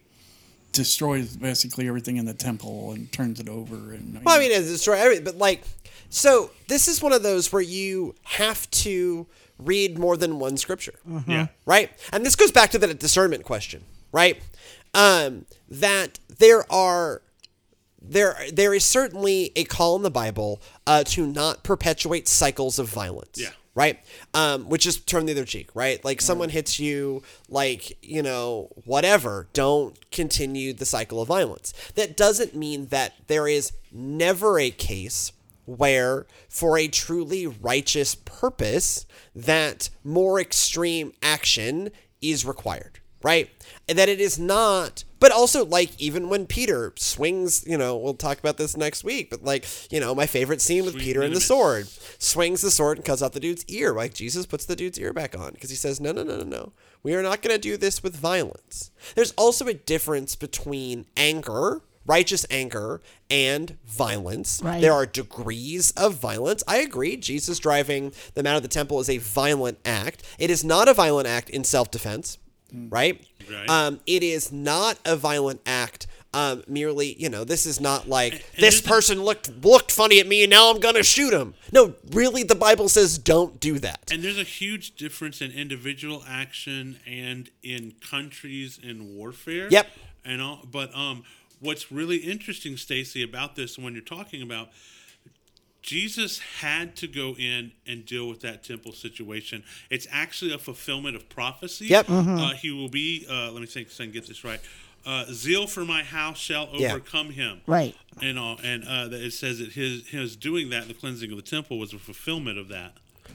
destroys 0.72 1.36
basically 1.36 1.86
everything 1.88 2.16
in 2.16 2.24
the 2.24 2.32
temple 2.34 2.92
and 2.92 3.10
turns 3.12 3.40
it 3.40 3.48
over. 3.48 3.92
And 3.92 4.20
Well, 4.24 4.36
I 4.36 4.38
mean, 4.38 4.52
it's 4.52 4.68
destroy 4.68 4.94
everything, 4.98 5.24
but 5.24 5.36
like, 5.36 5.62
so 6.08 6.50
this 6.68 6.88
is 6.88 7.02
one 7.02 7.12
of 7.12 7.22
those 7.22 7.52
where 7.52 7.60
you 7.62 8.14
have 8.22 8.70
to 8.70 9.26
read 9.58 9.98
more 9.98 10.16
than 10.16 10.38
one 10.38 10.56
scripture, 10.56 10.94
yeah. 11.26 11.48
right? 11.66 11.90
And 12.12 12.24
this 12.24 12.36
goes 12.36 12.52
back 12.52 12.70
to 12.70 12.78
that 12.78 12.98
discernment 12.98 13.44
question, 13.44 13.84
right? 14.12 14.42
Um, 14.94 15.46
that 15.68 16.18
there 16.38 16.70
are 16.70 17.22
there 18.00 18.36
there 18.52 18.74
is 18.74 18.84
certainly 18.84 19.52
a 19.56 19.64
call 19.64 19.96
in 19.96 20.02
the 20.02 20.10
Bible 20.10 20.60
uh, 20.86 21.04
to 21.04 21.26
not 21.26 21.62
perpetuate 21.62 22.28
cycles 22.28 22.78
of 22.78 22.88
violence. 22.88 23.38
Yeah. 23.40 23.50
Right, 23.74 24.00
um, 24.34 24.68
which 24.68 24.84
is 24.84 25.00
turn 25.00 25.24
the 25.24 25.32
other 25.32 25.46
cheek, 25.46 25.70
right? 25.74 26.04
Like 26.04 26.20
someone 26.20 26.50
hits 26.50 26.78
you, 26.78 27.22
like 27.48 27.96
you 28.02 28.22
know, 28.22 28.68
whatever. 28.84 29.48
Don't 29.54 29.98
continue 30.10 30.74
the 30.74 30.84
cycle 30.84 31.22
of 31.22 31.28
violence. 31.28 31.72
That 31.94 32.14
doesn't 32.14 32.54
mean 32.54 32.88
that 32.88 33.14
there 33.28 33.48
is 33.48 33.72
never 33.90 34.58
a 34.58 34.70
case 34.70 35.32
where, 35.64 36.26
for 36.48 36.76
a 36.78 36.88
truly 36.88 37.46
righteous 37.46 38.14
purpose, 38.14 39.06
that 39.34 39.90
more 40.04 40.40
extreme 40.40 41.12
action 41.22 41.90
is 42.20 42.44
required, 42.44 43.00
right? 43.22 43.50
And 43.88 43.98
that 43.98 44.08
it 44.08 44.20
is 44.20 44.38
not, 44.38 45.04
but 45.20 45.32
also 45.32 45.64
like 45.64 46.00
even 46.00 46.28
when 46.28 46.46
Peter 46.46 46.92
swings, 46.96 47.64
you 47.66 47.78
know, 47.78 47.96
we'll 47.96 48.14
talk 48.14 48.38
about 48.38 48.56
this 48.56 48.76
next 48.76 49.04
week, 49.04 49.30
but 49.30 49.44
like, 49.44 49.66
you 49.92 50.00
know, 50.00 50.14
my 50.14 50.26
favorite 50.26 50.60
scene 50.60 50.84
with 50.84 50.94
Sweet 50.94 51.04
Peter 51.04 51.22
and 51.22 51.34
the 51.34 51.40
sword 51.40 51.86
swings 52.18 52.60
the 52.60 52.70
sword 52.70 52.98
and 52.98 53.04
cuts 53.04 53.22
off 53.22 53.32
the 53.32 53.40
dude's 53.40 53.64
ear. 53.66 53.92
Like 53.92 54.14
Jesus 54.14 54.46
puts 54.46 54.64
the 54.64 54.76
dude's 54.76 54.98
ear 54.98 55.12
back 55.12 55.38
on 55.38 55.52
because 55.52 55.70
he 55.70 55.76
says, 55.76 56.00
no, 56.00 56.12
no, 56.12 56.22
no, 56.22 56.38
no, 56.38 56.44
no. 56.44 56.72
We 57.04 57.14
are 57.14 57.22
not 57.22 57.42
going 57.42 57.54
to 57.54 57.60
do 57.60 57.76
this 57.76 58.02
with 58.02 58.16
violence. 58.16 58.90
There's 59.14 59.32
also 59.32 59.66
a 59.66 59.74
difference 59.74 60.36
between 60.36 61.06
anger, 61.16 61.82
righteous 62.06 62.44
anger, 62.50 63.00
and 63.30 63.78
violence. 63.86 64.60
Right. 64.62 64.80
There 64.80 64.92
are 64.92 65.06
degrees 65.06 65.90
of 65.92 66.14
violence. 66.14 66.62
I 66.66 66.78
agree. 66.78 67.16
Jesus 67.16 67.58
driving 67.58 68.12
them 68.34 68.46
out 68.46 68.56
of 68.56 68.62
the 68.62 68.68
temple 68.68 69.00
is 69.00 69.08
a 69.08 69.18
violent 69.18 69.78
act. 69.84 70.22
It 70.38 70.50
is 70.50 70.64
not 70.64 70.88
a 70.88 70.94
violent 70.94 71.28
act 71.28 71.50
in 71.50 71.64
self 71.64 71.90
defense, 71.90 72.38
right? 72.72 73.24
Right. 73.50 73.68
Um, 73.68 74.00
it 74.06 74.22
is 74.22 74.52
not 74.52 74.98
a 75.04 75.16
violent 75.16 75.60
act. 75.66 76.06
Um, 76.34 76.62
merely, 76.66 77.14
you 77.20 77.28
know, 77.28 77.44
this 77.44 77.66
is 77.66 77.78
not 77.78 78.08
like 78.08 78.32
and 78.32 78.42
this 78.56 78.80
there's 78.80 78.80
a- 78.80 78.88
person 78.88 79.22
looked 79.22 79.50
looked 79.62 79.92
funny 79.92 80.18
at 80.18 80.26
me 80.26 80.44
and 80.44 80.50
now 80.50 80.70
I'm 80.70 80.80
gonna 80.80 81.02
shoot 81.02 81.34
him. 81.34 81.52
No, 81.72 81.94
really, 82.10 82.42
the 82.42 82.54
Bible 82.54 82.88
says 82.88 83.18
don't 83.18 83.60
do 83.60 83.78
that. 83.80 84.10
And 84.10 84.22
there's 84.22 84.38
a 84.38 84.42
huge 84.42 84.96
difference 84.96 85.42
in 85.42 85.50
individual 85.50 86.24
action 86.26 87.00
and 87.06 87.50
in 87.62 87.92
countries 88.00 88.80
in 88.82 89.14
warfare. 89.14 89.68
Yep. 89.70 89.88
And 90.24 90.40
all, 90.40 90.60
but 90.70 90.94
um, 90.96 91.24
what's 91.62 91.90
really 91.90 92.18
interesting, 92.18 92.76
Stacy, 92.76 93.22
about 93.22 93.56
this 93.56 93.78
when 93.78 93.94
you're 93.94 94.02
talking 94.02 94.42
about 94.42 94.68
Jesus 95.82 96.38
had 96.60 96.94
to 96.96 97.08
go 97.08 97.34
in 97.36 97.72
and 97.88 98.06
deal 98.06 98.28
with 98.28 98.40
that 98.42 98.62
temple 98.62 98.92
situation. 98.92 99.64
It's 99.90 100.06
actually 100.12 100.52
a 100.52 100.58
fulfillment 100.58 101.16
of 101.16 101.28
prophecy. 101.28 101.86
Yep. 101.86 102.06
Uh, 102.08 102.50
he 102.50 102.70
will 102.70 102.88
be. 102.88 103.26
Uh, 103.28 103.50
let 103.50 103.60
me 103.60 103.66
think. 103.66 103.90
So 103.90 104.04
I 104.04 104.06
can 104.06 104.12
get 104.12 104.28
this 104.28 104.44
right. 104.44 104.60
Uh, 105.04 105.24
Zeal 105.32 105.66
for 105.66 105.84
my 105.84 106.04
house 106.04 106.38
shall 106.38 106.68
Yeah. 106.74 106.92
overcome 106.92 107.30
him. 107.30 107.62
Right. 107.66 107.96
And 108.20 108.38
all, 108.38 108.60
and 108.62 108.84
uh, 108.84 109.08
it 109.10 109.32
says 109.32 109.58
that 109.58 109.72
his 109.72 110.06
his 110.06 110.36
doing 110.36 110.70
that, 110.70 110.86
the 110.86 110.94
cleansing 110.94 111.30
of 111.32 111.36
the 111.36 111.42
temple, 111.42 111.80
was 111.80 111.92
a 111.92 111.98
fulfillment 111.98 112.58
of 112.58 112.68
that. 112.68 112.92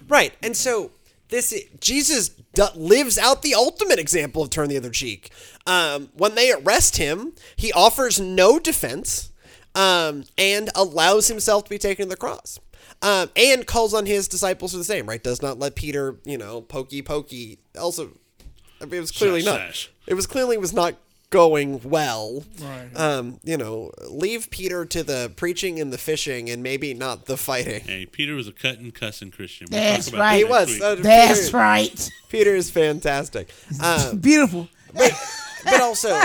Right. 0.08 0.34
And 0.42 0.56
so 0.56 0.92
this 1.30 1.54
Jesus 1.80 2.32
lives 2.76 3.18
out 3.18 3.42
the 3.42 3.54
ultimate 3.54 4.00
example 4.00 4.42
of 4.42 4.50
turn 4.50 4.70
the 4.70 4.78
other 4.78 4.90
cheek. 4.90 5.32
Um, 5.66 6.10
when 6.14 6.36
they 6.36 6.52
arrest 6.52 6.98
him, 6.98 7.34
he 7.56 7.72
offers 7.74 8.20
no 8.20 8.60
defense 8.60 9.32
um, 9.76 10.24
and 10.38 10.70
allows 10.76 11.28
himself 11.28 11.66
to 11.66 11.70
be 11.70 11.78
taken 11.78 12.06
to 12.06 12.10
the 12.10 12.18
cross. 12.18 12.60
Um, 13.02 13.30
and 13.36 13.68
calls 13.68 13.94
on 13.94 14.08
his 14.08 14.28
disciples 14.28 14.72
for 14.72 14.78
the 14.78 14.84
same, 14.84 15.06
right? 15.06 15.22
Does 15.22 15.42
not 15.42 15.60
let 15.60 15.76
Peter, 15.76 16.16
you 16.26 16.38
know, 16.38 16.62
pokey 16.62 17.04
pokey. 17.04 17.60
Also, 17.80 18.10
I 18.82 18.86
mean, 18.86 18.96
it 18.96 19.00
was 19.02 19.12
clearly 19.12 19.42
Shush, 19.42 19.46
not. 19.46 19.60
shush. 19.68 19.92
It 20.08 20.14
was 20.16 20.26
clearly 20.26 20.58
was 20.58 20.74
not 20.74 20.96
going 21.30 21.82
well. 21.84 22.44
Right. 22.62 22.90
Um, 22.96 23.40
you 23.44 23.58
know, 23.58 23.92
leave 24.10 24.50
Peter 24.50 24.86
to 24.86 25.04
the 25.04 25.32
preaching 25.36 25.80
and 25.80 25.92
the 25.92 25.98
fishing, 25.98 26.50
and 26.50 26.64
maybe 26.64 26.94
not 26.94 27.26
the 27.26 27.38
fighting. 27.38 27.82
Hey, 27.82 28.06
Peter 28.06 28.36
was 28.36 28.48
a 28.48 28.54
cut 28.54 28.80
and 28.80 28.94
cussing 28.94 29.32
Christian. 29.32 29.68
We'll 29.72 29.80
That's 29.80 30.06
talk 30.06 30.14
about 30.16 30.22
right. 30.22 30.34
that 30.34 30.38
He 30.38 30.44
was. 30.44 30.82
Uh, 30.82 30.96
That's 30.96 31.46
Peter- 31.48 31.58
right. 31.58 32.10
Peter 32.30 32.56
is 32.56 32.70
fantastic. 32.70 33.54
Um, 33.84 34.18
Beautiful. 34.22 34.70
but 34.94 35.82
also 35.82 36.18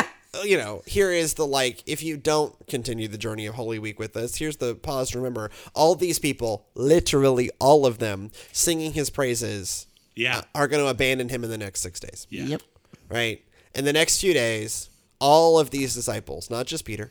you 0.44 0.56
know 0.56 0.82
here 0.86 1.10
is 1.10 1.34
the 1.34 1.46
like 1.46 1.82
if 1.86 2.02
you 2.02 2.16
don't 2.16 2.54
continue 2.66 3.06
the 3.08 3.18
journey 3.18 3.44
of 3.46 3.54
holy 3.54 3.78
week 3.78 3.98
with 3.98 4.16
us 4.16 4.36
here's 4.36 4.56
the 4.58 4.74
pause 4.74 5.10
to 5.10 5.18
remember 5.18 5.50
all 5.74 5.94
these 5.94 6.18
people 6.18 6.64
literally 6.74 7.50
all 7.58 7.84
of 7.84 7.98
them 7.98 8.30
singing 8.50 8.92
his 8.92 9.10
praises 9.10 9.86
yeah. 10.14 10.38
uh, 10.38 10.42
are 10.54 10.68
going 10.68 10.82
to 10.82 10.88
abandon 10.88 11.28
him 11.28 11.44
in 11.44 11.50
the 11.50 11.58
next 11.58 11.80
six 11.80 12.00
days 12.00 12.26
yeah. 12.30 12.44
Yep. 12.44 12.62
right 13.10 13.44
in 13.74 13.84
the 13.84 13.92
next 13.92 14.20
few 14.20 14.32
days 14.32 14.88
all 15.22 15.58
of 15.58 15.70
these 15.70 15.94
disciples 15.94 16.50
not 16.50 16.66
just 16.66 16.84
peter 16.84 17.10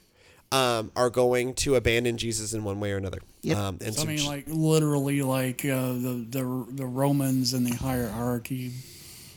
um, 0.52 0.92
are 0.98 1.10
going 1.10 1.54
to 1.54 1.76
abandon 1.76 2.18
jesus 2.18 2.54
in 2.54 2.64
one 2.66 2.80
way 2.82 2.92
or 2.92 2.98
another 2.98 3.20
Yep. 3.44 3.58
um, 3.58 3.78
and 3.82 3.96
So, 3.96 4.02
so 4.04 4.08
I 4.10 4.16
mean, 4.16 4.26
like 4.28 4.44
literally, 4.48 5.22
like 5.24 5.64
uh, 5.66 5.94
the 5.94 6.26
the 6.30 6.66
the 6.70 6.86
Romans 6.86 7.54
and 7.54 7.66
the 7.66 7.76
hierarchy 7.76 8.72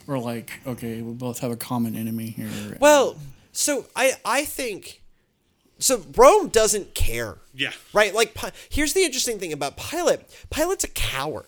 were 0.06 0.18
like, 0.18 0.50
okay, 0.66 1.00
we 1.00 1.12
both 1.14 1.38
have 1.38 1.50
a 1.52 1.56
common 1.56 1.94
enemy 1.96 2.26
here. 2.28 2.76
well 2.80 3.16
so 3.52 3.86
i 3.96 4.12
i 4.24 4.44
think 4.44 5.00
so 5.78 6.04
rome 6.16 6.48
doesn't 6.48 6.94
care 6.94 7.38
Yeah. 7.54 7.70
Right? 7.94 8.12
Like, 8.12 8.36
here's 8.68 8.92
the 8.92 9.04
interesting 9.04 9.38
thing 9.38 9.52
about 9.52 9.76
Pilate 9.78 10.20
Pilate's 10.50 10.84
a 10.84 10.88
coward. 10.88 11.46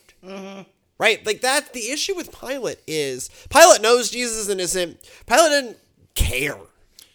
Right? 0.98 1.26
Like, 1.26 1.40
that, 1.42 1.72
the 1.74 1.90
issue 1.90 2.14
with 2.14 2.30
Pilate 2.40 2.78
is 2.86 3.28
Pilate 3.50 3.82
knows 3.82 4.10
Jesus 4.10 4.36
is 4.38 4.48
innocent. 4.48 4.98
Pilate 5.26 5.50
doesn't 5.50 5.78
care. 6.14 6.56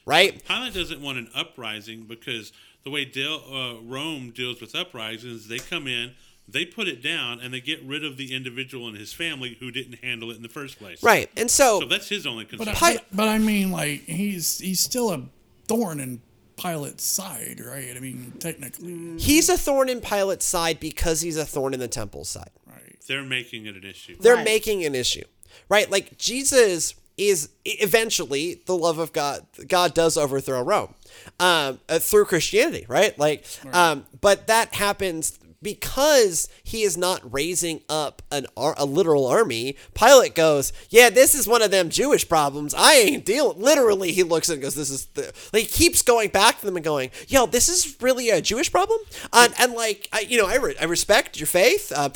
Right? 0.06 0.44
Pilate 0.46 0.74
doesn't 0.74 1.02
want 1.02 1.18
an 1.18 1.30
uprising 1.36 2.04
because 2.04 2.52
the 2.84 2.90
way 2.90 3.06
deal, 3.06 3.42
uh, 3.52 3.82
Rome 3.84 4.32
deals 4.32 4.60
with 4.62 4.74
uprisings, 4.76 5.48
they 5.48 5.60
come 5.60 5.88
in, 5.88 6.14
they 6.48 6.66
put 6.66 6.88
it 6.88 7.04
down, 7.04 7.40
and 7.40 7.54
they 7.54 7.62
get 7.62 7.82
rid 7.84 8.04
of 8.04 8.18
the 8.18 8.34
individual 8.36 8.88
and 8.88 8.98
his 8.98 9.14
family 9.14 9.58
who 9.60 9.70
didn't 9.72 10.04
handle 10.04 10.32
it 10.32 10.38
in 10.38 10.42
the 10.42 10.50
first 10.50 10.80
place. 10.80 11.02
Right. 11.04 11.30
And 11.38 11.50
so, 11.52 11.80
So 11.82 11.86
that's 11.88 12.10
his 12.10 12.26
only 12.26 12.46
but, 12.46 12.66
concern. 12.66 12.76
I, 12.82 12.94
but, 12.96 13.06
but 13.14 13.28
I 13.30 13.38
mean, 13.38 13.72
like 13.72 14.02
he's 14.06 14.58
he's 14.60 14.80
still 14.80 15.12
a 15.12 15.22
thorn 15.68 16.00
in 16.00 16.22
Pilate's 16.58 17.04
side, 17.06 17.62
right? 17.64 17.94
I 17.96 18.00
mean, 18.00 18.34
technically, 18.40 19.20
he's 19.20 19.50
a 19.50 19.58
thorn 19.58 19.88
in 19.90 20.02
Pilate's 20.02 20.46
side 20.46 20.80
because 20.80 21.22
he's 21.22 21.38
a 21.38 21.46
thorn 21.46 21.74
in 21.74 21.80
the 21.80 21.88
temple's 21.88 22.30
side. 22.30 22.50
right? 22.68 22.98
They're 23.08 23.24
making 23.24 23.66
it 23.68 23.76
an 23.76 23.84
issue. 23.84 24.16
They're 24.20 24.36
Right. 24.36 24.46
making 24.46 24.84
an 24.86 24.94
issue. 24.96 25.24
Right? 25.70 25.90
Like, 25.90 26.18
Jesus 26.18 26.94
is 27.30 27.50
eventually 27.66 28.62
the 28.66 28.76
love 28.76 28.98
of 29.00 29.14
God. 29.14 29.46
God 29.68 29.94
does 29.94 30.18
overthrow 30.18 30.62
Rome 30.62 30.94
um, 31.40 31.80
uh, 31.90 32.00
through 32.00 32.26
Christianity, 32.26 32.86
right? 32.88 33.18
Like, 33.20 33.46
um, 33.74 34.06
but 34.22 34.48
that 34.48 34.74
happens 34.74 35.38
because 35.64 36.50
he 36.64 36.82
is 36.82 36.98
not 36.98 37.22
raising 37.32 37.82
up 37.88 38.24
an 38.32 38.48
ar- 38.58 38.74
a 38.78 38.86
literal 38.86 39.28
army. 39.28 39.76
Pilate 39.94 40.34
goes, 40.34 40.74
"Yeah, 40.90 41.12
this 41.12 41.36
is 41.36 41.48
one 41.48 41.62
of 41.62 41.70
them 41.70 41.90
Jewish 41.90 42.28
problems. 42.28 42.74
I 42.76 42.94
ain't 42.96 43.26
dealing." 43.26 43.62
Literally, 43.62 44.12
he 44.12 44.24
looks 44.24 44.50
and 44.50 44.62
goes, 44.62 44.74
"This 44.74 44.90
is 44.90 45.06
the." 45.14 45.32
Like, 45.54 45.64
he 45.64 45.68
keeps 45.68 46.02
going 46.02 46.30
back 46.30 46.60
to 46.60 46.66
them 46.66 46.76
and 46.76 46.84
going, 46.84 47.12
"Yo, 47.28 47.46
this 47.46 47.70
is 47.70 47.96
really 48.02 48.32
a 48.32 48.42
Jewish 48.42 48.72
problem." 48.72 49.00
And, 49.32 49.54
and 49.60 49.74
like, 49.74 50.10
I, 50.12 50.22
you 50.22 50.38
know, 50.38 50.48
I, 50.48 50.56
re- 50.56 50.76
I 50.82 50.86
respect 50.86 51.40
your 51.40 51.48
faith. 51.48 51.92
Uh, 51.96 52.10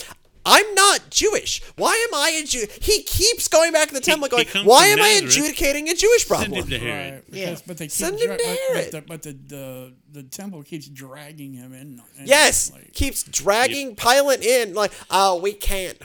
I'm 0.45 0.75
not 0.75 1.10
Jewish. 1.10 1.62
Why 1.75 1.93
am 2.08 2.13
I 2.17 2.29
a 2.41 2.45
Jew? 2.45 2.65
He 2.81 3.01
keeps 3.03 3.47
going 3.47 3.71
back 3.71 3.88
to 3.88 3.93
the 3.95 3.99
temple, 4.01 4.27
he 4.27 4.31
going, 4.31 4.45
comes 4.45 4.65
"Why 4.67 4.91
from 4.91 4.99
am 4.99 5.05
I 5.05 5.10
adjudicating 5.25 5.89
a 5.89 5.95
Jewish 5.95 6.27
problem?" 6.27 6.51
Send 6.51 6.69
problem?" 6.69 6.71
him 6.73 6.79
to 6.79 6.86
Herod. 6.86 7.13
Right, 7.13 7.23
Yeah. 7.31 7.45
because, 7.45 7.62
but 7.63 7.77
they 7.77 7.86
keep 7.86 7.91
Send 7.91 8.19
him 8.19 8.27
dra- 8.27 8.38
to 8.38 8.43
but, 8.45 8.58
Herod. 8.60 8.91
but, 8.91 8.91
the, 8.91 9.01
but 9.08 9.21
the, 9.23 9.34
the 9.55 9.93
the 10.21 10.23
temple 10.23 10.63
keeps 10.63 10.88
dragging 10.88 11.53
him 11.53 11.73
in. 11.73 12.01
and, 12.17 12.27
Yes, 12.27 12.71
like, 12.71 12.93
keeps 12.93 13.23
dragging 13.23 13.95
Pilate 13.95 14.43
in. 14.43 14.74
Like, 14.74 14.91
oh, 15.09 15.39
we 15.41 15.51
can't, 15.53 15.97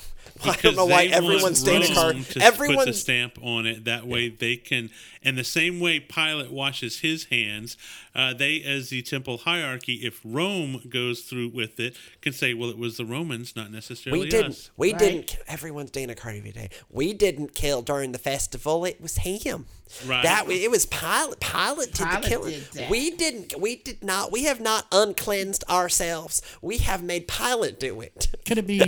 I 0.42 0.46
don't 0.46 0.56
Because 0.56 0.76
know 0.76 0.86
why 0.86 1.06
they 1.08 1.12
want 1.20 1.24
everyone's 1.24 1.62
Dana 1.62 1.84
Rome 1.94 2.24
Carvey. 2.24 2.56
to 2.56 2.74
put 2.76 2.86
the 2.86 2.92
stamp 2.94 3.38
on 3.42 3.66
it. 3.66 3.84
That 3.84 4.06
way 4.06 4.28
they 4.30 4.56
can, 4.56 4.88
and 5.22 5.36
the 5.36 5.44
same 5.44 5.80
way 5.80 6.00
Pilate 6.00 6.50
washes 6.50 7.00
his 7.00 7.24
hands, 7.24 7.76
uh, 8.14 8.32
they, 8.32 8.62
as 8.62 8.88
the 8.88 9.02
temple 9.02 9.38
hierarchy, 9.38 9.94
if 9.96 10.18
Rome 10.24 10.82
goes 10.88 11.20
through 11.22 11.48
with 11.50 11.78
it, 11.78 11.94
can 12.22 12.32
say, 12.32 12.54
well, 12.54 12.70
it 12.70 12.78
was 12.78 12.96
the 12.96 13.04
Romans, 13.04 13.54
not 13.54 13.70
necessarily 13.70 14.22
we 14.22 14.28
didn't. 14.30 14.52
us. 14.52 14.70
We 14.78 14.92
Right. 14.92 14.98
didn't. 14.98 15.26
ki- 15.26 15.36
Everyone's 15.46 15.90
Dana 15.90 16.14
Carvey 16.14 16.54
Day. 16.54 16.70
We 16.88 17.12
didn't 17.12 17.54
kill 17.54 17.82
during 17.82 18.12
the 18.12 18.18
festival. 18.18 18.84
It 18.86 19.00
was 19.00 19.18
him. 19.18 19.66
Right. 20.06 20.22
That 20.22 20.48
it 20.48 20.70
was 20.70 20.86
Pilate. 20.86 21.40
Pilate 21.40 21.92
did 21.92 22.06
Pilate 22.06 22.22
the 22.22 22.28
killing. 22.28 22.50
did 22.52 22.64
that. 22.74 22.90
We 22.90 23.10
didn't. 23.10 23.60
We 23.60 23.74
did 23.76 24.04
not. 24.04 24.30
We 24.30 24.44
have 24.44 24.60
not 24.60 24.86
uncleansed 24.92 25.64
ourselves. 25.68 26.40
We 26.62 26.78
have 26.78 27.02
made 27.02 27.26
Pilate 27.26 27.80
do 27.80 28.00
it. 28.00 28.28
Could 28.46 28.58
it 28.58 28.66
be 28.68 28.78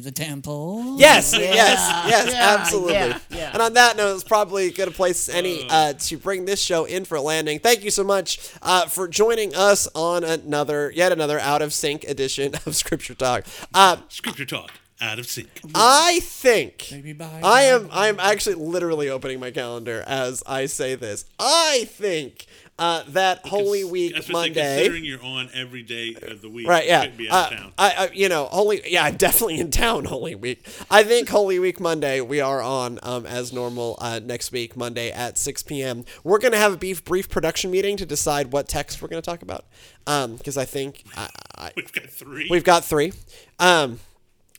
the 0.00 0.12
temple? 0.12 0.96
Yes, 0.98 1.32
Yeah, 1.32 1.40
yes, 1.40 2.04
yes, 2.08 2.32
yeah, 2.32 2.56
absolutely. 2.58 2.92
yeah, 2.94 3.18
yeah. 3.30 3.50
And 3.52 3.62
on 3.62 3.72
that 3.74 3.96
note, 3.96 4.14
it's 4.14 4.24
probably 4.24 4.66
a 4.66 4.72
good 4.72 4.94
place 4.94 5.28
any 5.28 5.66
uh, 5.68 5.92
to 5.94 6.16
bring 6.18 6.44
this 6.44 6.60
show 6.60 6.84
in 6.84 7.04
for 7.04 7.16
a 7.16 7.20
landing. 7.20 7.58
Thank 7.58 7.84
you 7.84 7.90
so 7.90 8.04
much 8.04 8.52
uh, 8.62 8.86
for 8.86 9.08
joining 9.08 9.54
us 9.54 9.88
on 9.94 10.24
another, 10.24 10.90
yet 10.94 11.12
another 11.12 11.38
out 11.38 11.62
of 11.62 11.72
sync 11.72 12.04
edition 12.04 12.54
of 12.66 12.74
Scripture 12.76 13.14
Talk. 13.14 13.44
Uh, 13.74 13.96
Scripture 14.08 14.44
talk 14.44 14.72
out 15.00 15.18
of 15.20 15.28
sync. 15.28 15.60
I 15.76 16.18
think 16.22 16.88
Maybe 16.90 17.12
bye. 17.12 17.40
I 17.44 17.62
am. 17.64 17.88
I 17.92 18.08
am 18.08 18.18
actually 18.18 18.56
literally 18.56 19.08
opening 19.08 19.38
my 19.38 19.52
calendar 19.52 20.02
as 20.06 20.42
I 20.46 20.66
say 20.66 20.96
this. 20.96 21.24
I 21.38 21.84
think 21.88 22.46
uh, 22.78 23.02
that 23.08 23.46
Holy 23.46 23.84
Week 23.84 24.12
Especially 24.12 24.32
Monday. 24.32 24.76
Considering 24.76 25.04
you're 25.04 25.22
on 25.22 25.50
every 25.52 25.82
day 25.82 26.16
of 26.22 26.40
the 26.40 26.48
week. 26.48 26.68
Right, 26.68 26.86
yeah. 26.86 27.10
out 27.30 27.52
Uh. 27.52 27.70
I, 27.76 27.94
I, 27.98 28.10
you 28.12 28.28
know, 28.28 28.44
Holy, 28.46 28.80
yeah, 28.86 29.04
I'm 29.04 29.16
definitely 29.16 29.58
in 29.58 29.70
town 29.70 30.04
Holy 30.04 30.34
Week. 30.34 30.66
I 30.90 31.02
think 31.02 31.28
Holy 31.28 31.58
Week 31.58 31.80
Monday 31.80 32.20
we 32.20 32.40
are 32.40 32.62
on 32.62 32.98
um, 33.02 33.26
as 33.26 33.52
normal 33.52 33.96
uh, 34.00 34.20
next 34.22 34.52
week 34.52 34.76
Monday 34.76 35.10
at 35.10 35.38
6 35.38 35.62
p.m. 35.64 36.04
We're 36.22 36.38
gonna 36.38 36.56
have 36.56 36.74
a 36.74 36.76
brief, 36.76 37.04
brief 37.04 37.28
production 37.28 37.70
meeting 37.70 37.96
to 37.96 38.06
decide 38.06 38.52
what 38.52 38.68
text 38.68 39.02
we're 39.02 39.08
gonna 39.08 39.22
talk 39.22 39.42
about, 39.42 39.64
because 40.04 40.56
I 40.56 40.64
think 40.64 41.02
I, 41.16 41.28
I, 41.56 41.72
We've 41.76 41.92
got 41.92 42.10
three. 42.10 42.48
We've 42.50 42.64
got 42.64 42.84
three. 42.84 43.12
Um, 43.58 43.98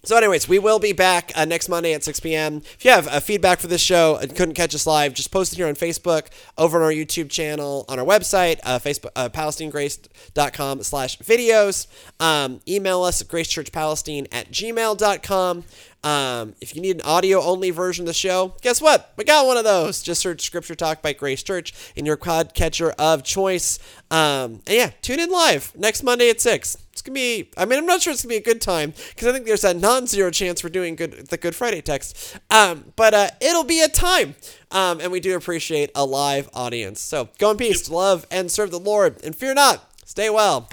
so, 0.04 0.16
anyways, 0.16 0.48
we 0.48 0.60
will 0.60 0.80
be 0.80 0.94
back 0.94 1.34
uh, 1.36 1.44
next 1.44 1.68
Monday 1.68 1.94
at 1.94 2.06
6 2.06 2.22
p.m. 2.22 2.58
If 2.58 2.86
you 2.86 2.92
have 2.92 3.08
uh, 3.08 3.20
feedback 3.20 3.60
for 3.60 3.68
this 3.68 3.82
show 3.82 4.16
and 4.16 4.34
couldn't 4.34 4.56
catch 4.56 4.74
us 4.74 4.88
live, 4.88 5.14
just 5.14 5.30
post 5.30 5.52
it 5.52 5.58
here 5.58 5.68
on 5.68 5.76
Facebook, 5.76 6.28
over 6.58 6.78
on 6.78 6.84
our 6.84 6.92
YouTube 6.92 7.30
channel, 7.30 7.84
on 7.90 8.00
our 8.00 8.06
website, 8.06 8.60
uh, 8.64 8.80
Facebook, 8.80 9.10
uh, 9.18 9.28
PalestineGrace.com 9.28 10.84
slash 10.84 11.18
videos. 11.20 11.88
Um, 12.20 12.62
email 12.66 13.04
us 13.04 13.22
at 13.22 13.28
gracechurchpalestine 13.28 14.28
at 14.32 14.50
gmail.com. 14.52 15.66
Um, 16.04 16.56
if 16.62 16.76
you 16.76 16.82
need 16.82 16.96
an 16.96 17.02
audio 17.02 17.42
only 17.42 17.72
version 17.72 18.04
of 18.04 18.08
the 18.08 18.14
show, 18.14 18.56
guess 18.62 18.82
what? 18.82 19.12
We 19.18 19.26
got 19.26 19.46
one 19.46 19.58
of 19.58 19.66
those. 19.66 20.02
Just 20.02 20.22
search 20.22 20.42
Scripture 20.42 20.76
Talk 20.76 21.02
by 21.02 21.14
Grace 21.14 21.44
Church 21.44 21.74
in 21.96 22.06
your 22.06 22.16
podcatcher 22.16 22.94
of 22.98 23.24
choice. 23.24 23.80
Um, 24.10 24.62
and 24.66 24.70
yeah, 24.70 24.92
tune 25.02 25.20
in 25.20 25.30
live 25.30 25.74
next 25.76 26.04
Monday 26.04 26.30
at 26.30 26.40
6. 26.40 26.78
It's 26.92 27.02
gonna 27.02 27.14
be. 27.14 27.50
I 27.58 27.66
mean, 27.66 27.80
I'm 27.80 27.86
not 27.86 28.02
sure 28.02 28.12
it's 28.12 28.24
gonna 28.24 28.34
be 28.34 28.38
a 28.38 28.42
good 28.42 28.62
time 28.62 28.94
because 29.10 29.28
I 29.28 29.32
think 29.32 29.46
there's 29.46 29.64
a 29.64 29.74
non-zero 29.74 30.32
chance 30.32 30.64
we're 30.64 30.70
doing 30.70 30.96
good 30.96 31.28
the 31.28 31.38
Good 31.38 31.56
Friday 31.56 31.82
text. 31.82 32.38
Um, 32.50 32.94
but 32.98 33.14
uh, 33.14 33.30
it'll 33.40 33.64
be 33.64 33.82
a 33.82 33.88
time, 33.88 34.36
um, 34.72 35.00
and 35.00 35.10
we 35.12 35.22
do 35.22 35.36
appreciate 35.36 35.92
a 35.96 36.04
live 36.06 36.50
audience. 36.54 37.00
So 37.00 37.30
go 37.38 37.52
in 37.52 37.58
peace, 37.58 37.90
love, 37.90 38.28
and 38.30 38.52
serve 38.52 38.72
the 38.72 38.80
Lord, 38.80 39.24
and 39.24 39.34
fear 39.34 39.54
not. 39.54 39.90
Stay 40.06 40.30
well. 40.30 40.70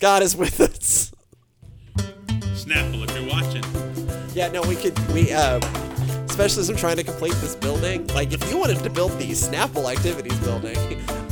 God 0.00 0.22
is 0.22 0.36
with 0.36 0.60
us. 0.60 1.12
Snapple, 1.96 3.08
if 3.08 3.16
you're 3.16 3.28
watching. 3.30 3.43
Yeah, 4.34 4.48
no, 4.48 4.62
we 4.62 4.76
could 4.76 4.98
we 5.12 5.32
uh 5.32 5.60
especially 6.28 6.62
as 6.62 6.68
I'm 6.68 6.76
trying 6.76 6.96
to 6.96 7.04
complete 7.04 7.34
this 7.34 7.54
building. 7.54 8.06
Like 8.08 8.32
if 8.32 8.50
you 8.50 8.58
wanted 8.58 8.78
to 8.82 8.90
build 8.90 9.12
the 9.18 9.30
Snapple 9.30 9.90
activities 9.90 10.36
building, 10.40 10.76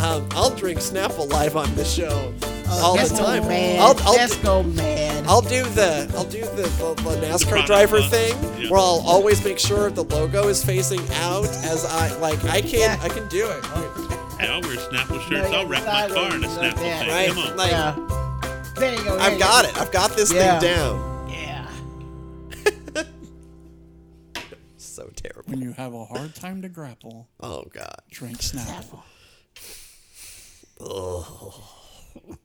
um, 0.01 0.27
I'll 0.33 0.55
drink 0.55 0.79
Snapple 0.79 1.29
live 1.31 1.57
on 1.57 1.75
the 1.75 1.85
show 1.85 2.33
all 2.71 2.97
the 2.97 3.09
time. 3.09 3.49
mad. 3.49 3.81
I'll 3.81 3.97
I'll, 4.07 4.15
Let's 4.15 4.37
do, 4.37 4.43
go 4.45 4.63
mad. 4.63 5.25
I'll 5.27 5.41
do 5.43 5.65
the 5.65 6.11
I'll 6.17 6.25
do 6.25 6.41
the, 6.43 6.63
the, 6.63 6.95
the 6.95 7.27
NASCAR 7.27 7.49
product 7.49 7.67
driver 7.67 7.99
bus. 7.99 8.11
thing 8.11 8.35
Yeah. 8.63 8.71
where 8.71 8.79
I'll 8.81 9.03
always 9.05 9.45
make 9.45 9.59
sure 9.59 9.91
the 9.91 10.05
logo 10.05 10.47
is 10.49 10.65
facing 10.65 11.01
out 11.15 11.47
as 11.65 11.85
I 11.85 12.17
like 12.19 12.43
I 12.45 12.61
can 12.61 12.99
I 13.01 13.09
can 13.09 13.27
do 13.29 13.49
it. 13.51 13.65
Hey, 14.39 14.49
I'll 14.49 14.61
wear 14.63 14.77
Snapple 14.77 15.21
shirts. 15.29 15.51
No, 15.51 15.59
I'll 15.59 15.67
wrap 15.67 15.85
my 15.85 16.15
car 16.15 16.35
in 16.37 16.45
a 16.45 16.47
Snapple 16.47 16.75
that. 16.77 16.79
thing. 16.79 17.09
Right? 17.09 17.29
Come 17.29 17.39
on. 17.39 17.57
Like 17.57 17.71
yeah. 17.73 18.73
There 18.77 18.95
you 18.95 19.05
go. 19.05 19.17
there 19.17 19.21
I've 19.21 19.33
you 19.35 19.39
got 19.41 19.65
go. 19.65 19.71
it. 19.71 19.81
I've 19.81 19.91
got 19.93 20.17
this 20.17 20.33
Yeah. 20.33 20.61
thing 20.61 20.71
down. 20.77 21.12
Terrible. 25.23 25.51
When 25.51 25.61
you 25.63 25.73
have 25.73 25.95
a 25.95 26.05
hard 26.05 26.35
time 26.35 26.63
to 26.63 26.69
grapple, 26.69 27.29
Oh 27.41 27.65
god. 27.73 28.03
drink 28.11 28.39
Snapple. 28.39 29.03
Ugh. 30.81 32.39